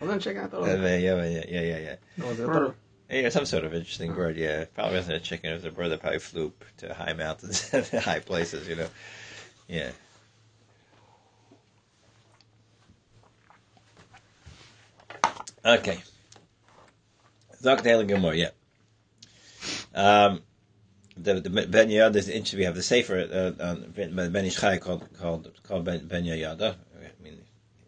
Wasn't 0.00 0.20
a 0.20 0.24
chicken? 0.24 0.44
I 0.44 0.46
thought 0.46 0.68
it 0.68 0.80
was. 0.80 0.80
Uh, 0.80 0.82
yeah, 1.00 1.24
yeah, 1.24 1.44
yeah, 1.48 1.60
yeah, 1.60 1.78
yeah. 1.78 1.96
No, 2.16 2.26
was 2.26 2.40
it 2.40 2.46
bird? 2.46 2.74
Yeah, 3.10 3.28
some 3.28 3.46
sort 3.46 3.64
of 3.64 3.74
interesting 3.74 4.12
bird. 4.14 4.36
Yeah, 4.36 4.64
probably 4.74 4.96
wasn't 4.96 5.16
a 5.16 5.20
chicken. 5.20 5.50
It 5.50 5.54
was 5.54 5.64
a 5.64 5.70
bird 5.70 5.90
that 5.90 6.00
probably 6.00 6.18
flew 6.18 6.52
to 6.78 6.94
high 6.94 7.12
mountains, 7.12 7.70
high 7.92 8.20
places. 8.20 8.68
You 8.68 8.76
know. 8.76 8.88
Yeah. 9.68 9.90
Okay. 15.66 15.98
Zok 17.60 17.82
Gemor, 17.82 18.36
yeah. 18.36 18.50
Um, 19.92 20.42
the, 21.16 21.40
the 21.40 21.66
Ben 21.66 21.90
Yada 21.90 22.16
is 22.16 22.28
interesting. 22.28 22.60
We 22.60 22.64
have 22.66 22.76
the 22.76 22.84
Sefer 22.84 23.54
uh, 23.58 23.64
on 23.64 23.92
Ben 24.30 24.44
Ish 24.44 24.60
Chai 24.60 24.78
called 24.78 25.08
called 25.18 25.50
called 25.64 25.84
Ben, 25.84 26.06
ben 26.06 26.24
Yada. 26.24 26.76
I 26.96 27.22
mean, 27.24 27.40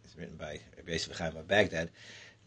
it's 0.04 0.16
written 0.16 0.36
by 0.36 0.58
Yosef 0.88 1.16
Chaim 1.16 1.36
of 1.36 1.46
Baghdad, 1.46 1.90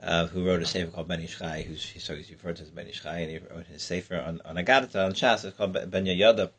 uh, 0.02 0.28
who 0.28 0.46
wrote 0.46 0.63
a 0.63 0.65
Sefer 0.65 0.91
called 0.91 1.08
Ben 1.08 1.22
Ish 1.22 1.38
Chai, 1.39 1.62
who's 1.62 1.94
so 2.00 2.13
he's 2.13 2.30
referred 2.30 2.58
to 2.58 2.63
as 2.63 2.70
Ben 2.70 2.88
Ish 2.88 3.02
Chai, 3.02 3.20
and 3.20 3.32
he 3.32 3.38
wrote 3.38 3.67
his 3.67 3.84
Sefer 3.84 4.17
on 4.20 4.41
on 4.44 4.58
Agadata 4.58 5.06
on 5.06 5.13
Shas. 5.13 5.46
It's 5.46 5.56
called 5.56 5.78
Ben 5.89 6.06
Yada. 6.08 6.52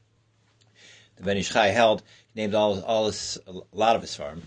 The 1.17 1.23
Ben 1.25 1.37
Ish 1.37 1.51
Chai 1.51 1.69
held. 1.69 2.03
He 2.33 2.41
named 2.41 2.55
all 2.55 2.81
all 2.85 3.07
his 3.07 3.39
a 3.47 3.53
lot 3.77 3.97
of 3.97 4.01
his 4.01 4.15
farm 4.17 4.41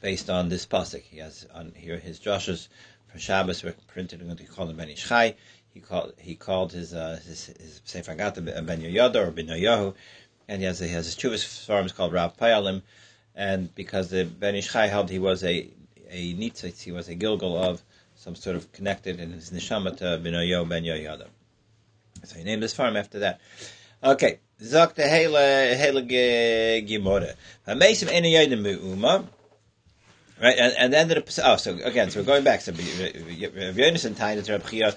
based 0.00 0.30
on 0.30 0.48
this 0.48 0.64
pasuk. 0.64 1.02
He 1.02 1.18
has 1.18 1.46
on 1.52 1.72
here 1.76 1.98
his 1.98 2.18
Joshua's 2.18 2.68
for 3.16 3.22
Shabbos 3.22 3.62
were 3.62 3.74
printed 3.86 4.20
in 4.20 4.28
what 4.28 4.38
he 4.38 4.44
called 4.44 4.76
Ben 4.76 4.90
Ish 4.90 5.08
Chai. 5.08 5.34
He 5.72 5.80
called 5.80 6.12
he 6.18 6.34
called 6.34 6.72
his 6.72 6.92
uh, 6.92 7.18
his, 7.26 7.80
Sefer 7.84 8.14
Gata 8.14 8.42
Ben 8.42 8.80
Yoyada 8.80 9.26
or 9.26 9.30
Ben 9.30 9.46
Yoyahu, 9.46 9.94
and 10.48 10.60
he 10.60 10.66
has 10.66 10.80
he 10.80 10.88
has 10.88 11.06
his 11.06 11.16
Chuvas 11.16 11.66
farms 11.66 11.92
called 11.92 12.12
Rav 12.12 12.36
Payalim, 12.36 12.82
and 13.34 13.74
because 13.74 14.10
the 14.10 14.24
Ben 14.24 14.54
Ish 14.54 14.70
Chai 14.70 14.88
held 14.88 15.10
he 15.10 15.18
was 15.18 15.42
a 15.44 15.68
a 16.10 16.34
nitzitz, 16.34 16.82
he 16.82 16.92
was 16.92 17.08
a 17.08 17.14
gilgal 17.14 17.56
of 17.56 17.82
some 18.16 18.34
sort 18.34 18.56
of 18.56 18.70
connected 18.72 19.18
in 19.18 19.32
his 19.32 19.50
neshama 19.50 19.96
to 19.96 20.20
Ben 20.22 20.34
Yoyo 20.34 20.68
Ben 20.68 20.84
Yoyada. 20.84 21.26
So 22.24 22.36
he 22.36 22.44
named 22.44 22.62
his 22.62 22.74
farm 22.74 22.96
after 22.96 23.20
that. 23.20 23.40
Okay. 24.04 24.40
Zok 24.60 24.94
the 24.94 25.08
hele 25.08 25.36
hele 25.76 26.02
gemore. 26.86 27.34
Hamesim 27.66 28.10
ene 28.12 28.26
yodim 28.26 28.62
me'uma. 28.62 29.26
Right, 30.40 30.58
and, 30.58 30.74
and 30.74 30.92
then 30.92 31.08
the 31.08 31.42
oh, 31.46 31.56
so 31.56 31.78
again, 31.82 32.10
so 32.10 32.20
we're 32.20 32.26
going 32.26 32.44
back. 32.44 32.60
So 32.60 32.70
uh, 32.70 32.74
Rav 32.74 32.80
Yonis 33.74 34.04
and 34.04 34.14
Tainus 34.14 34.50
Rav 34.50 34.68
Chia, 34.68 34.94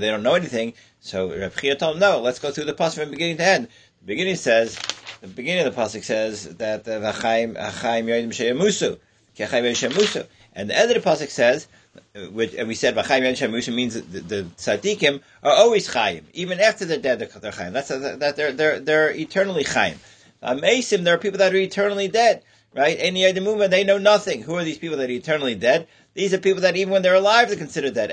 they 0.00 0.10
don't 0.10 0.22
know 0.22 0.34
anything. 0.34 0.72
So 1.00 1.38
Rav 1.38 1.60
Chia 1.60 1.76
told 1.76 1.96
him, 1.96 2.00
no, 2.00 2.20
let's 2.20 2.38
go 2.38 2.50
through 2.50 2.64
the 2.64 2.72
pasuk 2.72 3.00
from 3.00 3.10
beginning 3.10 3.36
to 3.36 3.44
end. 3.44 3.68
The 4.00 4.06
beginning 4.06 4.36
says, 4.36 4.78
the 5.20 5.26
beginning 5.26 5.66
of 5.66 5.74
the 5.74 5.78
pasuk 5.78 6.04
says 6.04 6.56
that 6.56 6.88
uh, 6.88 7.00
v'chaim 7.00 7.54
achaim 7.54 8.06
yodim 8.06 8.28
sheyamusu, 8.30 8.98
k'achaim 9.36 9.64
yodim 9.64 9.90
sheyamusu, 9.90 10.26
and 10.54 10.70
the 10.70 10.78
end 10.78 10.90
of 10.90 11.02
the 11.02 11.06
pasuk 11.06 11.28
says, 11.28 11.68
uh, 12.16 12.20
which, 12.30 12.54
and 12.54 12.66
we 12.66 12.74
said 12.74 12.94
v'chaim 12.94 13.24
yodim 13.24 13.36
sheyamusu 13.36 13.74
means 13.74 13.92
the, 13.92 14.20
the 14.20 14.42
tzaddikim 14.56 15.20
are 15.42 15.52
always 15.52 15.86
chaim, 15.92 16.26
even 16.32 16.60
after 16.60 16.86
they're 16.86 16.96
dead, 16.96 17.18
they're 17.18 17.52
chaim. 17.52 17.74
That's 17.74 17.88
that 17.88 18.36
they're 18.36 18.52
they're 18.52 18.80
they're 18.80 19.10
eternally 19.10 19.64
chaim. 19.64 19.98
Amesim, 20.42 21.04
there 21.04 21.14
are 21.14 21.18
people 21.18 21.38
that 21.38 21.52
are 21.52 21.58
eternally 21.58 22.08
dead 22.08 22.42
right? 22.74 22.96
Any 22.98 23.22
Yedimuma, 23.22 23.70
they 23.70 23.84
know 23.84 23.98
nothing. 23.98 24.42
Who 24.42 24.56
are 24.56 24.64
these 24.64 24.78
people 24.78 24.98
that 24.98 25.08
are 25.08 25.12
eternally 25.12 25.54
dead? 25.54 25.86
These 26.14 26.34
are 26.34 26.38
people 26.38 26.62
that 26.62 26.76
even 26.76 26.92
when 26.92 27.02
they're 27.02 27.14
alive, 27.14 27.48
they're 27.48 27.56
considered 27.56 27.94
dead. 27.94 28.10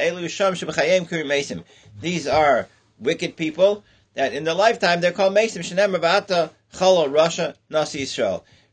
These 2.00 2.28
are 2.28 2.68
wicked 3.00 3.36
people 3.36 3.84
that 4.14 4.34
in 4.34 4.44
their 4.44 4.54
lifetime 4.54 5.02
they're 5.02 5.12
called 5.12 5.36
Mesim. 5.36 5.64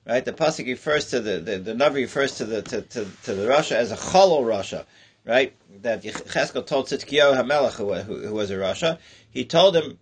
Right? 0.06 0.24
The 0.24 0.32
pasuk 0.32 0.66
refers 0.66 1.10
to 1.10 1.20
the 1.20 1.38
the, 1.38 1.58
the 1.58 1.74
Navi 1.74 1.96
refers 1.96 2.36
to 2.36 2.46
the 2.46 2.62
to, 2.62 2.80
to, 2.80 3.06
to 3.24 3.34
the 3.34 3.46
Russia 3.46 3.76
as 3.76 3.92
a 3.92 3.96
Chalo 3.96 4.46
Russia. 4.46 4.86
Right? 5.26 5.54
That 5.82 6.02
Cheskel 6.02 6.66
told 6.66 6.86
Tzidkiyahu 6.86 7.36
Hamelech, 7.36 7.74
who, 7.74 7.92
who, 7.92 8.28
who 8.28 8.34
was 8.34 8.50
a 8.50 8.56
Russia, 8.56 8.98
he 9.30 9.44
told 9.44 9.76
him, 9.76 9.98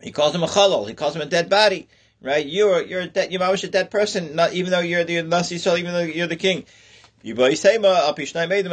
he 0.00 0.10
calls 0.10 0.34
him 0.34 0.42
a 0.42 0.48
Chalol, 0.48 0.88
he 0.88 0.94
calls 0.94 1.14
him 1.14 1.22
a 1.22 1.26
dead 1.26 1.48
body 1.48 1.86
right? 2.22 2.46
You're 2.46 2.82
you're 2.82 3.02
a 3.02 3.06
dead, 3.06 3.32
you're 3.32 3.42
a 3.42 3.56
dead 3.56 3.90
person, 3.90 4.36
not 4.36 4.52
even 4.52 4.70
though 4.70 4.80
you're 4.80 5.04
the 5.04 5.22
Nasi 5.22 5.56
Yisrael, 5.56 5.78
even 5.78 5.92
though 5.92 6.00
you're 6.00 6.26
the 6.26 6.36
king. 6.36 6.64
You 7.22 7.34
must 7.34 7.62
have 7.62 7.82
made 7.82 7.94
the 8.64 8.70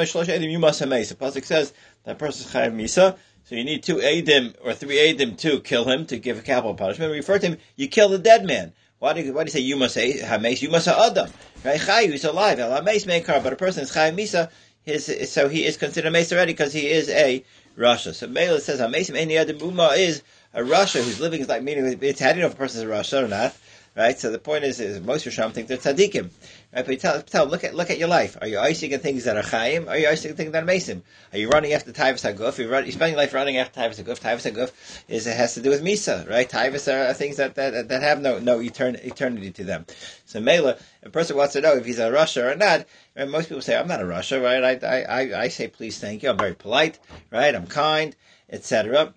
pasuk 1.19 1.43
says 1.43 1.73
that 2.05 2.17
person 2.17 2.47
is 2.47 2.53
chayav 2.53 2.73
misa. 2.73 3.17
So 3.43 3.55
you 3.55 3.63
need 3.63 3.83
two 3.83 3.95
Adim 3.97 4.55
or 4.63 4.73
three 4.73 4.97
Adim 4.97 5.37
to 5.39 5.59
kill 5.61 5.85
him 5.85 6.05
to 6.07 6.17
give 6.17 6.39
a 6.39 6.41
capital 6.41 6.73
punishment. 6.73 7.11
Refer 7.11 7.39
to 7.39 7.47
him, 7.47 7.57
you 7.75 7.87
kill 7.87 8.09
the 8.09 8.17
dead 8.17 8.45
man. 8.45 8.73
Why 8.99 9.13
do 9.13 9.21
you, 9.21 9.33
why 9.33 9.43
do 9.43 9.47
you 9.47 9.51
say 9.51 9.59
you 9.59 9.75
must 9.75 9.93
say 9.93 10.19
Hames? 10.19 10.61
You 10.61 10.69
must 10.69 10.85
say 10.85 10.91
Adam. 10.91 11.29
Right? 11.63 11.79
Chayu 11.79 12.13
is 12.13 12.25
alive. 12.25 12.59
El 12.59 12.71
Hames 12.71 13.05
Meikar, 13.05 13.43
but 13.43 13.53
a 13.53 13.55
person 13.55 13.83
is 13.83 13.91
Chayu 13.91 14.17
Misa, 14.17 14.49
his, 14.83 15.31
so 15.31 15.49
he 15.49 15.65
is 15.65 15.77
considered 15.77 16.11
Mace 16.11 16.31
already 16.31 16.53
because 16.53 16.73
he 16.73 16.87
is 16.87 17.09
a 17.09 17.43
Rasha. 17.77 18.13
So 18.13 18.27
Mela 18.27 18.59
says 18.59 18.79
Hames 18.79 19.09
any 19.09 19.37
other 19.37 19.53
Uma 19.53 19.89
is 19.89 20.23
a 20.53 20.61
Rasha 20.61 21.03
who's 21.03 21.19
living 21.19 21.41
is 21.41 21.49
like 21.49 21.63
meaning 21.63 21.97
it's 22.01 22.19
how 22.19 22.31
do 22.31 22.37
you 22.37 22.41
know 22.41 22.47
if 22.47 22.53
a 22.53 22.57
person 22.57 22.81
is 22.81 22.89
a 22.89 22.93
Rasha 22.93 23.25
or 23.25 23.27
not? 23.27 23.55
Right? 23.97 24.19
So 24.19 24.29
the 24.29 24.37
point 24.37 24.63
is, 24.63 24.79
is 24.79 25.01
most 25.01 25.25
Risham 25.25 25.51
think 25.51 25.67
they're 25.67 25.77
tzaddikim. 25.77 26.29
Right? 26.71 26.85
But 26.85 26.89
you 26.89 26.97
tell, 26.97 27.19
tell, 27.23 27.47
look 27.47 27.63
at, 27.63 27.73
look 27.73 27.89
at 27.89 27.97
your 27.97 28.07
life. 28.07 28.37
Are 28.39 28.47
you 28.47 28.59
icing 28.59 28.95
things 28.99 29.23
that 29.23 29.35
are 29.35 29.41
chayim? 29.41 29.89
Are 29.89 29.97
you 29.97 30.07
icing 30.07 30.35
things 30.35 30.51
that 30.51 30.61
are 30.61 30.67
mesim? 30.67 31.01
Are 31.33 31.39
you 31.39 31.49
running 31.49 31.73
after 31.73 31.91
taivas 31.91 32.21
haguf? 32.31 32.59
You're, 32.59 32.69
run, 32.69 32.85
you 32.85 32.91
spend 32.91 33.13
your 33.13 33.17
life 33.17 33.33
running 33.33 33.57
after 33.57 33.79
taivas 33.79 34.03
haguf. 34.03 34.19
Taivas 34.19 34.51
haguf 34.51 34.71
is, 35.07 35.25
it 35.25 35.35
has 35.35 35.55
to 35.55 35.61
do 35.61 35.71
with 35.71 35.83
misa, 35.83 36.29
right? 36.29 36.47
Taivas 36.47 36.87
are, 36.93 37.11
things 37.15 37.37
that, 37.37 37.55
that, 37.55 37.89
that 37.89 38.01
have 38.03 38.21
no, 38.21 38.37
no 38.37 38.59
etern, 38.59 39.03
eternity 39.03 39.49
to 39.49 39.63
them. 39.63 39.87
So 40.25 40.39
Mela, 40.41 40.77
a 41.01 41.09
person 41.09 41.35
wants 41.35 41.53
to 41.53 41.61
know 41.61 41.73
if 41.73 41.83
he's 41.83 41.97
a 41.97 42.11
Russia 42.11 42.51
or 42.51 42.55
not. 42.55 42.85
Right? 43.15 43.27
Most 43.27 43.49
people 43.49 43.63
say, 43.63 43.75
I'm 43.75 43.87
not 43.87 44.01
a 44.01 44.05
Russia, 44.05 44.39
right? 44.39 44.83
I, 44.83 45.01
I, 45.01 45.41
I 45.41 45.47
say, 45.47 45.69
please, 45.69 45.97
thank 45.97 46.21
you. 46.21 46.29
I'm 46.29 46.37
very 46.37 46.53
polite, 46.53 46.99
right? 47.31 47.55
I'm 47.55 47.65
kind, 47.65 48.15
etc 48.47 49.15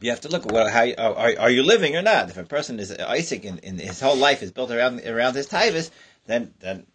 you 0.00 0.10
have 0.10 0.20
to 0.22 0.28
look 0.28 0.50
well, 0.50 0.68
how 0.68 0.84
are, 0.98 1.38
are 1.38 1.50
you 1.50 1.62
living 1.62 1.96
or 1.96 2.02
not. 2.02 2.30
If 2.30 2.36
a 2.36 2.44
person 2.44 2.80
is 2.80 2.92
Isaac 2.92 3.44
and, 3.44 3.60
and 3.64 3.80
his 3.80 4.00
whole 4.00 4.16
life 4.16 4.42
is 4.42 4.50
built 4.50 4.70
around 4.70 5.00
around 5.06 5.34
his 5.34 5.46
taivas, 5.46 5.90
then 6.26 6.54
then 6.60 6.86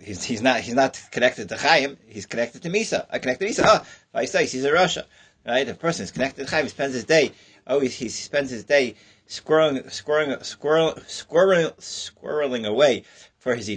he's, 0.00 0.22
he's 0.22 0.42
not 0.42 0.60
he's 0.60 0.74
not 0.74 1.00
connected 1.10 1.48
to 1.48 1.56
Chaim. 1.56 1.96
He's 2.06 2.26
connected 2.26 2.62
to 2.62 2.70
Misa. 2.70 3.06
I 3.10 3.18
connected 3.18 3.54
to 3.54 3.62
Misa. 3.62 3.64
Ah, 3.66 3.86
oh, 4.14 4.24
say 4.24 4.46
he's 4.46 4.64
a 4.64 4.72
Russia, 4.72 5.06
right? 5.46 5.68
A 5.68 5.74
person 5.74 6.04
is 6.04 6.10
connected 6.10 6.46
to 6.46 6.50
Chaim, 6.50 6.64
he 6.64 6.70
spends 6.70 6.94
his 6.94 7.04
day. 7.04 7.32
Oh, 7.66 7.80
he, 7.80 7.88
he 7.88 8.08
spends 8.08 8.50
his 8.50 8.64
day 8.64 8.94
squirreling, 9.28 9.86
squirreling, 9.86 10.44
squirrel, 10.44 10.92
squirreling, 11.08 11.74
squirreling 11.78 12.66
away 12.66 13.04
for 13.38 13.54
his 13.54 13.68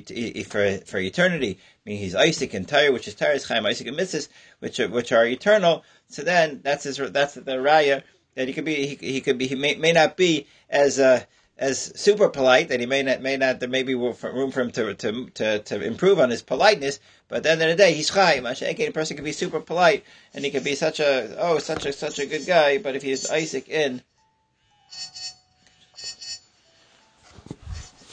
for 0.48 0.78
for 0.86 0.98
eternity. 0.98 1.60
I 1.86 1.90
mean, 1.90 2.00
he's 2.00 2.16
Isaac 2.16 2.54
and 2.54 2.68
Tyre, 2.68 2.92
which 2.92 3.08
is 3.08 3.16
Tyre's 3.16 3.48
Chaim, 3.48 3.66
Isaac 3.66 3.88
and 3.88 3.98
Mitzvahs, 3.98 4.28
which 4.60 4.80
are 4.80 4.90
which 4.90 5.12
are 5.12 5.26
eternal. 5.26 5.84
So 6.10 6.22
then 6.22 6.62
that's 6.64 6.84
his 6.84 6.98
that's 6.98 7.36
the 7.36 7.58
raya 7.58 8.04
that 8.38 8.48
he 8.48 8.54
could 8.54 8.66
be 8.66 8.86
he, 8.86 9.14
he 9.14 9.20
could 9.20 9.38
be 9.40 9.48
he 9.48 9.56
may, 9.56 9.76
may 9.76 9.92
not 9.92 10.16
be 10.16 10.46
as 10.70 11.00
uh, 11.00 11.24
as 11.58 11.92
super 12.00 12.30
polite 12.30 12.70
that 12.70 12.80
he 12.80 12.86
may 12.86 13.02
not 13.02 13.20
may 13.20 13.36
not 13.36 13.60
there 13.60 13.68
may 13.68 13.82
be 13.82 13.96
room 13.96 14.14
for 14.14 14.62
him 14.62 14.70
to 14.72 14.94
to 14.94 15.26
to, 15.32 15.60
to 15.60 15.82
improve 15.82 16.20
on 16.20 16.30
his 16.30 16.44
politeness. 16.44 17.00
But 17.28 17.38
at 17.38 17.44
the 17.44 17.52
end 17.52 17.62
of 17.64 17.70
the 17.70 17.76
day, 17.76 17.94
he's 17.94 18.12
chai. 18.12 18.34
A 18.34 18.92
person 18.92 19.18
can 19.18 19.26
be 19.26 19.32
super 19.32 19.60
polite 19.60 20.06
and 20.36 20.46
he 20.46 20.52
could 20.52 20.64
be 20.64 20.76
such 20.76 21.00
a 21.00 21.36
oh 21.40 21.58
such 21.58 21.88
a 21.88 21.92
such 21.92 22.20
a 22.20 22.28
good 22.28 22.46
guy. 22.46 22.78
But 22.78 22.96
if 22.96 23.02
he 23.02 23.12
is 23.12 23.30
Isaac 23.30 23.68
in 23.68 24.04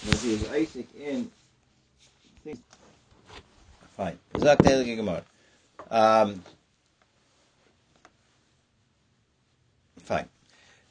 if 0.06 0.22
he 0.22 0.32
is 0.32 0.48
Isaac 0.48 0.88
in 0.98 1.30
fine. 3.94 4.18
Um, 5.90 6.42
Fine. 10.04 10.28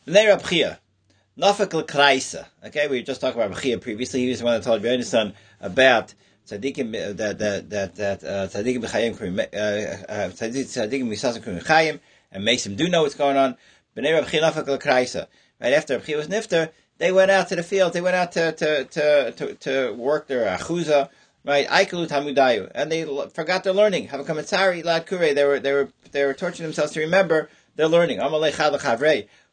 Bnei 0.07 0.27
Rab 0.27 0.43
Chia. 0.43 0.79
Nafak 1.37 1.73
l'kraisa. 1.73 2.47
Okay, 2.65 2.87
we 2.87 3.03
just 3.03 3.21
talking 3.21 3.39
about 3.39 3.63
Rab 3.63 3.81
previously. 3.81 4.21
He 4.21 4.29
was 4.29 4.39
the 4.39 4.45
one 4.45 4.55
that 4.55 4.63
told 4.63 4.81
Yonasan 4.81 5.33
about 5.61 6.15
tzaddikim 6.47 6.89
uh, 6.95 7.13
that 7.13 7.37
that 7.37 7.69
that 7.69 7.95
that 7.95 8.23
uh, 8.23 8.47
tzaddikim 8.47 8.83
b'chayim 8.83 9.13
uh, 9.39 10.29
tzaddikim 10.29 11.99
and 12.31 12.43
makes 12.43 12.65
him 12.65 12.75
do 12.75 12.89
know 12.89 13.03
what's 13.03 13.13
going 13.13 13.37
on. 13.37 13.55
Bnei 13.95 14.13
Rab 14.13 14.27
Chia 14.27 14.41
nafak 14.41 14.67
l'kraisa. 14.67 15.27
Right 15.61 15.73
after 15.73 15.93
Rab 15.93 16.05
Chia 16.05 16.17
was 16.17 16.27
nifter, 16.27 16.71
they 16.97 17.11
went 17.11 17.29
out 17.29 17.49
to 17.49 17.55
the 17.55 17.63
field. 17.63 17.93
They 17.93 18.01
went 18.01 18.15
out 18.15 18.31
to 18.31 18.51
to 18.51 18.85
to 18.85 19.31
to, 19.31 19.53
to 19.53 19.93
work 19.93 20.27
their 20.27 20.57
achuza. 20.57 21.09
Right, 21.45 21.67
Aikalu 21.67 22.07
Tamudayu, 22.07 22.71
and 22.73 22.89
they 22.89 23.03
forgot 23.33 23.65
their 23.65 23.73
learning. 23.73 24.07
Commentary, 24.07 24.81
Lad 24.81 25.05
Kure. 25.05 25.33
They 25.33 25.43
were 25.43 25.59
they 25.59 25.73
were 25.73 25.89
they 26.11 26.23
were 26.23 26.33
torturing 26.33 26.67
themselves 26.67 26.93
to 26.93 27.01
remember 27.01 27.49
they're 27.75 27.87
learning. 27.87 28.19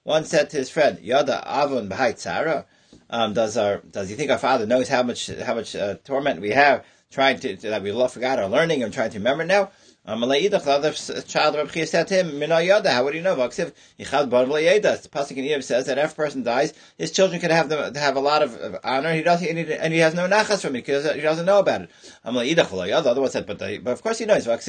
One 0.02 0.24
said 0.24 0.50
to 0.50 0.56
his 0.56 0.70
friend, 0.70 0.98
Yada 1.00 1.42
Avon 1.46 1.88
B'hai 1.88 2.14
Tzara. 2.14 2.64
Um, 3.08 3.34
does 3.34 3.56
our 3.56 3.78
does 3.78 4.08
he 4.08 4.14
think 4.14 4.30
our 4.30 4.38
father 4.38 4.66
knows 4.66 4.88
how 4.88 5.02
much 5.02 5.28
how 5.28 5.54
much 5.54 5.74
uh, 5.74 5.96
torment 6.04 6.40
we 6.40 6.50
have 6.50 6.84
trying 7.10 7.40
to, 7.40 7.56
to 7.56 7.70
that 7.70 7.82
we 7.82 7.90
forgot 8.08 8.38
our 8.38 8.48
learning 8.48 8.82
and 8.82 8.94
trying 8.94 9.10
to 9.10 9.18
remember 9.18 9.44
now? 9.44 9.70
Um, 10.06 10.22
the 10.22 11.24
child 11.28 11.56
of 11.56 11.66
Rabbi 11.66 11.84
said 11.84 12.08
to 12.08 12.14
him, 12.14 12.38
Mina 12.38 12.62
Yada, 12.62 12.90
how 12.90 13.04
would 13.04 13.12
you 13.14 13.20
know? 13.20 13.34
The 13.36 13.42
Pasuk 13.42 15.36
in 15.36 15.44
Iyab 15.44 15.62
says 15.62 15.86
that 15.86 15.98
if 15.98 16.12
a 16.12 16.14
person 16.14 16.42
dies, 16.42 16.72
his 16.96 17.12
children 17.12 17.38
can 17.38 17.50
have 17.50 17.68
them 17.68 17.94
have 17.94 18.16
a 18.16 18.20
lot 18.20 18.42
of 18.42 18.78
honor, 18.82 19.08
and 19.10 19.18
he 19.18 19.22
doesn't, 19.22 19.46
and 19.46 19.92
he 19.92 19.98
has 19.98 20.14
no 20.14 20.26
nachas 20.26 20.62
from 20.62 20.70
it 20.70 20.86
because 20.86 21.12
he 21.14 21.20
doesn't 21.20 21.44
know 21.44 21.58
about 21.58 21.82
it. 21.82 21.90
Um, 22.24 22.34
the 22.34 22.92
other 22.92 23.20
one 23.20 23.30
said, 23.30 23.46
but, 23.46 23.58
but 23.58 23.90
of 23.90 24.02
course 24.02 24.18
he 24.18 24.24
knows. 24.24 24.44
Says 24.44 24.68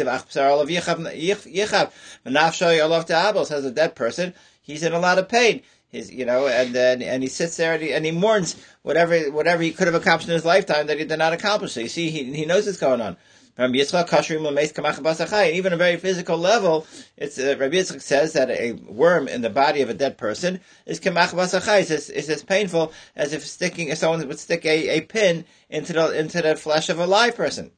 a 3.66 3.72
dead 3.72 3.96
person, 3.96 4.34
he's 4.62 4.84
in 4.84 4.94
a 4.94 5.00
lot 5.00 5.18
of 5.18 5.30
pain. 5.30 5.62
His, 5.88 6.12
you 6.12 6.26
know, 6.26 6.48
and 6.48 6.74
then 6.74 7.02
and 7.02 7.24
he 7.24 7.28
sits 7.28 7.58
there 7.58 7.74
and 7.74 7.84
he, 7.84 7.94
and 7.94 8.06
he 8.06 8.12
mourns 8.12 8.56
whatever 8.82 9.20
whatever 9.32 9.62
he 9.62 9.72
could 9.72 9.88
have 9.88 9.96
accomplished 9.96 10.30
in 10.30 10.34
his 10.34 10.46
lifetime 10.46 10.88
that 10.88 10.98
he 10.98 11.04
did 11.04 11.20
not 11.20 11.34
accomplish. 11.34 11.74
So 11.74 11.82
you 11.82 11.90
see, 11.90 12.10
he, 12.10 12.24
he 12.34 12.46
knows 12.46 12.66
what's 12.66 12.78
going 12.78 13.02
on. 13.02 13.18
Rabbi 13.62 13.76
Yitzchak 13.76 14.10
Kashrim 14.10 14.42
Lameis 14.42 14.74
Kamach 14.74 15.52
Even 15.54 15.72
a 15.72 15.78
very 15.78 15.98
physical 15.98 16.36
level, 16.36 16.88
it's 17.16 17.38
uh, 17.38 17.56
Rabbi 17.60 17.76
Yitzchak 17.76 18.02
says 18.02 18.34
that 18.34 18.50
a 18.50 18.72
worm 18.72 19.28
in 19.28 19.42
the 19.42 19.52
body 19.52 19.84
of 19.84 19.90
a 19.92 19.94
dead 19.94 20.18
person 20.18 20.60
is 20.88 21.00
Kamach 21.00 21.36
Basachai. 21.36 21.88
It's, 21.92 22.10
it's 22.10 22.28
as 22.28 22.44
painful 22.44 22.92
as 23.16 23.34
if 23.34 23.46
sticking 23.46 23.90
if 23.90 24.00
someone 24.00 24.28
would 24.28 24.40
stick 24.40 24.66
a, 24.66 24.98
a 24.98 25.02
pin 25.02 25.46
into 25.70 25.94
the 25.94 26.20
into 26.20 26.42
the 26.42 26.56
flesh 26.56 26.90
of 26.90 26.98
a 26.98 27.06
live 27.06 27.36
person. 27.36 27.70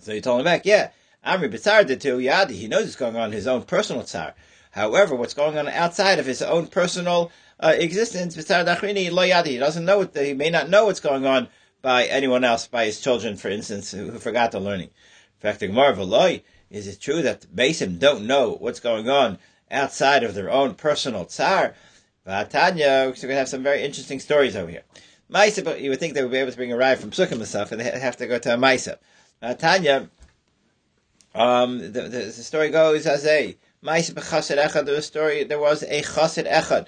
So 0.00 0.12
he 0.12 0.20
told 0.20 0.40
him 0.40 0.44
back, 0.44 0.66
yeah, 0.66 0.90
Amri 1.26 1.50
B'tzar 1.50 1.86
did 1.86 2.02
too. 2.02 2.18
Yadi, 2.18 2.50
he 2.50 2.68
knows 2.68 2.82
what's 2.82 2.96
going 2.96 3.16
on 3.16 3.28
in 3.28 3.32
his 3.32 3.46
own 3.46 3.62
personal 3.62 4.02
tzar. 4.02 4.34
However, 4.72 5.14
what's 5.14 5.32
going 5.32 5.56
on 5.56 5.66
outside 5.68 6.18
of 6.18 6.26
his 6.26 6.42
own 6.42 6.66
personal 6.66 7.32
uh, 7.58 7.72
existence, 7.74 8.36
B'tzar 8.36 8.66
Dachrini 8.66 9.10
Lo 9.10 9.22
Yadi, 9.22 9.46
he 9.46 9.56
doesn't 9.56 9.86
know. 9.86 9.96
What, 9.96 10.14
he 10.14 10.34
may 10.34 10.50
not 10.50 10.68
know 10.68 10.84
what's 10.84 11.00
going 11.00 11.24
on 11.24 11.48
by 11.86 12.04
anyone 12.06 12.42
else, 12.42 12.66
by 12.66 12.84
his 12.84 13.00
children, 13.00 13.36
for 13.36 13.48
instance, 13.48 13.92
who, 13.92 14.10
who 14.10 14.18
forgot 14.18 14.50
the 14.50 14.58
learning. 14.58 14.90
Fact, 15.46 15.60
the 15.60 15.68
Gemara 15.68 16.40
is 16.70 16.88
it 16.88 17.00
true 17.00 17.22
that 17.22 17.46
Basim 17.54 18.00
don't 18.00 18.26
know 18.26 18.56
what's 18.58 18.80
going 18.80 19.08
on 19.08 19.38
outside 19.70 20.24
of 20.24 20.34
their 20.34 20.50
own 20.50 20.74
personal 20.74 21.24
tsar? 21.24 21.76
Vatanya, 22.26 23.06
we're 23.06 23.12
going 23.12 23.28
to 23.28 23.34
have 23.36 23.48
some 23.48 23.62
very 23.62 23.84
interesting 23.84 24.18
stories 24.18 24.56
over 24.56 24.68
here. 24.68 24.82
Maisa, 25.30 25.80
you 25.80 25.90
would 25.90 26.00
think 26.00 26.14
they 26.14 26.22
would 26.22 26.32
be 26.32 26.38
able 26.38 26.50
to 26.50 26.56
bring 26.56 26.72
a 26.72 26.76
ride 26.76 26.98
from 26.98 27.12
Sukkim 27.12 27.34
and 27.34 27.46
stuff, 27.46 27.70
and 27.70 27.80
they 27.80 27.84
have 27.84 28.16
to 28.16 28.26
go 28.26 28.40
to 28.40 28.54
a 28.54 28.56
Maisa. 28.56 28.98
Vatanya, 29.40 30.08
um, 31.32 31.78
the, 31.78 32.02
the, 32.02 32.08
the, 32.08 32.32
story 32.32 32.70
goes 32.70 33.06
as 33.06 33.24
a 33.24 33.56
Maisa 33.84 34.14
b'chasid 34.14 34.60
echad. 34.60 34.84
There 34.84 34.96
was 34.96 35.04
a 35.04 35.08
story. 35.08 35.44
There 35.44 35.60
was 35.60 35.84
a 35.84 36.02
chasid 36.02 36.46
echad. 36.46 36.86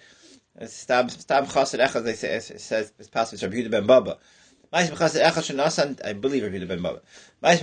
Stam 0.66 1.09
chasid 1.09 1.79
echad. 1.79 2.03
They 2.03 2.14
say 2.14 2.35
it 2.35 2.61
says 2.61 2.92
this 2.99 3.09
passage 3.09 3.44
of 3.44 3.53
Yehuda 3.53 3.71
ben 3.71 3.87
Baba. 3.87 4.18
I 4.73 6.13
believe 6.13 6.43
Rabbi 6.43 6.65
ben 6.65 6.83
Baba. 6.83 7.01
There 7.41 7.59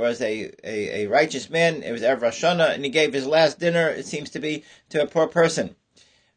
was 0.00 0.20
a, 0.20 0.52
a, 0.64 1.02
a 1.02 1.06
righteous 1.06 1.50
man, 1.50 1.82
it 1.82 1.92
was 1.92 2.02
Erev 2.02 2.20
Rashana, 2.20 2.74
and 2.74 2.84
he 2.84 2.90
gave 2.90 3.12
his 3.12 3.26
last 3.26 3.58
dinner, 3.58 3.88
it 3.88 4.06
seems 4.06 4.30
to 4.30 4.38
be, 4.38 4.64
to 4.90 5.02
a 5.02 5.06
poor 5.06 5.26
person. 5.26 5.74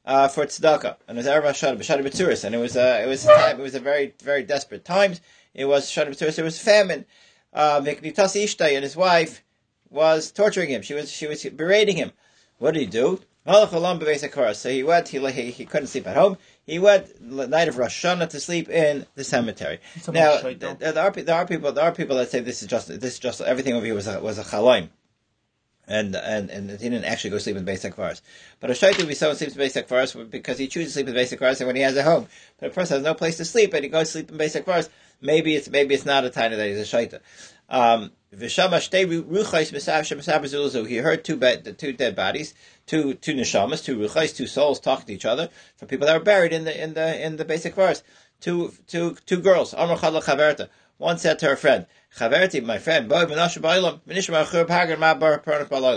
Uh, 0.06 0.28
for 0.28 0.46
tzedakah, 0.46 0.98
and 1.08 1.18
it 1.18 1.22
was 1.22 1.28
Erev 1.28 1.44
B'Shana 1.44 2.04
B'Tzuris, 2.04 2.44
and 2.44 2.54
it 2.54 2.58
was 2.58 2.76
a, 2.76 3.04
it 3.04 3.08
was 3.08 3.24
a 3.24 3.30
time, 3.30 3.58
it 3.58 3.64
was 3.64 3.74
a 3.74 3.80
very, 3.80 4.14
very 4.22 4.44
desperate 4.44 4.84
times. 4.84 5.22
It 5.54 5.64
was 5.64 5.86
Shana 5.86 6.10
B'Tzuris, 6.10 6.38
it 6.38 6.44
was 6.44 6.60
famine. 6.60 7.06
Uh, 7.54 7.80
Ishtai 7.82 8.76
and 8.76 8.84
his 8.84 8.98
wife 8.98 9.42
was 9.90 10.30
torturing 10.32 10.70
him. 10.70 10.82
She 10.82 10.94
was, 10.94 11.10
she 11.10 11.28
was 11.28 11.46
berating 11.46 11.96
him. 11.96 12.12
What 12.58 12.74
did 12.74 12.82
he 12.82 12.88
do? 12.88 13.22
So 13.46 14.70
he 14.70 14.84
went, 14.84 15.08
he, 15.10 15.32
he, 15.32 15.52
he 15.52 15.66
couldn't 15.66 15.88
sleep 15.88 16.08
at 16.08 16.18
home. 16.18 16.38
He 16.66 16.80
went 16.80 17.12
the 17.20 17.48
night 17.48 17.68
of 17.68 17.78
Rosh 17.78 18.06
Hashanah 18.06 18.30
to 18.30 18.40
sleep 18.40 18.70
in 18.70 19.06
the 19.16 19.24
cemetery. 19.24 19.80
now, 20.08 20.40
there, 20.42 20.74
there, 20.76 21.04
are, 21.04 21.12
there 21.12 21.36
are 21.36 21.46
people, 21.46 21.74
there 21.74 21.84
are 21.84 21.92
people 21.92 22.16
that 22.18 22.30
say 22.30 22.40
this 22.40 22.62
is 22.62 22.70
just, 22.70 22.88
this 22.88 23.14
is 23.14 23.20
just, 23.20 23.42
everything 23.42 23.74
over 23.74 23.86
here 23.86 23.96
was 23.96 24.08
a, 24.08 24.20
was 24.22 24.38
a 24.38 24.44
chalaim. 24.44 24.90
And, 25.86 26.16
and, 26.16 26.50
and 26.50 26.70
he 26.70 26.78
didn't 26.78 27.04
actually 27.04 27.32
go 27.32 27.38
sleep 27.40 27.58
in 27.58 27.66
beis 27.66 27.90
hakvaros. 27.90 28.22
But 28.62 28.70
a 28.70 28.74
shaita 28.74 29.00
would 29.00 29.10
be 29.10 29.16
someone 29.16 29.36
sleeps 29.36 29.58
in 29.58 29.62
beis 29.62 29.82
hakvaros 29.82 30.32
because 30.32 30.58
he 30.58 30.68
chooses 30.68 30.94
to 30.94 31.00
sleep 31.00 31.10
in 31.10 31.16
beis 31.16 31.38
hakvaros 31.38 31.66
when 31.66 31.76
he 31.76 31.82
has 31.82 31.98
a 31.98 32.04
home. 32.04 32.28
But 32.58 32.72
a 32.72 32.74
person 32.74 32.96
has 32.96 33.04
no 33.04 33.14
place 33.14 33.36
to 33.38 33.46
sleep 33.46 33.74
and 33.74 33.84
he 33.84 33.90
goes 33.90 34.08
to 34.08 34.12
sleep 34.14 34.32
in 34.32 34.38
beis 34.38 34.62
hakvaros. 34.62 34.88
Maybe 35.20 35.56
it's, 35.56 35.70
maybe 35.70 35.94
it's 35.94 36.06
not 36.06 36.24
a 36.24 36.30
time 36.30 36.52
that 36.52 36.66
he's 36.66 36.94
a 36.94 36.98
shaita. 36.98 37.20
Um, 37.68 38.12
he 40.86 40.98
heard 40.98 41.24
two, 41.24 41.36
bed, 41.38 41.76
two 41.78 41.94
dead 41.94 42.16
bodies, 42.16 42.54
two 42.86 43.14
two 43.14 43.34
neshamas, 43.34 43.84
two 43.84 43.98
ruchais, 43.98 44.36
two 44.36 44.48
souls 44.48 44.80
talking 44.80 45.06
to 45.08 45.14
each 45.14 45.26
other 45.26 45.50
for 45.76 45.86
people 45.86 46.08
that 46.08 46.18
were 46.18 46.24
buried 46.24 46.54
in 46.54 46.64
the 46.64 46.84
in 46.84 46.94
the 46.94 47.24
in 47.24 47.38
the 47.38 47.46
beis 47.46 47.70
hakvaros. 47.70 48.02
Two 48.40 48.74
two 48.88 49.16
two 49.26 49.40
girls. 49.40 49.74
One 50.98 51.18
said 51.18 51.40
to 51.40 51.48
her 51.48 51.56
friend, 51.56 51.86
Chaverti, 52.18 52.64
my 52.64 52.78
friend. 52.78 53.10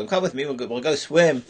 Come 0.09 0.23
with 0.23 0.35
me, 0.35 0.45
we'll 0.47 0.55
go, 0.55 0.67
we'll 0.67 0.81
go 0.81 0.95
swim 0.95 1.45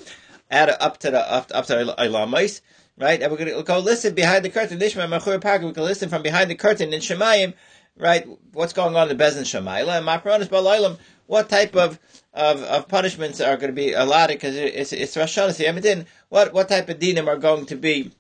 at, 0.50 0.82
up 0.82 0.98
to 0.98 1.10
the, 1.10 1.32
up, 1.32 1.50
up 1.54 1.66
to 1.66 1.74
Ilamais, 1.74 2.60
right? 2.98 3.22
And 3.22 3.30
we're 3.30 3.38
going 3.38 3.56
to 3.56 3.62
go 3.62 3.78
listen 3.78 4.14
behind 4.14 4.44
the 4.44 4.50
curtain. 4.50 4.78
We 4.78 4.90
can 4.90 5.84
listen 5.84 6.08
from 6.08 6.22
behind 6.22 6.50
the 6.50 6.56
curtain 6.56 6.92
in 6.92 7.00
Shemayim, 7.00 7.54
right? 7.96 8.26
What's 8.52 8.72
going 8.72 8.96
on 8.96 9.10
in 9.10 9.16
Bezin 9.16 9.42
Shemayla? 9.42 9.96
And 9.96 10.06
Ma 10.06 10.20
Pernach 10.20 10.48
Balalim, 10.48 10.98
what 11.26 11.48
type 11.48 11.74
of, 11.74 11.98
of, 12.32 12.62
of 12.62 12.88
punishments 12.88 13.40
are 13.40 13.56
going 13.56 13.68
to 13.70 13.74
be 13.74 13.92
allowed? 13.92 14.28
Because 14.28 14.56
it's, 14.56 14.92
it's 14.92 15.16
Rosh 15.16 15.38
Hashanah, 15.38 16.06
What, 16.28 16.52
what 16.52 16.68
type 16.68 16.88
of 16.88 16.98
dinim 16.98 17.26
are 17.26 17.36
going 17.36 17.66
to 17.66 17.76
be 17.76 18.12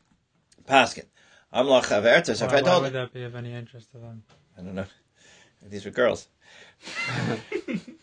paskin? 0.68 1.04
I'm 1.52 1.66
like 1.68 1.84
Chaverta, 1.84 2.36
so 2.36 2.46
if 2.46 2.52
Why, 2.52 2.60
why 2.60 2.78
would 2.80 2.92
that 2.92 3.12
be 3.12 3.22
of 3.22 3.34
any 3.34 3.54
interest 3.54 3.92
to 3.92 3.98
them? 3.98 4.24
I 4.58 4.62
don't 4.62 4.74
know. 4.74 4.86
These 5.62 5.84
were 5.84 5.90
girls. 5.90 6.28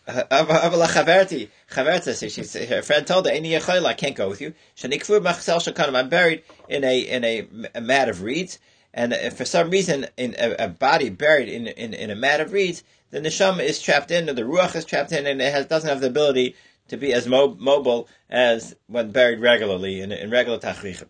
Avala 0.08 0.86
Chaverti, 0.86 1.48
Chaverta, 1.70 2.68
her 2.68 2.82
friend 2.82 3.06
told 3.06 3.26
her, 3.26 3.32
"Any 3.32 3.56
I 3.56 3.94
can't 3.94 4.16
go 4.16 4.28
with 4.28 4.40
you." 4.40 4.54
Shanikfur 4.76 5.22
machsel 5.22 5.58
shakanim. 5.58 5.94
I'm 5.96 6.08
buried 6.08 6.42
in 6.68 6.84
a 6.84 6.98
in 6.98 7.24
a, 7.24 7.48
a 7.74 7.80
mat 7.80 8.08
of 8.08 8.22
reeds, 8.22 8.58
and 8.94 9.12
if 9.12 9.36
for 9.36 9.44
some 9.44 9.70
reason, 9.70 10.06
in 10.16 10.34
a, 10.38 10.54
a 10.64 10.68
body 10.68 11.10
buried 11.10 11.48
in, 11.48 11.66
in 11.66 11.92
in 11.92 12.10
a 12.10 12.14
mat 12.14 12.40
of 12.40 12.52
reeds, 12.52 12.82
then 13.10 13.24
the 13.24 13.28
neshama 13.28 13.60
is 13.60 13.82
trapped 13.82 14.10
in, 14.10 14.30
or 14.30 14.32
the 14.32 14.42
ruach 14.42 14.74
is 14.74 14.84
trapped 14.84 15.12
in, 15.12 15.26
and 15.26 15.42
it 15.42 15.52
has, 15.52 15.66
doesn't 15.66 15.88
have 15.88 16.00
the 16.00 16.06
ability 16.06 16.56
to 16.88 16.96
be 16.96 17.12
as 17.12 17.26
mo- 17.26 17.56
mobile 17.58 18.08
as 18.30 18.74
when 18.86 19.10
buried 19.10 19.40
regularly 19.40 20.00
in, 20.00 20.12
in 20.12 20.30
regular 20.30 20.58
tachrichim. 20.58 21.08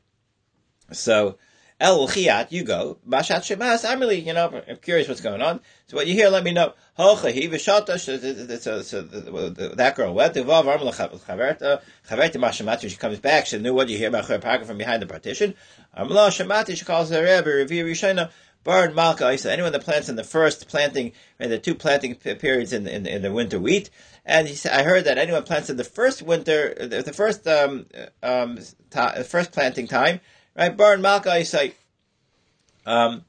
So. 0.90 1.38
El 1.80 2.06
Chiat, 2.06 2.52
you 2.52 2.62
go. 2.62 2.98
Mashat 3.08 3.40
Shemas, 3.40 3.88
I'm 3.88 3.98
really, 3.98 4.20
you 4.20 4.32
know, 4.32 4.62
I'm 4.68 4.76
curious 4.76 5.08
what's 5.08 5.20
going 5.20 5.42
on. 5.42 5.60
So 5.88 5.96
what 5.96 6.06
you 6.06 6.14
hear, 6.14 6.28
let 6.28 6.44
me 6.44 6.52
know. 6.52 6.72
Hochahi 6.96 7.50
v'shata, 7.50 7.98
so 7.98 9.02
that 9.74 9.96
girl 9.96 10.14
went. 10.14 10.34
Devav 10.34 10.66
arm 10.66 10.82
l'chaverta, 10.82 11.82
chaverta 12.08 12.88
she 12.88 12.96
comes 12.96 13.18
back, 13.18 13.46
she 13.46 13.58
knew 13.58 13.74
what 13.74 13.88
you 13.88 13.98
hear 13.98 14.08
about 14.08 14.26
her 14.26 14.38
parka 14.38 14.64
from 14.64 14.78
behind 14.78 15.02
the 15.02 15.06
partition. 15.06 15.54
Amla 15.98 16.28
shamati, 16.28 16.76
she 16.76 16.84
calls 16.84 17.10
her 17.10 17.20
Rebbe, 17.20 17.50
Revi 17.50 17.84
Rishayna, 17.84 18.30
Bar 18.62 18.92
Malka 18.92 19.32
Isa, 19.32 19.52
anyone 19.52 19.72
that 19.72 19.82
plants 19.82 20.08
in 20.08 20.14
the 20.14 20.24
first 20.24 20.68
planting, 20.68 21.12
and 21.40 21.50
the 21.50 21.58
two 21.58 21.74
planting 21.74 22.14
periods 22.14 22.72
in, 22.72 22.86
in, 22.86 23.04
in 23.06 23.22
the 23.22 23.32
winter 23.32 23.58
wheat. 23.58 23.90
And 24.24 24.46
he 24.46 24.54
said, 24.54 24.72
I 24.72 24.84
heard 24.84 25.04
that 25.04 25.18
anyone 25.18 25.42
plants 25.42 25.68
in 25.68 25.76
the 25.76 25.84
first 25.84 26.22
winter, 26.22 26.74
the, 26.78 27.02
the 27.02 27.12
first, 27.12 27.46
um, 27.46 27.86
um, 28.22 28.58
ta, 28.90 29.22
first 29.24 29.52
planting 29.52 29.86
time, 29.86 30.20
right? 30.56 30.76
Bar 30.76 30.98
Malka 30.98 31.38
Isa, 31.38 31.70
um, 32.86 33.24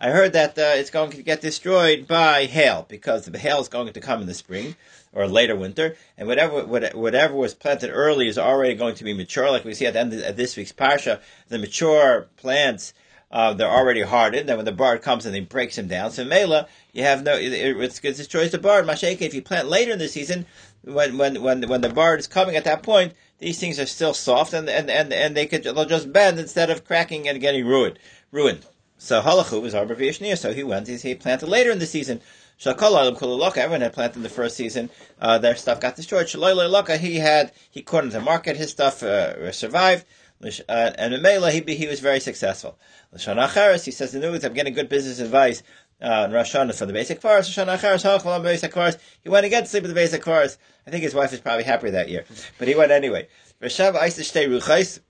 I 0.00 0.10
heard 0.10 0.32
that 0.32 0.58
uh, 0.58 0.72
it's 0.74 0.90
going 0.90 1.10
to 1.10 1.22
get 1.22 1.40
destroyed 1.40 2.06
by 2.06 2.46
hail 2.46 2.86
because 2.88 3.24
the 3.24 3.38
hail 3.38 3.60
is 3.60 3.68
going 3.68 3.92
to 3.92 4.00
come 4.00 4.20
in 4.20 4.26
the 4.26 4.34
spring 4.34 4.76
or 5.12 5.28
later 5.28 5.54
winter, 5.54 5.96
and 6.18 6.26
whatever 6.26 6.64
whatever 6.64 7.34
was 7.34 7.54
planted 7.54 7.90
early 7.90 8.28
is 8.28 8.36
already 8.36 8.74
going 8.74 8.96
to 8.96 9.04
be 9.04 9.14
mature. 9.14 9.50
Like 9.50 9.64
we 9.64 9.74
see 9.74 9.86
at 9.86 9.92
the 9.92 10.00
end 10.00 10.12
of 10.12 10.36
this 10.36 10.56
week's 10.56 10.72
parsha, 10.72 11.20
the 11.48 11.58
mature 11.58 12.26
plants 12.36 12.92
uh, 13.34 13.52
they're 13.52 13.68
already 13.68 14.02
hardened. 14.02 14.48
Then 14.48 14.56
when 14.56 14.64
the 14.64 14.72
bard 14.72 15.02
comes 15.02 15.26
and 15.26 15.34
he 15.34 15.40
breaks 15.40 15.76
them 15.76 15.88
down, 15.88 16.12
so 16.12 16.24
mela 16.24 16.68
you 16.92 17.02
have 17.02 17.22
no 17.22 17.34
it, 17.36 17.52
it 17.52 18.00
destroys 18.00 18.52
the 18.52 18.58
bard. 18.58 18.86
Mashake 18.86 19.20
if 19.20 19.34
you 19.34 19.42
plant 19.42 19.68
later 19.68 19.92
in 19.92 19.98
the 19.98 20.08
season, 20.08 20.46
when 20.82 21.18
when 21.18 21.42
when 21.42 21.68
when 21.68 21.80
the 21.80 21.88
bard 21.88 22.20
is 22.20 22.28
coming 22.28 22.56
at 22.56 22.64
that 22.64 22.82
point, 22.82 23.12
these 23.44 23.60
things 23.60 23.78
are 23.78 23.86
still 23.86 24.14
soft 24.14 24.52
and 24.54 24.68
and 24.68 24.90
and, 24.90 25.12
and 25.12 25.36
they 25.36 25.46
could 25.46 25.62
they'll 25.64 25.84
just 25.84 26.12
bend 26.12 26.38
instead 26.38 26.70
of 26.70 26.84
cracking 26.84 27.28
and 27.28 27.40
getting 27.40 27.66
ruined 27.66 27.98
ruined. 28.32 28.64
So 28.98 29.20
halachu 29.20 29.60
was 29.60 29.74
Arba 29.74 29.96
Vishnia, 29.96 30.38
so 30.38 30.52
he 30.54 30.64
went, 30.64 30.88
he 30.88 31.14
planted 31.14 31.48
later 31.48 31.70
in 31.70 31.78
the 31.78 31.86
season. 31.86 32.20
Everyone 32.64 33.80
had 33.80 33.92
planted 33.92 34.16
in 34.16 34.22
the 34.22 34.28
first 34.28 34.56
season, 34.56 34.88
uh, 35.20 35.38
their 35.38 35.56
stuff 35.56 35.80
got 35.80 35.96
destroyed. 35.96 36.28
He 36.28 37.18
had, 37.18 37.52
he 37.70 37.82
couldn't 37.82 38.10
the 38.10 38.20
market, 38.20 38.56
his 38.56 38.70
stuff 38.70 39.02
uh, 39.02 39.50
survived. 39.52 40.06
Uh, 40.42 40.92
and 40.96 41.20
Mela, 41.20 41.50
he, 41.50 41.60
he 41.74 41.86
was 41.86 42.00
very 42.00 42.20
successful. 42.20 42.78
Lashon 43.14 43.84
he 43.84 43.90
says 43.90 44.12
the 44.12 44.20
news, 44.20 44.44
I'm 44.44 44.54
getting 44.54 44.72
good 44.72 44.88
business 44.88 45.18
advice 45.18 45.62
uh, 46.00 46.24
in 46.26 46.32
Rosh 46.32 46.54
Hashanah 46.54 46.78
for 46.78 46.86
the 46.86 46.92
beis 46.92 47.14
hakvaros. 47.14 47.48
Lashon 47.48 47.76
Acharis, 47.76 48.04
Hachal 48.04 48.42
beis 48.42 48.66
hakvaros. 48.66 48.98
He 49.22 49.28
went 49.28 49.46
again 49.46 49.64
to 49.64 49.68
sleep 49.68 49.82
with 49.82 49.94
the 49.94 50.00
beis 50.00 50.16
hakvaros. 50.16 50.56
I 50.86 50.90
think 50.90 51.02
his 51.02 51.14
wife 51.14 51.32
is 51.32 51.40
probably 51.40 51.64
happier 51.64 51.92
that 51.92 52.08
year. 52.08 52.24
But 52.58 52.68
he 52.68 52.74
went 52.74 52.92
anyway. 52.92 53.28
Rashav 53.62 53.94
Aisish 53.94 54.30
Ruchais, 54.48 55.00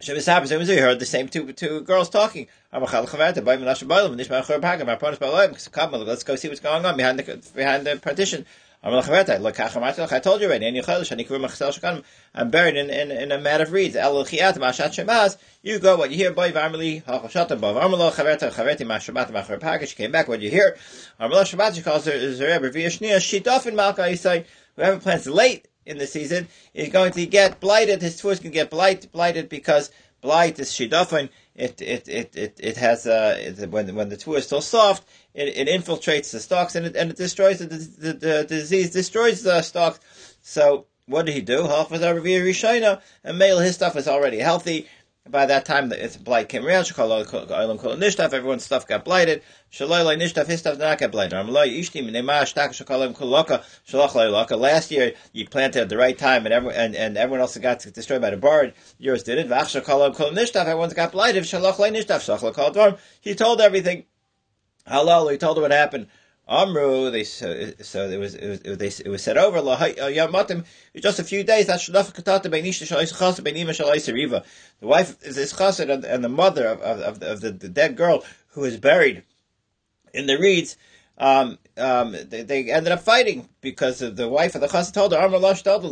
Shabbos 0.00 0.26
happens, 0.26 0.52
we 0.52 0.76
heard 0.76 1.00
the 1.00 1.06
same 1.06 1.28
two 1.28 1.52
two 1.52 1.80
girls 1.80 2.08
talking. 2.08 2.46
Let's 2.72 2.88
go 2.88 3.04
see 6.36 6.48
what's 6.48 6.60
going 6.60 6.86
on 6.86 6.96
behind 6.96 7.18
the 7.18 7.50
behind 7.54 7.84
the 7.86 7.96
partition. 7.96 8.46
I 8.80 8.90
told 10.20 10.40
you 10.40 10.46
already. 10.46 10.80
I'm 12.34 12.50
buried 12.50 12.76
in, 12.76 12.90
in, 12.90 13.10
in 13.10 13.32
a 13.32 13.38
mat 13.38 13.60
of 13.60 13.72
reeds. 13.72 13.96
You 13.96 14.02
go, 15.80 15.96
what 15.96 16.12
you 16.12 16.16
hear, 16.16 16.32
Package, 16.32 16.54
came 19.96 20.12
back, 20.12 20.28
what 20.28 20.40
you 20.40 20.50
hear. 20.50 20.76
She 20.76 21.26
calls 21.26 22.04
her 22.04 22.12
Zereb, 22.12 22.72
Viashnia, 22.72 23.18
Shitofin 23.18 23.74
Malka, 23.74 24.02
Yisai, 24.02 24.44
whoever 24.78 25.00
plants 25.00 25.26
late 25.26 25.66
in 25.84 25.98
the 25.98 26.06
season 26.06 26.46
is 26.72 26.88
going 26.90 27.12
to 27.12 27.26
get 27.26 27.60
blighted. 27.60 28.00
His 28.00 28.20
tefus 28.20 28.40
can 28.40 28.52
get 28.52 28.70
blight, 28.70 29.10
blighted 29.10 29.48
because 29.48 29.90
blight 30.20 30.58
is 30.60 30.70
shidafin. 30.70 31.30
It 31.56 31.82
it 31.82 32.08
it 32.08 32.36
it, 32.36 32.60
it 32.62 32.76
has 32.76 33.06
uh, 33.06 33.36
it, 33.40 33.70
when 33.70 33.92
when 33.94 34.08
the 34.08 34.16
tefus 34.16 34.38
is 34.38 34.44
still 34.46 34.60
soft, 34.60 35.08
it, 35.34 35.48
it 35.48 35.68
infiltrates 35.68 36.30
the 36.30 36.40
stalks 36.40 36.76
and 36.76 36.86
it 36.86 36.94
and 36.94 37.10
it 37.10 37.16
destroys 37.16 37.58
the 37.58 37.66
the, 37.66 37.76
the, 37.76 38.12
the 38.12 38.44
disease 38.44 38.90
destroys 38.90 39.42
the 39.42 39.60
stalks. 39.62 39.98
So 40.42 40.86
what 41.06 41.26
did 41.26 41.34
he 41.34 41.40
do? 41.40 41.62
Half 41.66 41.90
of 41.90 42.00
with 42.00 42.24
Rishayna, 42.24 43.00
and 43.24 43.38
male 43.38 43.58
his 43.58 43.74
stuff 43.74 43.96
is 43.96 44.06
already 44.06 44.38
healthy. 44.38 44.86
By 45.30 45.46
that 45.46 45.64
time, 45.64 45.88
the 45.90 46.18
blight 46.24 46.48
came 46.48 46.66
around. 46.66 46.86
Everyone's 46.98 48.64
stuff 48.64 48.86
got 48.86 49.04
blighted. 49.04 49.42
His 49.70 49.88
stuff 50.28 50.48
did 50.48 50.78
not 50.78 50.98
get 50.98 51.12
blighted. 51.12 51.48
Last 54.58 54.90
year, 54.90 55.12
you 55.32 55.48
planted 55.48 55.80
at 55.82 55.88
the 55.88 55.96
right 55.96 56.16
time, 56.18 56.46
and 56.46 56.54
everyone 56.54 56.76
and, 56.76 56.96
and 56.96 57.18
everyone 57.18 57.40
else 57.40 57.56
got 57.58 57.80
destroyed 57.80 58.22
by 58.22 58.30
the 58.30 58.36
bird. 58.36 58.74
Yours 58.98 59.22
didn't. 59.22 59.52
Everyone's 59.52 60.94
got 60.94 61.12
blighted. 61.12 61.44
He 63.20 63.34
told 63.34 63.60
everything. 63.60 64.04
Halal, 64.86 65.30
he 65.30 65.36
told 65.36 65.58
her 65.58 65.62
what 65.62 65.70
happened. 65.70 66.06
Amru, 66.48 67.10
they 67.10 67.24
so, 67.24 67.72
so 67.82 68.08
it 68.08 68.18
was 68.18 68.34
it 68.34 68.48
was 68.48 68.60
it 68.60 69.06
it 69.06 69.08
was 69.10 69.22
said 69.22 69.36
over 69.36 69.58
Yamatim. 69.58 70.64
Just 70.96 71.18
a 71.18 71.24
few 71.24 71.44
days. 71.44 71.66
That 71.66 71.80
shlaf 71.80 72.14
katata 72.14 72.46
beinisha 72.46 72.86
shalayis 72.86 73.12
chassid 73.12 73.44
beinima 73.44 73.70
shalayis 73.70 74.10
riva. 74.12 74.42
The 74.80 74.86
wife 74.86 75.22
is 75.22 75.36
this 75.36 75.52
chassid 75.52 75.92
and, 75.92 76.04
and 76.04 76.24
the 76.24 76.30
mother 76.30 76.66
of 76.66 76.80
of, 76.80 77.22
of 77.22 77.40
the, 77.40 77.50
the, 77.50 77.68
dead 77.68 77.98
girl 77.98 78.24
who 78.52 78.64
is 78.64 78.78
buried 78.78 79.24
in 80.14 80.26
the 80.26 80.38
reeds. 80.38 80.78
Um, 81.18 81.58
um, 81.76 82.12
they, 82.12 82.42
they, 82.42 82.70
ended 82.70 82.92
up 82.92 83.00
fighting 83.00 83.48
because 83.60 84.00
of 84.00 84.16
the 84.16 84.28
wife 84.28 84.54
of 84.54 84.62
the 84.62 84.68
chassid 84.68 84.94
told 84.94 85.12
her, 85.12 85.18
Amru 85.18 85.38
lash 85.38 85.62
told 85.62 85.82
her, 85.82 85.88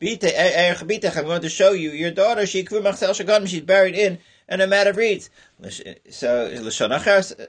I'm 0.00 1.24
going 1.26 1.42
to 1.42 1.48
show 1.48 1.72
you 1.72 1.90
your 1.90 2.10
daughter. 2.12 2.46
She 2.46 2.64
she's 2.66 3.60
buried 3.60 3.94
in 3.94 4.18
in 4.48 4.60
a 4.60 4.66
mat 4.66 4.86
of 4.86 4.96
reeds. 4.96 5.28
So 6.10 6.46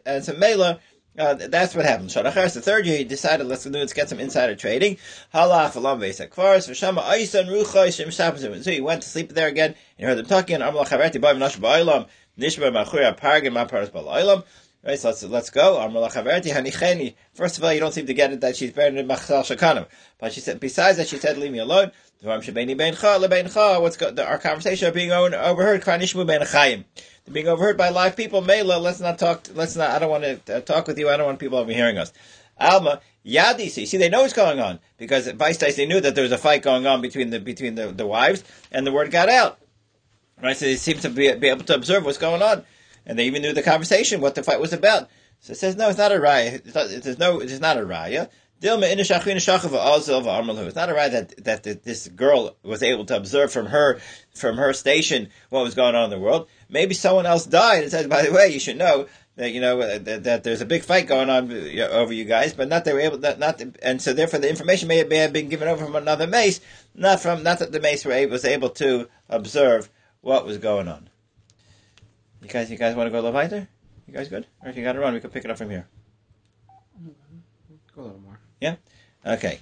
and 0.06 0.26
some 0.26 0.40
mela. 0.40 0.80
Uh, 1.18 1.34
that's 1.34 1.74
what 1.74 1.86
happened. 1.86 2.10
Shadachar, 2.10 2.54
the 2.54 2.62
third 2.62 2.86
year, 2.86 2.98
he 2.98 3.06
decided, 3.06 3.48
let's 3.48 3.64
do, 3.64 3.70
let's 3.70 3.94
get 3.94 4.10
some 4.10 4.20
insider 4.20 4.56
trading. 4.56 4.98
Halach, 5.34 5.72
Aisan, 5.72 7.96
Shem, 7.96 8.10
Shapazim. 8.10 8.64
So 8.64 8.72
he 8.72 8.82
went 8.82 9.04
to 9.04 9.10
sleep 9.10 9.32
there 9.32 9.48
again, 9.48 9.76
and 9.98 10.10
heard 10.10 10.18
them 10.18 10.26
talking, 10.26 10.60
Amla. 10.60 10.86
Right, 14.86 15.00
so 15.00 15.08
let's, 15.08 15.24
let's 15.24 15.50
go. 15.50 17.14
First 17.34 17.58
of 17.58 17.64
all, 17.64 17.74
you 17.74 17.80
don't 17.80 17.94
seem 17.94 18.06
to 18.06 18.14
get 18.14 18.34
it 18.34 18.42
that 18.42 18.56
she's 18.56 18.72
buried 18.72 18.96
in 18.96 19.08
Machsal 19.08 19.42
Shakanim. 19.42 19.88
But 20.20 20.34
she 20.34 20.42
said, 20.42 20.60
besides 20.60 20.98
that, 20.98 21.08
she 21.08 21.18
said, 21.18 21.38
leave 21.38 21.52
me 21.52 21.60
alone. 21.60 21.92
What's 22.22 23.98
go, 23.98 24.14
our 24.24 24.38
conversation 24.38 24.94
being 24.94 25.12
overheard, 25.12 25.84
being 27.32 27.48
overheard 27.48 27.78
by 27.78 27.90
live 27.90 28.16
people. 28.16 28.42
Mela, 28.42 28.80
let's 28.80 29.00
not 29.00 29.20
talk. 29.20 29.48
Let's 29.54 29.76
not. 29.76 29.92
I 29.92 30.00
don't 30.00 30.10
want 30.10 30.46
to 30.46 30.58
uh, 30.58 30.62
talk 30.62 30.88
with 30.88 30.98
you. 30.98 31.10
I 31.10 31.18
don't 31.18 31.26
want 31.26 31.40
people 31.40 31.58
overhearing 31.58 31.98
us. 31.98 32.14
Alma 32.60 33.02
Yadi. 33.26 33.70
See, 33.70 33.98
they 33.98 34.10
know 34.10 34.22
what's 34.22 34.34
going 34.34 34.60
on 34.60 34.80
because 34.98 35.28
Vice 35.32 35.58
they 35.58 35.86
knew 35.86 36.00
that 36.00 36.16
there 36.16 36.24
was 36.24 36.32
a 36.32 36.38
fight 36.38 36.62
going 36.62 36.88
on 36.88 37.02
between 37.02 37.30
the 37.32 37.40
between 37.40 37.76
the, 37.76 37.88
the 37.88 38.08
wives, 38.08 38.44
and 38.72 38.88
the 38.88 38.92
word 38.92 39.12
got 39.12 39.30
out. 39.30 39.60
Right, 40.42 40.56
so 40.56 40.66
they 40.66 40.76
seem 40.76 41.00
to 41.00 41.10
be, 41.10 41.34
be 41.36 41.48
able 41.48 41.64
to 41.64 41.76
observe 41.76 42.04
what's 42.04 42.18
going 42.18 42.42
on, 42.42 42.66
and 43.06 43.18
they 43.18 43.26
even 43.26 43.42
knew 43.42 43.54
the 43.54 43.64
conversation, 43.64 44.20
what 44.20 44.36
the 44.36 44.44
fight 44.44 44.60
was 44.60 44.74
about. 44.74 45.10
So 45.40 45.52
it 45.52 45.58
says, 45.58 45.76
no, 45.78 45.90
it's 45.90 45.98
not 45.98 46.12
a 46.12 46.16
raya. 46.16 46.56
It's 46.56 46.76
not, 46.76 46.88
there's 46.90 47.20
no, 47.20 47.40
it's 47.40 47.60
not 47.60 47.78
a 47.78 47.82
raya. 47.82 48.30
It's 48.62 49.10
not 50.76 50.90
a 50.90 50.94
right 50.94 51.12
that, 51.12 51.44
that 51.44 51.84
this 51.84 52.08
girl 52.08 52.56
was 52.64 52.84
able 52.84 53.06
to 53.06 53.16
observe 53.16 53.52
from 53.52 53.68
her 53.68 54.00
from 54.34 54.58
her 54.58 54.74
station 54.74 55.30
what 55.50 55.64
was 55.64 55.76
going 55.76 55.96
on 55.96 56.06
in 56.06 56.10
the 56.10 56.20
world. 56.20 56.48
Maybe 56.70 56.94
someone 56.94 57.26
else 57.26 57.46
died 57.46 57.84
and 57.84 58.10
by 58.10 58.24
the 58.24 58.32
way, 58.32 58.50
you 58.50 58.60
should 58.60 58.78
know 58.78 59.08
that 59.36 59.52
you 59.52 59.62
know 59.62 59.80
that, 59.80 60.24
that 60.24 60.44
there's 60.44 60.62
a 60.62 60.66
big 60.66 60.84
fight 60.84 61.08
going 61.08 61.30
on 61.30 61.52
over 61.52 62.14
you 62.14 62.26
guys, 62.26 62.54
but 62.54 62.70
not 62.70 62.86
they 62.86 62.94
were 62.94 63.02
able 63.02 63.18
not, 63.18 63.40
not 63.40 63.62
and 63.82 64.02
so 64.02 64.14
therefore 64.14 64.40
the 64.40 64.50
information 64.50 64.88
may 64.88 64.98
have, 64.98 65.34
been 65.34 65.50
given 65.50 65.68
over 65.68 65.86
from 65.86 65.96
another 65.96 66.28
mace, 66.28 66.62
not 66.94 67.20
from 67.20 67.44
not 67.44 67.60
that 67.60 67.72
the 67.72 67.82
mace 67.82 68.06
able, 68.06 68.32
was 68.32 68.46
able 68.46 68.70
to 68.70 69.10
observe 69.30 69.90
what 70.22 70.46
was 70.46 70.58
going 70.58 70.88
on. 70.88 71.10
You 72.42 72.48
guys, 72.48 72.72
you 72.72 72.78
guys 72.78 72.96
want 72.96 73.08
to 73.08 73.12
go 73.12 73.20
a 73.20 73.28
little? 73.30 73.68
You 74.08 74.14
guys 74.14 74.30
good? 74.30 74.46
Or 74.62 74.70
if 74.70 74.78
you 74.78 74.84
got 74.84 74.94
to 74.94 75.00
run, 75.00 75.14
we 75.14 75.20
can 75.20 75.32
pick 75.32 75.46
it 75.46 75.52
up 75.52 75.58
from 75.58 75.70
here. 75.70 75.88
Go 77.96 78.02
a 78.02 78.04
little 78.04 78.20
more. 78.20 78.35
Okay. 79.26 79.60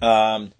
Um, 0.00 0.52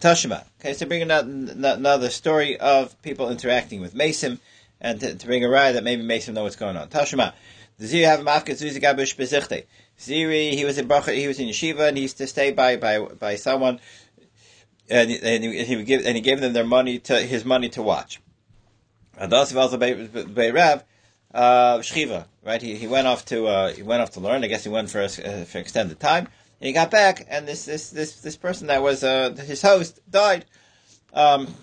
Tashima. 0.00 0.44
Okay, 0.60 0.74
so 0.74 0.86
bringing 0.86 1.10
out 1.10 1.24
another 1.24 2.08
story 2.10 2.58
of 2.58 3.00
people 3.02 3.30
interacting 3.30 3.80
with 3.80 3.94
Mason, 3.94 4.38
and 4.80 5.00
to, 5.00 5.14
to 5.14 5.26
bring 5.26 5.44
a 5.44 5.48
ride 5.48 5.72
that 5.72 5.82
maybe 5.84 6.02
Mason 6.02 6.34
know 6.34 6.44
what's 6.44 6.56
going 6.56 6.76
on. 6.76 6.88
Tashima. 6.88 7.32
Ziri 7.80 8.04
have 8.04 8.20
mafka 8.20 8.54
zuzi 8.54 8.80
gabush 8.80 9.16
bezichte. 9.16 9.64
Ziri, 9.98 10.52
he 10.52 10.64
was 10.64 10.78
in 10.78 10.88
Bracha, 10.88 11.14
he 11.14 11.26
was 11.28 11.38
in 11.38 11.48
yeshiva, 11.48 11.88
and 11.88 11.96
he 11.96 12.04
used 12.04 12.18
to 12.18 12.26
stay 12.26 12.52
by 12.52 12.76
by 12.76 12.98
by 12.98 13.36
someone, 13.36 13.80
and, 14.88 15.10
and 15.10 15.44
he, 15.44 15.64
he 15.64 15.76
would 15.76 15.86
give 15.86 16.04
and 16.04 16.16
he 16.16 16.20
gave 16.20 16.40
them 16.40 16.52
their 16.52 16.64
money 16.66 16.98
to 17.00 17.20
his 17.20 17.44
money 17.44 17.68
to 17.70 17.82
watch. 17.82 18.20
And 19.16 19.30
by 19.30 20.50
Rav, 20.50 20.84
uh, 21.34 21.78
Shchiva, 21.78 22.26
right? 22.44 22.60
He, 22.60 22.74
he 22.74 22.86
went 22.86 23.06
off 23.06 23.24
to 23.26 23.46
uh, 23.46 23.72
he 23.72 23.82
went 23.82 24.02
off 24.02 24.10
to 24.12 24.20
learn. 24.20 24.44
I 24.44 24.46
guess 24.46 24.64
he 24.64 24.70
went 24.70 24.90
for 24.90 25.00
a, 25.00 25.04
uh, 25.04 25.44
for 25.44 25.58
extended 25.58 26.00
time. 26.00 26.28
And 26.60 26.66
he 26.66 26.72
got 26.72 26.90
back, 26.90 27.26
and 27.28 27.46
this 27.46 27.64
this 27.64 27.90
this 27.90 28.20
this 28.20 28.36
person 28.36 28.68
that 28.68 28.82
was 28.82 29.04
uh, 29.04 29.34
his 29.46 29.62
host 29.62 30.00
died. 30.10 30.44
Um, 31.12 31.54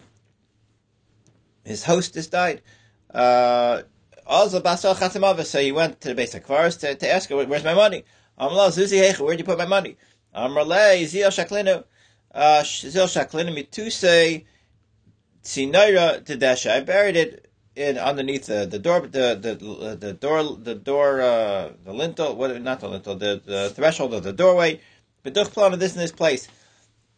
his 1.63 1.83
hostess 1.83 2.27
died. 2.27 2.61
Uh, 3.13 3.81
also, 4.27 4.59
Basal 4.59 4.95
Chatamava, 4.95 5.45
so 5.45 5.59
he 5.59 5.71
went 5.71 6.01
to 6.01 6.13
the 6.13 6.21
beis 6.21 6.39
hakvaros 6.39 6.79
to, 6.79 6.95
to 6.95 7.11
ask 7.11 7.29
her, 7.29 7.45
"Where's 7.45 7.63
my 7.63 7.73
money?" 7.73 8.03
Amla 8.39 8.69
Zuzi 8.69 9.19
where'd 9.19 9.39
you 9.39 9.45
put 9.45 9.57
my 9.57 9.65
money? 9.65 9.97
Amrale 10.35 11.05
Zil 11.05 11.29
Shaklinu, 11.29 11.83
uh, 12.33 12.63
Zil 12.63 13.07
Shaklinu 13.07 13.55
Mituse 13.55 14.43
Tzinaira 15.43 16.21
Tedesha. 16.21 16.71
I 16.71 16.81
buried 16.81 17.15
it 17.15 17.44
in 17.75 17.97
underneath 17.97 18.45
the, 18.45 18.65
the 18.65 18.79
door, 18.79 19.01
the 19.01 19.37
the 19.41 19.95
the 19.95 20.13
door, 20.13 20.43
the 20.43 20.75
door, 20.75 21.21
uh, 21.21 21.71
the 21.83 21.93
lintel, 21.93 22.35
what 22.35 22.61
not 22.61 22.79
the 22.79 22.87
lintel, 22.87 23.15
the, 23.15 23.41
the 23.45 23.69
threshold 23.75 24.13
of 24.13 24.23
the 24.23 24.33
doorway. 24.33 24.79
Beduch 25.25 25.51
plan 25.51 25.73
of 25.73 25.79
this 25.79 25.93
in 25.93 25.99
this 25.99 26.11
place. 26.11 26.47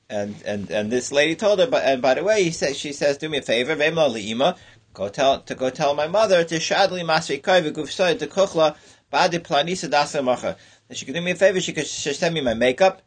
And 0.10 0.36
and 0.46 0.72
and 0.72 0.90
this 0.90 1.12
lady 1.12 1.36
told 1.36 1.60
her, 1.60 1.68
but 1.68 1.84
and 1.84 2.02
by 2.02 2.14
the 2.14 2.24
way, 2.24 2.44
he 2.44 2.52
says 2.52 2.78
she 2.78 2.94
says, 2.94 3.18
do 3.18 3.28
me 3.28 3.40
a 3.40 3.42
favor, 3.42 3.76
li'ima, 3.76 4.58
go 4.94 5.10
tell 5.10 5.42
to 5.42 5.54
go 5.54 5.70
tell 5.70 5.94
my 5.96 6.08
mother 6.08 6.46
to 6.46 6.56
shadli 6.56 7.04
masri 7.04 7.44
kai 7.44 7.62
v'gufsoy 7.62 8.18
to 8.18 8.26
kuchla 8.28 8.78
badi 9.12 9.40
planisa 9.40 9.90
dasa 9.90 10.24
macha. 10.24 10.56
She 10.92 11.06
could 11.06 11.14
do 11.14 11.22
me 11.22 11.32
a 11.32 11.36
favor, 11.36 11.60
she 11.60 11.74
could 11.74 11.86
she 11.86 12.14
send 12.14 12.34
me 12.34 12.40
my 12.40 12.54
makeup, 12.54 13.02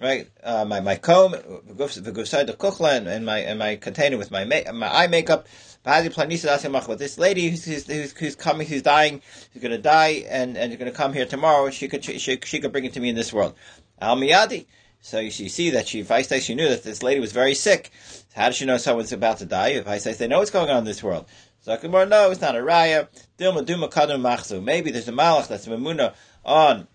right? 0.00 0.30
Uh, 0.42 0.64
my 0.64 0.80
my 0.80 0.96
comb, 0.96 1.32
v'gufsoy 1.34 2.46
to 2.46 2.54
kuchla, 2.54 2.96
and, 2.96 3.06
and 3.06 3.26
my 3.26 3.40
and 3.40 3.58
my 3.58 3.76
container 3.76 4.16
with 4.16 4.30
my 4.30 4.46
ma- 4.46 4.72
my 4.72 4.88
eye 4.88 5.08
makeup. 5.08 5.46
This 5.86 7.18
lady 7.18 7.48
who's, 7.48 7.64
who's, 7.64 8.12
who's, 8.12 8.34
coming, 8.34 8.66
who's 8.66 8.82
dying, 8.82 9.22
who's 9.52 9.62
going 9.62 9.70
to 9.70 9.78
die, 9.78 10.24
and 10.28 10.56
and 10.56 10.76
going 10.76 10.90
to 10.90 10.96
come 10.96 11.12
here 11.12 11.26
tomorrow. 11.26 11.70
She 11.70 11.86
could 11.86 12.04
she, 12.04 12.18
she, 12.18 12.36
could 12.36 12.72
bring 12.72 12.84
it 12.84 12.92
to 12.94 13.00
me 13.00 13.10
in 13.10 13.14
this 13.14 13.32
world. 13.32 13.54
Al 14.00 14.16
miyadi. 14.16 14.66
So 15.00 15.20
you 15.20 15.30
see 15.30 15.70
that 15.70 15.86
she, 15.86 16.02
Vaistai, 16.02 16.40
she 16.40 16.56
knew 16.56 16.68
that 16.68 16.82
this 16.82 17.04
lady 17.04 17.20
was 17.20 17.30
very 17.30 17.54
sick. 17.54 17.92
How 18.34 18.46
does 18.46 18.56
she 18.56 18.64
know 18.64 18.78
someone's 18.78 19.12
about 19.12 19.38
to 19.38 19.46
die? 19.46 19.68
If 19.68 19.84
Vaistai, 19.84 20.16
they 20.16 20.26
know 20.26 20.40
what's 20.40 20.50
going 20.50 20.68
on 20.70 20.78
in 20.78 20.84
this 20.84 21.04
world. 21.04 21.26
So 21.60 21.76
Akamor, 21.76 22.08
no, 22.08 22.32
it's 22.32 22.40
not 22.40 22.56
a 22.56 22.60
raya. 22.60 23.06
Dilma 23.38 23.64
duma 23.64 23.86
kadum 23.86 24.22
machzu. 24.22 24.60
Maybe 24.60 24.90
there's 24.90 25.06
a 25.06 25.12
malach 25.12 25.46
that's 25.46 25.66
memuna 25.66 26.14
on 26.44 26.88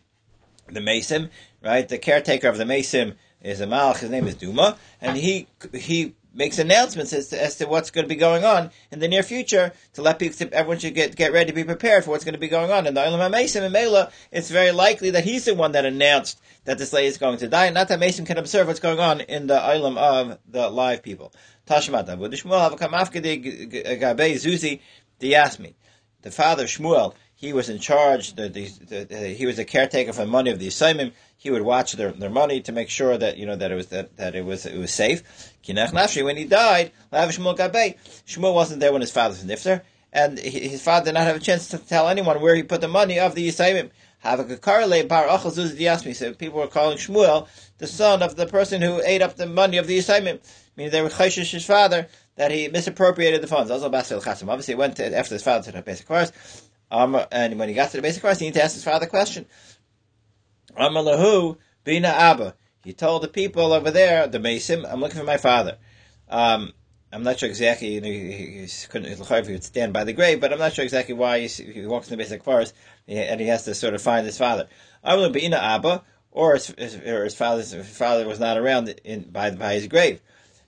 the 0.67 0.81
mason, 0.81 1.29
right? 1.63 1.87
The 1.87 1.97
caretaker 1.97 2.49
of 2.49 2.57
the 2.57 2.65
mason 2.65 3.15
is 3.41 3.61
a 3.61 3.67
malach. 3.67 3.99
His 3.99 4.09
name 4.09 4.27
is 4.27 4.35
Duma, 4.35 4.77
and 4.99 5.15
he 5.15 5.47
he 5.73 6.15
makes 6.33 6.59
announcements 6.59 7.13
as 7.13 7.29
to, 7.29 7.41
as 7.41 7.57
to 7.57 7.65
what's 7.65 7.91
going 7.91 8.05
to 8.05 8.09
be 8.09 8.15
going 8.15 8.43
on 8.45 8.71
in 8.91 8.99
the 8.99 9.07
near 9.07 9.23
future 9.23 9.73
to 9.93 10.01
let 10.01 10.19
people, 10.19 10.47
everyone 10.51 10.79
should 10.79 10.95
get, 10.95 11.15
get 11.15 11.33
ready 11.33 11.51
to 11.51 11.55
be 11.55 11.63
prepared 11.63 12.03
for 12.03 12.11
what's 12.11 12.23
going 12.23 12.33
to 12.33 12.39
be 12.39 12.47
going 12.47 12.71
on. 12.71 12.87
In 12.87 12.93
the 12.93 13.01
Olam 13.01 13.19
HaMesim 13.19 13.63
and 13.63 13.73
Mela, 13.73 14.11
it's 14.31 14.49
very 14.49 14.71
likely 14.71 15.11
that 15.11 15.23
he's 15.23 15.45
the 15.45 15.55
one 15.55 15.73
that 15.73 15.85
announced 15.85 16.39
that 16.65 16.77
this 16.77 16.93
lady 16.93 17.07
is 17.07 17.17
going 17.17 17.37
to 17.39 17.47
die, 17.47 17.69
not 17.69 17.87
that 17.89 17.99
Mason 17.99 18.25
can 18.25 18.37
observe 18.37 18.67
what's 18.67 18.79
going 18.79 18.99
on 18.99 19.21
in 19.21 19.47
the 19.47 19.55
Olam 19.55 19.97
of 19.97 20.37
the 20.47 20.69
live 20.69 21.03
people. 21.03 21.33
Tashmat 21.67 22.09
Abu 22.09 22.27
Shmuel 22.27 23.21
the 23.21 23.37
Gabe 23.37 24.35
Zuzi, 24.37 24.79
the 25.19 25.27
Yasmin. 25.29 25.73
The 26.21 26.31
father 26.31 26.65
Shmuel, 26.65 27.15
he 27.33 27.53
was 27.53 27.69
in 27.69 27.79
charge, 27.79 28.35
the, 28.35 28.47
the, 28.49 28.67
the, 29.05 29.27
he 29.29 29.47
was 29.47 29.57
the 29.57 29.65
caretaker 29.65 30.13
for 30.13 30.25
money 30.25 30.51
of 30.51 30.59
the 30.59 30.67
Yisraelim, 30.67 31.11
he 31.41 31.49
would 31.49 31.63
watch 31.63 31.93
their, 31.93 32.11
their 32.11 32.29
money 32.29 32.61
to 32.61 32.71
make 32.71 32.87
sure 32.87 33.17
that 33.17 33.35
you 33.35 33.47
know 33.47 33.55
that 33.55 33.71
it 33.71 33.75
was 33.75 33.87
that, 33.87 34.15
that 34.17 34.35
it 34.35 34.45
was 34.45 34.67
it 34.67 34.77
was 34.77 34.93
safe. 34.93 35.23
Kinach 35.63 35.89
Nafshi, 35.89 36.23
when 36.23 36.37
he 36.37 36.45
died, 36.45 36.91
Shmuel 37.11 37.57
Gabe, 37.57 37.97
Shmuel 38.27 38.53
wasn't 38.53 38.79
there 38.79 38.91
when 38.91 39.01
his 39.01 39.11
father 39.11 39.29
was 39.29 39.43
nifter, 39.43 39.81
and 40.13 40.37
his 40.37 40.83
father 40.83 41.05
did 41.05 41.15
not 41.15 41.23
have 41.23 41.37
a 41.37 41.39
chance 41.39 41.69
to 41.69 41.79
tell 41.79 42.07
anyone 42.07 42.41
where 42.41 42.53
he 42.53 42.61
put 42.61 42.79
the 42.79 42.87
money 42.87 43.19
of 43.19 43.33
the 43.33 43.49
Yisraelim. 43.49 43.89
So 46.15 46.33
people 46.33 46.59
were 46.59 46.67
calling 46.67 46.97
Shmuel 46.97 47.47
the 47.79 47.87
son 47.87 48.21
of 48.21 48.35
the 48.35 48.45
person 48.45 48.83
who 48.83 49.01
ate 49.03 49.23
up 49.23 49.35
the 49.35 49.47
money 49.47 49.77
of 49.77 49.87
the 49.87 49.97
Yisraelim. 49.97 50.39
Meaning 50.77 50.91
they 50.91 51.01
were 51.01 51.09
chayshish 51.09 51.53
his 51.53 51.65
father 51.65 52.07
that 52.35 52.51
he 52.51 52.67
misappropriated 52.67 53.41
the 53.41 53.47
funds. 53.47 53.71
Obviously, 53.71 54.73
he 54.73 54.77
went 54.77 54.97
to, 54.97 55.17
after 55.17 55.33
his 55.33 55.41
father 55.41 55.71
to 55.71 55.71
the 55.71 55.81
beis 55.81 56.05
hakvaros, 56.05 56.31
um, 56.91 57.19
and 57.31 57.57
when 57.57 57.67
he 57.67 57.73
got 57.73 57.89
to 57.89 57.99
the 57.99 58.07
beis 58.07 58.19
hakvaros, 58.19 58.37
he 58.37 58.45
needed 58.45 58.59
to 58.59 58.63
ask 58.63 58.75
his 58.75 58.83
father 58.83 59.07
a 59.07 59.09
question. 59.09 59.47
Amalahu 60.77 61.57
bina 61.83 62.07
abba. 62.07 62.55
He 62.83 62.93
told 62.93 63.21
the 63.21 63.27
people 63.27 63.73
over 63.73 63.91
there, 63.91 64.27
the 64.27 64.39
Mason, 64.39 64.85
I'm 64.85 64.99
looking 64.99 65.19
for 65.19 65.25
my 65.25 65.37
father. 65.37 65.77
Um, 66.29 66.73
I'm 67.13 67.23
not 67.23 67.39
sure 67.39 67.49
exactly, 67.49 67.95
you 67.95 68.01
know, 68.01 68.07
he, 68.07 68.65
he 68.65 68.67
couldn't, 68.87 69.11
he 69.11 69.51
would 69.51 69.63
stand 69.63 69.93
by 69.93 70.03
the 70.03 70.13
grave, 70.13 70.39
but 70.39 70.53
I'm 70.53 70.59
not 70.59 70.73
sure 70.73 70.83
exactly 70.83 71.13
why 71.13 71.41
he, 71.41 71.47
he 71.47 71.85
walks 71.85 72.09
in 72.09 72.17
the 72.17 72.23
beis 72.23 72.35
hakvaros 72.35 72.73
and 73.07 73.39
he 73.39 73.47
has 73.47 73.65
to 73.65 73.75
sort 73.75 73.93
of 73.93 74.01
find 74.01 74.25
his 74.25 74.37
father. 74.37 74.67
Amalahu 75.05 75.33
bina 75.33 75.57
abba, 75.57 76.03
or 76.31 76.53
his, 76.53 76.67
his, 76.77 76.95
or 76.95 77.25
his, 77.25 77.35
father's, 77.35 77.71
his 77.71 77.97
father 77.97 78.27
was 78.27 78.39
not 78.39 78.57
around 78.57 78.87
in, 79.03 79.23
by, 79.23 79.51
by 79.51 79.73
his 79.73 79.87
grave. 79.87 80.21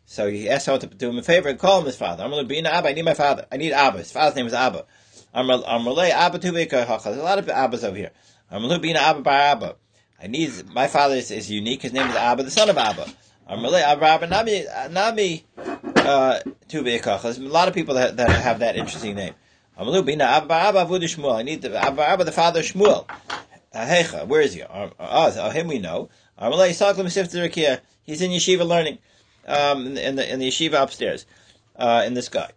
So 0.05 0.29
he 0.29 0.49
asked 0.49 0.65
someone 0.65 0.81
to 0.81 0.87
do 0.87 1.09
him 1.09 1.17
a 1.17 1.23
favor 1.23 1.47
and 1.47 1.57
call 1.57 1.79
him 1.79 1.85
his 1.85 1.95
father. 1.95 2.25
Amalahu 2.25 2.47
bina 2.47 2.69
abba, 2.69 2.89
I 2.89 2.93
need 2.93 3.05
my 3.05 3.13
father. 3.13 3.45
I 3.51 3.57
need 3.57 3.71
Abba. 3.71 3.99
His 3.99 4.11
father's 4.11 4.35
name 4.35 4.47
is 4.47 4.53
Abba. 4.53 4.85
Amalei 5.33 6.09
Abba 6.09 6.39
Tuvika 6.39 7.03
There's 7.03 7.17
a 7.17 7.23
lot 7.23 7.39
of 7.39 7.47
Abbas 7.47 7.83
over 7.83 7.95
here. 7.95 8.11
Amalahu 8.51 8.81
bina 8.81 8.99
abba 8.99 9.21
bar 9.21 9.39
Abba. 9.39 9.75
I 10.23 10.27
need 10.27 10.73
my 10.73 10.87
father 10.87 11.15
is, 11.15 11.31
is, 11.31 11.51
unique. 11.51 11.81
His 11.81 11.91
name 11.91 12.09
is 12.09 12.15
Abba, 12.15 12.43
the 12.43 12.51
son 12.51 12.69
of 12.69 12.77
Abba. 12.77 13.07
Amalei 13.49 13.81
Abba 13.81 14.05
Abba 14.05 14.27
Nami 14.27 14.65
Nami 14.91 15.43
uh, 15.97 16.39
There's 16.69 17.37
a 17.37 17.41
lot 17.41 17.67
of 17.67 17.73
people 17.73 17.95
that, 17.95 18.15
that 18.15 18.29
have 18.29 18.59
that 18.59 18.77
interesting 18.77 19.15
name. 19.15 19.33
Amalu 19.77 20.05
bina 20.05 20.23
Abba 20.23 20.53
Abba 20.53 20.85
Avudu 20.85 21.03
Shmuel. 21.03 21.35
I 21.35 21.43
need 21.43 21.61
the 21.61 21.75
Abba 21.75 22.03
Abba, 22.03 22.23
the 22.23 22.31
father 22.31 22.61
Shmuel. 22.61 23.05
Hecha, 23.73 24.25
where 24.27 24.41
is 24.41 24.53
he? 24.53 24.63
Ah, 24.63 25.49
him 25.49 25.67
we 25.67 25.79
know. 25.79 26.09
Amalei 26.39 26.69
Saklim 26.69 27.11
Sifter 27.11 27.81
He's 28.03 28.21
in 28.21 28.31
yeshiva 28.31 28.65
learning, 28.67 28.99
um, 29.47 29.97
in 29.97 30.15
the 30.15 30.31
in 30.31 30.39
the 30.39 30.47
yeshiva 30.47 30.81
upstairs, 30.81 31.25
uh, 31.75 32.03
in 32.05 32.13
the 32.13 32.21
sky. 32.21 32.51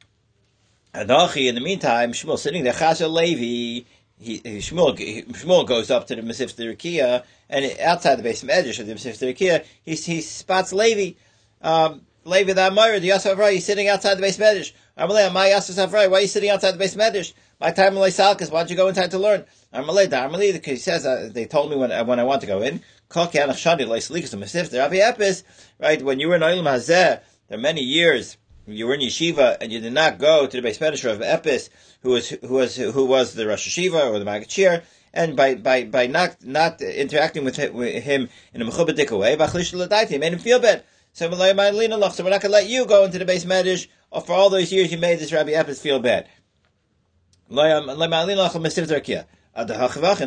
Adachi, 0.94 1.48
in 1.48 1.54
the 1.54 1.60
meantime, 1.60 2.12
Shmuel 2.12 2.38
sitting 2.38 2.64
there. 2.64 2.72
Chazel 2.72 3.10
Levi. 3.10 3.86
He, 4.18 4.40
Shmuel, 4.40 4.96
Shmuel 5.26 5.66
goes 5.66 5.90
up 5.90 6.06
to 6.06 6.16
the 6.16 6.22
Masif 6.22 6.54
Rikia, 6.54 7.22
and 7.48 7.78
outside 7.80 8.16
the 8.16 8.22
base 8.22 8.42
of 8.42 8.48
Medrash 8.48 8.80
of 8.80 8.86
the 8.86 8.94
Masif 8.94 9.64
he, 9.84 9.94
he 9.94 10.20
spots 10.20 10.72
Levi, 10.72 11.18
um, 11.62 12.02
Levi 12.24 12.52
the 12.52 12.60
Amira, 12.60 13.00
the 13.00 13.10
Yasaf 13.10 13.38
Rai, 13.38 13.54
he's 13.54 13.64
sitting 13.64 13.88
outside 13.88 14.16
the 14.16 14.22
base 14.22 14.36
of 14.36 14.42
Medrash. 14.42 14.72
Amalei, 14.98 15.32
my 15.32 15.48
Yasaf 15.48 15.92
Rai, 15.92 16.08
why 16.08 16.18
are 16.18 16.20
you 16.22 16.26
sitting 16.26 16.50
outside 16.50 16.72
the 16.72 16.78
base 16.78 16.94
of 16.94 17.00
Medrash? 17.00 17.32
My 17.60 17.70
time 17.70 17.94
Malay 17.94 18.10
Salkas, 18.10 18.50
why 18.50 18.60
don't 18.60 18.70
you 18.70 18.76
go 18.76 18.88
inside 18.88 19.10
to 19.12 19.18
learn? 19.18 19.44
Amalei, 19.72 20.08
Amalei, 20.08 20.52
because 20.52 20.72
he 20.72 20.76
says, 20.76 21.06
uh, 21.06 21.30
they 21.32 21.46
told 21.46 21.70
me 21.70 21.76
when, 21.76 21.92
uh, 21.92 22.04
when 22.04 22.18
I 22.18 22.24
want 22.24 22.40
to 22.40 22.46
go 22.46 22.62
in, 22.62 22.82
right, 23.14 23.36
when 26.02 26.20
you 26.20 26.28
were 26.28 26.34
in 26.34 26.42
Oilam 26.42 26.64
Hazeh, 26.64 27.20
there 27.48 27.58
are 27.58 27.58
many 27.58 27.82
years, 27.82 28.36
you 28.66 28.86
were 28.86 28.94
in 28.94 29.00
yeshiva 29.00 29.56
and 29.60 29.70
you 29.72 29.80
did 29.80 29.92
not 29.92 30.18
go 30.18 30.46
to 30.46 30.60
the 30.60 30.68
beis 30.68 30.78
Medrash 30.78 31.08
of 31.08 31.20
Epis, 31.20 31.68
who 32.02 32.10
was 32.10 32.30
who 32.30 32.54
was 32.54 32.76
who 32.76 33.04
was 33.04 33.34
the 33.34 33.46
Rosh 33.46 33.68
Yeshiva 33.68 34.12
or 34.12 34.18
the 34.18 34.24
Magachir, 34.24 34.82
and 35.16 35.34
by 35.34 35.54
by 35.54 35.84
by 35.84 36.06
not 36.06 36.44
not 36.44 36.80
interacting 36.82 37.44
with 37.44 37.56
him, 37.56 38.28
in 38.52 38.62
a 38.62 38.64
mechubadik 38.64 39.10
way, 39.18 39.36
he 40.08 40.18
made 40.18 40.32
him 40.32 40.38
feel 40.38 40.60
bad. 40.60 40.84
So 41.12 41.30
we're 41.30 41.38
not 41.38 41.56
going 41.56 42.40
to 42.40 42.48
let 42.48 42.68
you 42.68 42.84
go 42.84 43.04
into 43.04 43.18
the 43.18 43.24
beis 43.24 43.46
Medrash 43.46 43.88
or 44.10 44.20
for 44.20 44.34
all 44.34 44.50
those 44.50 44.70
years 44.70 44.92
you 44.92 44.98
made 44.98 45.18
this 45.18 45.32
Rabbi 45.32 45.52
Epis 45.52 45.80
feel 45.80 45.98
bad. 45.98 46.28
In 47.48 47.56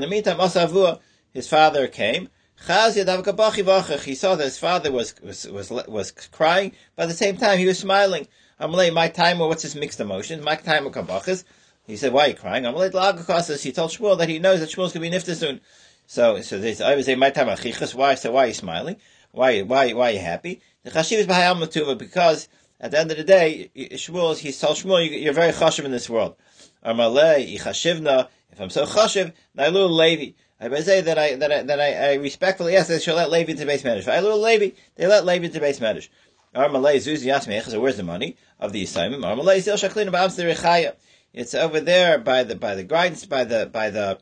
the 0.01 0.07
meantime, 0.09 0.99
his 1.31 1.47
father 1.47 1.87
came. 1.87 2.29
He 2.57 4.15
saw 4.15 4.35
that 4.35 4.43
his 4.43 4.57
father 4.57 4.91
was 4.91 5.13
was 5.21 5.45
was, 5.47 5.69
was 5.69 6.11
crying, 6.11 6.71
but 6.95 7.03
at 7.03 7.09
the 7.09 7.15
same 7.15 7.37
time 7.37 7.59
he 7.59 7.67
was 7.67 7.77
smiling. 7.77 8.27
Amalei, 8.59 8.91
my 8.91 9.07
time, 9.07 9.39
what's 9.39 9.61
his 9.61 9.75
mixed 9.75 9.99
emotions? 9.99 10.43
My 10.43 10.55
time 10.55 10.87
of 10.87 10.93
kabachas. 10.93 11.43
He 11.89 11.97
said, 11.97 12.13
why 12.13 12.25
are 12.25 12.27
you 12.27 12.35
crying? 12.35 12.67
I'm 12.67 12.75
Amalei, 12.75 12.91
lagakasas. 12.91 13.63
He 13.63 13.71
told 13.71 13.89
Shmuel 13.89 14.19
that 14.19 14.29
he 14.29 14.37
knows 14.37 14.59
that 14.59 14.69
Shmuel's 14.69 14.93
going 14.93 15.11
to 15.11 15.17
be 15.17 15.33
nifta 15.33 15.35
soon. 15.35 15.59
So, 16.05 16.39
so 16.41 16.57
I 16.85 16.95
would 16.95 17.03
say, 17.05 17.15
my 17.15 17.31
time 17.31 17.47
achichas. 17.47 17.95
Why? 17.95 18.13
So 18.13 18.31
why 18.31 18.43
are 18.43 18.47
you 18.47 18.53
smiling? 18.53 18.97
Why, 19.31 19.61
why, 19.61 19.93
why 19.93 20.09
are 20.09 20.13
you 20.13 20.19
happy? 20.19 20.61
The 20.83 20.91
chashiv 20.91 21.17
is 21.17 21.25
b'hayam 21.25 21.57
matuva 21.57 21.97
because 21.97 22.47
at 22.79 22.91
the 22.91 22.99
end 22.99 23.09
of 23.09 23.17
the 23.17 23.23
day, 23.23 23.71
Shmuel, 23.75 24.37
he 24.37 24.51
told 24.51 24.77
Shmuel, 24.77 25.03
you- 25.09 25.17
you're 25.17 25.33
very 25.33 25.51
chashiv 25.51 25.83
in 25.83 25.91
this 25.91 26.07
world. 26.07 26.35
If 26.83 26.91
I'm 26.91 28.69
so 28.69 28.85
chashiv, 28.85 29.33
nailu 29.57 29.89
levi. 29.89 30.33
I 30.61 30.67
would 30.67 30.83
say 30.83 31.01
that 31.01 31.17
I 31.17 31.35
that 31.35 31.51
I 31.51 31.61
that 31.63 31.79
I, 31.79 32.11
I 32.11 32.13
respectfully 32.15 32.75
ask 32.75 32.89
they 32.89 32.99
shall 32.99 33.15
let 33.15 33.31
Levi 33.31 33.51
into 33.51 33.65
beis 33.65 33.81
medrash. 33.81 34.11
I 34.11 34.19
little 34.19 34.41
Levi, 34.41 34.75
they 34.95 35.07
let 35.07 35.25
Levi 35.25 35.45
into 35.45 35.59
beis 35.61 35.79
medrash. 35.79 36.09
Armalei 36.53 36.97
zuzi 36.97 37.27
yasmech. 37.27 37.63
So 37.63 37.79
where's 37.79 37.95
the 37.95 38.03
money 38.03 38.35
of 38.59 38.73
the 38.73 38.83
assignment? 38.83 39.23
Armalei 39.23 39.61
zil 39.61 39.75
ba'ams 39.75 40.35
the 40.35 40.43
rechaya. 40.43 40.95
It's 41.33 41.53
over 41.53 41.79
there 41.79 42.17
by 42.17 42.43
the 42.43 42.55
by 42.55 42.75
the 42.75 42.83
grinds 42.83 43.25
by 43.25 43.43
the 43.43 43.67
by 43.71 43.89
the 43.89 44.19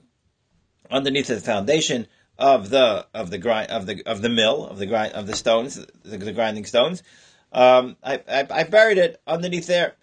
underneath 0.92 1.28
the 1.28 1.40
foundation 1.40 2.08
of 2.38 2.70
the 2.70 3.08
of 3.14 3.30
the 3.30 3.38
grind 3.38 3.72
of 3.72 3.86
the 3.86 4.04
of 4.06 4.22
the 4.22 4.30
mill 4.30 4.68
of 4.68 4.78
the 4.78 4.86
grind 4.86 5.14
of 5.14 5.28
the 5.28 5.36
stones 5.36 5.76
the, 6.04 6.18
the 6.18 6.34
grinding 6.34 6.66
stones. 6.66 7.04
Um, 7.52 7.96
I, 8.04 8.22
I 8.28 8.48
I 8.50 8.64
buried 8.64 8.98
it 8.98 9.22
underneath 9.26 9.68
there. 9.68 9.96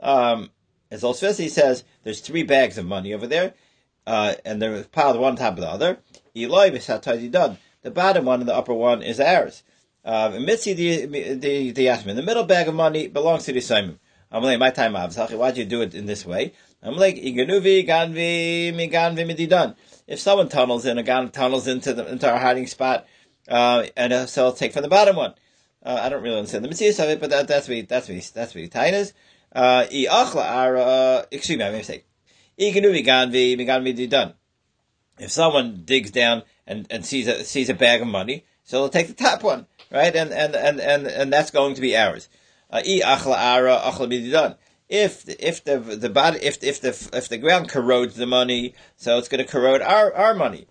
Um, 0.00 0.50
as 0.90 1.02
Olsvesi 1.02 1.50
says, 1.50 1.84
there's 2.04 2.20
three 2.20 2.42
bags 2.42 2.78
of 2.78 2.86
money 2.86 3.12
over 3.12 3.26
there, 3.26 3.54
uh, 4.06 4.34
and 4.44 4.62
they're 4.62 4.84
piled 4.84 5.18
one 5.18 5.32
on 5.32 5.36
top 5.36 5.54
of 5.54 5.60
the 5.60 5.68
other. 5.68 5.98
Eloi 6.34 6.70
done. 7.28 7.58
The 7.82 7.90
bottom 7.90 8.24
one 8.24 8.40
and 8.40 8.48
the 8.48 8.54
upper 8.54 8.74
one 8.74 9.02
is 9.02 9.20
ours. 9.20 9.62
And 10.04 10.44
Mitzi 10.44 10.72
the 10.72 11.06
the 11.06 11.70
the. 11.72 12.14
The 12.14 12.22
middle 12.22 12.44
bag 12.44 12.68
of 12.68 12.74
money 12.74 13.08
belongs 13.08 13.44
to 13.44 13.52
the 13.52 13.60
Simon. 13.60 13.98
I'm 14.30 14.42
like, 14.42 14.58
my 14.58 14.70
time 14.70 14.94
Avzach. 14.94 15.36
Why'd 15.36 15.56
you 15.56 15.64
do 15.64 15.82
it 15.82 15.94
in 15.94 16.06
this 16.06 16.26
way? 16.26 16.52
I'm 16.82 16.96
like, 16.96 17.16
Iganuvi, 17.16 17.86
Ganvi, 17.86 18.72
Miganvi, 18.74 19.26
Mididan. 19.26 19.76
If 20.06 20.20
someone 20.20 20.48
tunnels 20.48 20.84
in, 20.86 20.98
a 20.98 21.02
gun 21.02 21.30
tunnels 21.30 21.66
into 21.66 21.94
the 21.94 22.06
into 22.06 22.30
our 22.30 22.38
hiding 22.38 22.66
spot, 22.66 23.06
uh, 23.48 23.86
and 23.96 24.28
so 24.28 24.46
I'll 24.46 24.52
take 24.52 24.72
from 24.72 24.82
the 24.82 24.88
bottom 24.88 25.16
one. 25.16 25.34
Uh, 25.82 26.00
I 26.02 26.08
don't 26.08 26.22
really 26.22 26.36
understand 26.36 26.64
the 26.64 26.68
mitzvahs 26.68 27.02
of 27.02 27.10
it, 27.10 27.20
but 27.20 27.30
that, 27.30 27.48
that's 27.48 27.68
what 27.68 27.88
that's 27.88 28.08
what 28.08 28.30
that's 28.34 28.54
what 28.54 28.70
tainas. 28.70 29.12
Uh, 29.54 29.86
i 29.90 30.06
ara. 30.08 31.26
Excuse 31.30 31.58
me, 31.58 31.64
I 31.64 31.68
made 31.68 31.74
a 31.74 31.78
mistake. 31.78 32.06
Iganuvi, 32.58 33.04
Ganvi, 33.04 33.56
Miganvi, 33.56 33.84
Mididan. 33.84 34.34
If 35.18 35.30
someone 35.30 35.82
digs 35.84 36.10
down 36.10 36.42
and, 36.66 36.86
and 36.90 37.04
sees 37.04 37.26
a 37.26 37.44
sees 37.44 37.68
a 37.68 37.74
bag 37.74 38.02
of 38.02 38.08
money, 38.08 38.44
so 38.64 38.78
they'll 38.78 38.88
take 38.88 39.08
the 39.08 39.14
top 39.14 39.42
one, 39.42 39.66
right? 39.90 40.14
And 40.14 40.32
and 40.32 40.54
and 40.54 40.80
and, 40.80 41.06
and 41.06 41.32
that's 41.32 41.50
going 41.50 41.74
to 41.74 41.80
be 41.80 41.96
ours. 41.96 42.28
Uh, 42.76 42.80
I 42.84 43.00
achla 43.18 43.36
ara. 43.36 44.56
If 44.88 45.28
if 45.28 45.64
the 45.64 45.78
the 45.78 46.10
body 46.10 46.38
if 46.42 46.62
if 46.62 46.80
the 46.80 46.90
if 47.12 47.28
the 47.28 47.38
ground 47.38 47.68
corrodes 47.68 48.16
the 48.16 48.26
money, 48.26 48.74
so 48.96 49.18
it's 49.18 49.28
going 49.28 49.44
to 49.44 49.50
corrode 49.50 49.82
our 49.82 50.14
our 50.14 50.34
money. 50.34 50.66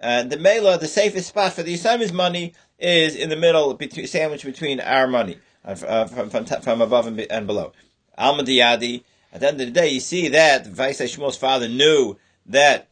And 0.00 0.30
the 0.30 0.38
mela, 0.38 0.78
the 0.78 0.88
safest 0.88 1.28
spot 1.28 1.54
for 1.54 1.62
the 1.62 1.72
Yisrael's 1.72 2.12
money 2.12 2.52
is 2.78 3.16
in 3.16 3.30
the 3.30 3.36
middle, 3.36 3.72
between, 3.72 4.06
sandwiched 4.06 4.44
between 4.44 4.80
our 4.80 5.06
money, 5.06 5.38
uh, 5.64 5.74
from, 6.04 6.28
from, 6.28 6.44
from 6.44 6.82
above 6.82 7.06
and, 7.06 7.18
and 7.20 7.46
below. 7.46 7.72
Almadiyadi, 8.18 9.02
at 9.32 9.40
the 9.40 9.48
end 9.48 9.60
of 9.62 9.66
the 9.66 9.72
day, 9.72 9.88
you 9.88 10.00
see 10.00 10.28
that 10.28 10.66
Vaisai 10.66 11.06
Shmuel's 11.06 11.38
father 11.38 11.68
knew 11.68 12.18
that 12.44 12.88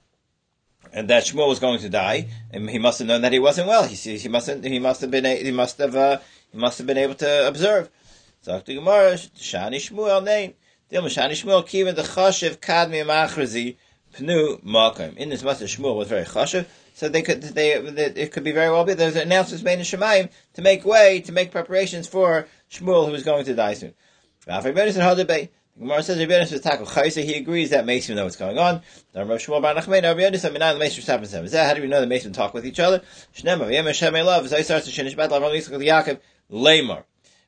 and 0.92 1.08
that 1.08 1.24
Shmuel 1.24 1.48
was 1.48 1.58
going 1.58 1.80
to 1.80 1.88
die, 1.88 2.28
and 2.50 2.70
he 2.70 2.78
must 2.78 2.98
have 2.98 3.08
known 3.08 3.22
that 3.22 3.32
he 3.32 3.38
wasn't 3.38 3.68
well. 3.68 3.84
He 3.84 3.96
he 4.16 4.28
must 4.28 4.46
have 4.46 4.62
he 4.64 4.78
must 4.78 5.00
have 5.00 5.10
been 5.10 5.24
he 5.24 5.50
must 5.50 5.78
have 5.78 5.94
uh, 5.94 6.18
he 6.50 6.58
must 6.58 6.78
have 6.78 6.86
been 6.86 6.98
able 6.98 7.14
to 7.16 7.48
observe. 7.48 7.90
So 8.42 8.58
the 8.58 8.74
Gemara, 8.74 9.12
Shani 9.12 9.76
Shmuel 9.76 10.24
name, 10.24 10.54
Dilma 10.90 11.04
Shani 11.04 11.30
Shmuel 11.30 11.64
kiven 11.64 11.94
the 11.94 12.02
chashiv 12.02 12.58
kadmi 12.58 13.06
machrazi 13.06 13.76
pnu 14.16 14.60
makim. 14.64 15.16
In 15.16 15.28
this 15.28 15.44
message, 15.44 15.78
Shmuel 15.78 15.96
was 15.96 16.08
very 16.08 16.24
chashiv, 16.24 16.66
so 16.92 17.08
they 17.08 17.22
could 17.22 17.40
they, 17.40 17.74
it 17.74 18.32
could 18.32 18.42
be 18.42 18.50
very 18.50 18.68
well 18.68 18.84
be 18.84 18.94
there's 18.94 19.14
announcements 19.14 19.62
made 19.62 19.78
in 19.78 19.84
Shemaim 19.84 20.28
to 20.54 20.62
make 20.62 20.84
way 20.84 21.20
to 21.20 21.30
make 21.30 21.52
preparations 21.52 22.08
for 22.08 22.48
Shmuel 22.68 23.06
who 23.06 23.12
was 23.12 23.22
going 23.22 23.44
to 23.44 23.54
die 23.54 23.74
soon. 23.74 23.94
Rav 24.48 24.64
Rebbeinu 24.64 24.90
said 24.90 25.02
Hadabay. 25.02 25.48
The 25.76 25.80
Gemara 25.80 26.02
says 26.02 26.18
Rebbeinu 26.18 26.44
says 26.48 26.62
Takel 26.62 26.88
Chayse. 26.88 27.22
He 27.22 27.34
agrees 27.34 27.70
that 27.70 27.86
Mason 27.86 28.16
know 28.16 28.24
what's 28.24 28.34
going 28.34 28.58
on. 28.58 28.82
The 29.12 29.24
Rav 29.24 29.38
Shmuel 29.38 29.62
Bar 29.62 29.76
Nachman. 29.76 30.02
Rav 30.02 30.16
Rebbeinu 30.16 30.36
said 30.36 30.52
Minan 30.52 30.80
Mason 30.80 31.04
Shapin 31.04 31.26
Seven. 31.26 31.44
Is 31.44 31.52
that 31.52 31.68
how 31.68 31.74
do 31.74 31.80
we 31.80 31.86
know 31.86 32.00
the 32.00 32.08
Mason 32.08 32.32
talk 32.32 32.54
with 32.54 32.66
each 32.66 32.80
other? 32.80 33.02
Shnema 33.36 33.68
V'yem 33.68 33.86
Hashem 33.86 34.14
Elav. 34.14 34.48
Zay 34.48 34.64
starts 34.64 34.86
to 34.86 34.90
Shinish 34.90 35.16
Bad 35.16 35.30
Lav 35.30 35.42
Yitzchak 35.42 35.78
Yaakov 35.78 36.18
Lamar. 36.50 37.04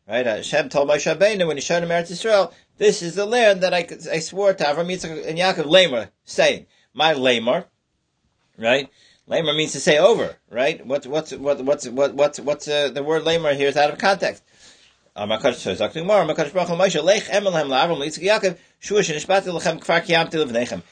Right? 0.07 0.27
Uh, 0.27 0.37
Hashem 0.37 0.69
told 0.69 0.89
Moshe 0.89 1.15
Rabbeinu 1.15 1.47
when 1.47 1.57
he 1.57 1.63
showed 1.63 1.83
him 1.83 1.89
Eretz 1.89 2.13
Yisrael, 2.13 2.53
this 2.77 3.03
is 3.03 3.15
the 3.15 3.25
land 3.25 3.63
that 3.63 3.73
I, 3.73 3.87
I 4.13 4.19
swore 4.19 4.53
to 4.53 4.65
Avram 4.65 4.89
Yitzchak 4.89 5.27
and 5.27 5.39
Yaakov 5.39 5.67
Lamar, 5.67 6.11
saying, 6.25 6.67
my 6.93 7.13
Lamar, 7.13 7.67
right? 8.59 8.91
Lamar 9.27 9.55
means 9.55 9.73
to 9.73 9.81
say 9.81 9.99
over, 9.99 10.37
right? 10.51 10.85
What, 10.85 11.07
what's, 11.07 11.33
what, 11.33 11.65
what's, 11.65 11.89
what, 11.89 12.15
what's, 12.15 12.39
what's, 12.39 12.69
uh, 12.69 12.91
the 12.91 13.03
word 13.03 13.25
Lamar 13.25 13.55
here 13.55 13.69
is 13.69 13.77
out 13.77 13.91
of 13.91 13.99
context. 13.99 14.43
Amakadosh 15.17 15.55
says, 15.55 15.81
"Zakti 15.81 15.95
Gemara, 15.95 16.27
Amakadosh 16.27 16.53
Baruch 16.53 16.71
Moshe, 16.71 17.03
Lech 17.03 17.23
Emelhem 17.25 17.69
LaYitzchak 17.69 18.25
Yaakov, 18.25 18.59
Shua 18.81 19.01
Shenishbati 19.01 19.45
Lechem 19.45 19.79
Kfar 19.79 20.03
Kiyamti 20.03 20.45
Levnechem." 20.45 20.83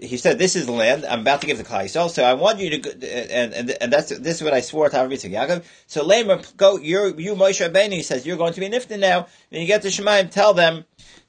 He 0.00 0.16
said, 0.18 0.38
"This 0.38 0.54
is 0.54 0.66
the 0.66 0.72
land 0.72 1.04
I'm 1.04 1.20
about 1.20 1.40
to 1.40 1.46
give 1.46 1.58
to 1.58 1.64
Klal 1.64 2.10
so 2.10 2.22
I 2.22 2.34
want 2.34 2.60
you 2.60 2.70
to, 2.70 2.78
go, 2.78 2.90
and 2.90 3.52
and 3.52 3.70
and 3.80 3.92
that's 3.92 4.10
this 4.10 4.36
is 4.36 4.42
what 4.42 4.54
I 4.54 4.60
swore 4.60 4.88
to 4.88 4.96
Yitzchak 4.96 5.32
Yaakov. 5.32 5.64
So 5.86 6.04
Lamer, 6.04 6.40
go, 6.56 6.78
you're 6.78 7.18
you 7.18 7.34
Moshe 7.34 7.68
Rabbeinu. 7.68 7.92
He 7.92 8.02
says 8.02 8.24
you're 8.24 8.36
going 8.36 8.52
to 8.52 8.60
be 8.60 8.68
nifted 8.68 9.00
now. 9.00 9.26
When 9.48 9.60
you 9.60 9.66
get 9.66 9.82
to 9.82 9.88
Shemaim, 9.88 10.30
tell 10.30 10.54
them, 10.54 10.84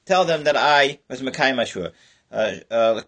tell 0.06 0.24
them 0.24 0.44
that 0.44 0.56
I 0.56 1.00
was 1.08 1.22
Mekayim 1.22 1.60
Ashur. 1.60 1.92
Uh, 2.30 2.54
uh, 2.70 3.00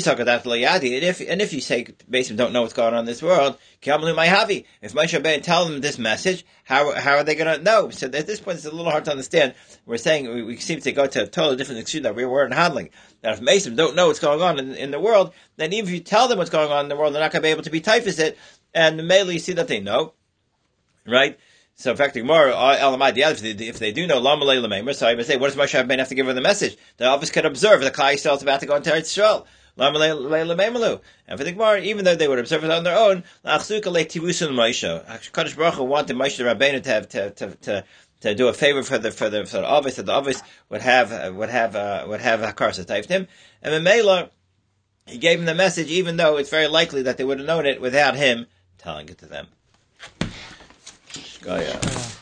Kfar 0.00 0.16
Kiyamti 0.16 0.20
uh, 0.20 0.24
Liv- 0.24 0.40
uh, 0.40 0.52
Levnechem." 0.52 0.62
You 0.62 0.70
talk 0.70 0.72
about 0.72 0.90
Layadi, 0.90 0.94
and 0.94 1.04
if 1.04 1.20
and 1.20 1.42
if 1.42 1.52
you 1.52 1.60
say 1.60 1.86
basically 2.08 2.36
don't 2.36 2.52
know 2.52 2.62
what's 2.62 2.72
going 2.72 2.94
on 2.94 3.00
in 3.00 3.06
this 3.06 3.22
world, 3.22 3.58
Kiamalu 3.82 4.14
Havi. 4.26 4.64
If 4.80 4.94
Moshe 4.94 5.18
Rabbeinu 5.18 5.42
tell 5.42 5.64
them 5.66 5.80
this 5.80 5.98
message, 5.98 6.44
how 6.64 6.92
how 6.92 7.16
are 7.16 7.24
they 7.24 7.34
going 7.34 7.58
to 7.58 7.62
know? 7.62 7.90
So 7.90 8.06
at 8.06 8.26
this 8.26 8.40
point, 8.40 8.56
it's 8.56 8.66
a 8.66 8.70
little 8.70 8.90
hard 8.90 9.04
to 9.06 9.10
understand. 9.10 9.54
We're 9.86 9.98
saying 9.98 10.32
we, 10.32 10.42
we 10.42 10.56
seem 10.56 10.80
to 10.80 10.92
go 10.92 11.06
to 11.06 11.22
a 11.24 11.26
totally 11.26 11.56
different 11.56 11.80
extreme 11.80 12.04
that 12.04 12.14
we 12.14 12.24
were 12.24 12.46
in 12.46 12.52
handling. 12.52 12.90
That 13.22 13.34
if 13.34 13.40
Mason 13.40 13.76
don't 13.76 13.96
know 13.96 14.08
what's 14.08 14.20
going 14.20 14.42
on 14.42 14.58
in, 14.58 14.74
in 14.74 14.90
the 14.90 15.00
world, 15.00 15.32
then 15.56 15.72
even 15.72 15.88
if 15.88 15.94
you 15.94 16.00
tell 16.00 16.28
them 16.28 16.38
what's 16.38 16.50
going 16.50 16.70
on 16.70 16.84
in 16.84 16.88
the 16.88 16.96
world, 16.96 17.14
they're 17.14 17.22
not 17.22 17.32
going 17.32 17.42
to 17.42 17.46
be 17.46 17.50
able 17.50 17.62
to 17.62 17.70
be 17.70 17.80
typhus 17.80 18.18
it. 18.18 18.38
And 18.74 19.06
mainly 19.06 19.38
see 19.38 19.52
that 19.52 19.68
they 19.68 19.80
know, 19.80 20.14
right? 21.06 21.38
So 21.74 21.90
in 21.90 21.96
fact, 21.96 22.16
uh, 22.16 22.20
Elamai, 22.20 23.14
the 23.14 23.22
if 23.22 23.40
they, 23.40 23.66
if 23.66 23.78
they 23.78 23.92
do 23.92 24.06
know 24.06 24.20
Lamalei 24.20 24.64
Lamemer, 24.64 24.94
so 24.94 25.06
I 25.06 25.14
would 25.14 25.26
say, 25.26 25.36
what 25.36 25.52
does 25.52 25.56
Moshe 25.56 25.82
Rabbeinu 25.82 25.98
have 25.98 26.08
to 26.08 26.14
give 26.14 26.26
her 26.26 26.32
the 26.32 26.40
message? 26.40 26.76
The 26.98 27.06
office 27.06 27.30
could 27.30 27.44
observe 27.44 27.80
the 27.80 27.90
Klai 27.90 28.14
Yisrael 28.14 28.36
is 28.36 28.42
about 28.42 28.60
to 28.60 28.66
go 28.66 28.76
into 28.76 28.90
Eretz 28.90 29.18
Yisrael. 29.18 29.46
And 29.76 31.38
for 31.38 31.44
the 31.44 31.52
Gemara, 31.52 31.80
even 31.80 32.04
though 32.04 32.14
they 32.14 32.28
would 32.28 32.38
observe 32.38 32.64
it 32.64 32.70
on 32.70 32.84
their 32.84 32.98
own. 32.98 33.24
Kadosh 33.44 35.56
Baruch 35.56 35.74
Hu 35.74 35.84
wanted 35.84 36.16
Moshe 36.16 36.44
Rabbeinu 36.44 36.82
to 36.82 36.90
have, 36.90 37.08
to, 37.08 37.30
to, 37.30 37.54
to, 37.56 37.84
to 38.20 38.34
do 38.34 38.48
a 38.48 38.52
favor 38.52 38.82
for 38.82 38.98
the 38.98 39.10
for 39.10 39.30
the 39.30 39.46
for 39.46 39.58
the 39.58 39.66
office 39.66 39.96
that 39.96 40.06
the 40.06 40.12
office 40.12 40.42
would 40.68 40.82
have 40.82 41.12
uh, 41.12 41.32
would 41.34 41.48
have 41.48 41.74
uh, 41.74 42.04
would 42.06 42.20
have 42.20 42.40
Hakar 42.40 42.86
typed 42.86 43.08
him, 43.08 43.26
and 43.62 43.86
Memela 43.86 44.30
he 45.06 45.18
gave 45.18 45.40
him 45.40 45.46
the 45.46 45.54
message, 45.54 45.88
even 45.88 46.16
though 46.16 46.36
it's 46.36 46.50
very 46.50 46.68
likely 46.68 47.02
that 47.02 47.16
they 47.16 47.24
would 47.24 47.38
have 47.38 47.46
known 47.46 47.66
it 47.66 47.80
without 47.80 48.14
him 48.14 48.46
telling 48.78 49.08
it 49.08 49.18
to 49.18 49.26
them. 49.26 49.48
Shkaya. 51.10 52.20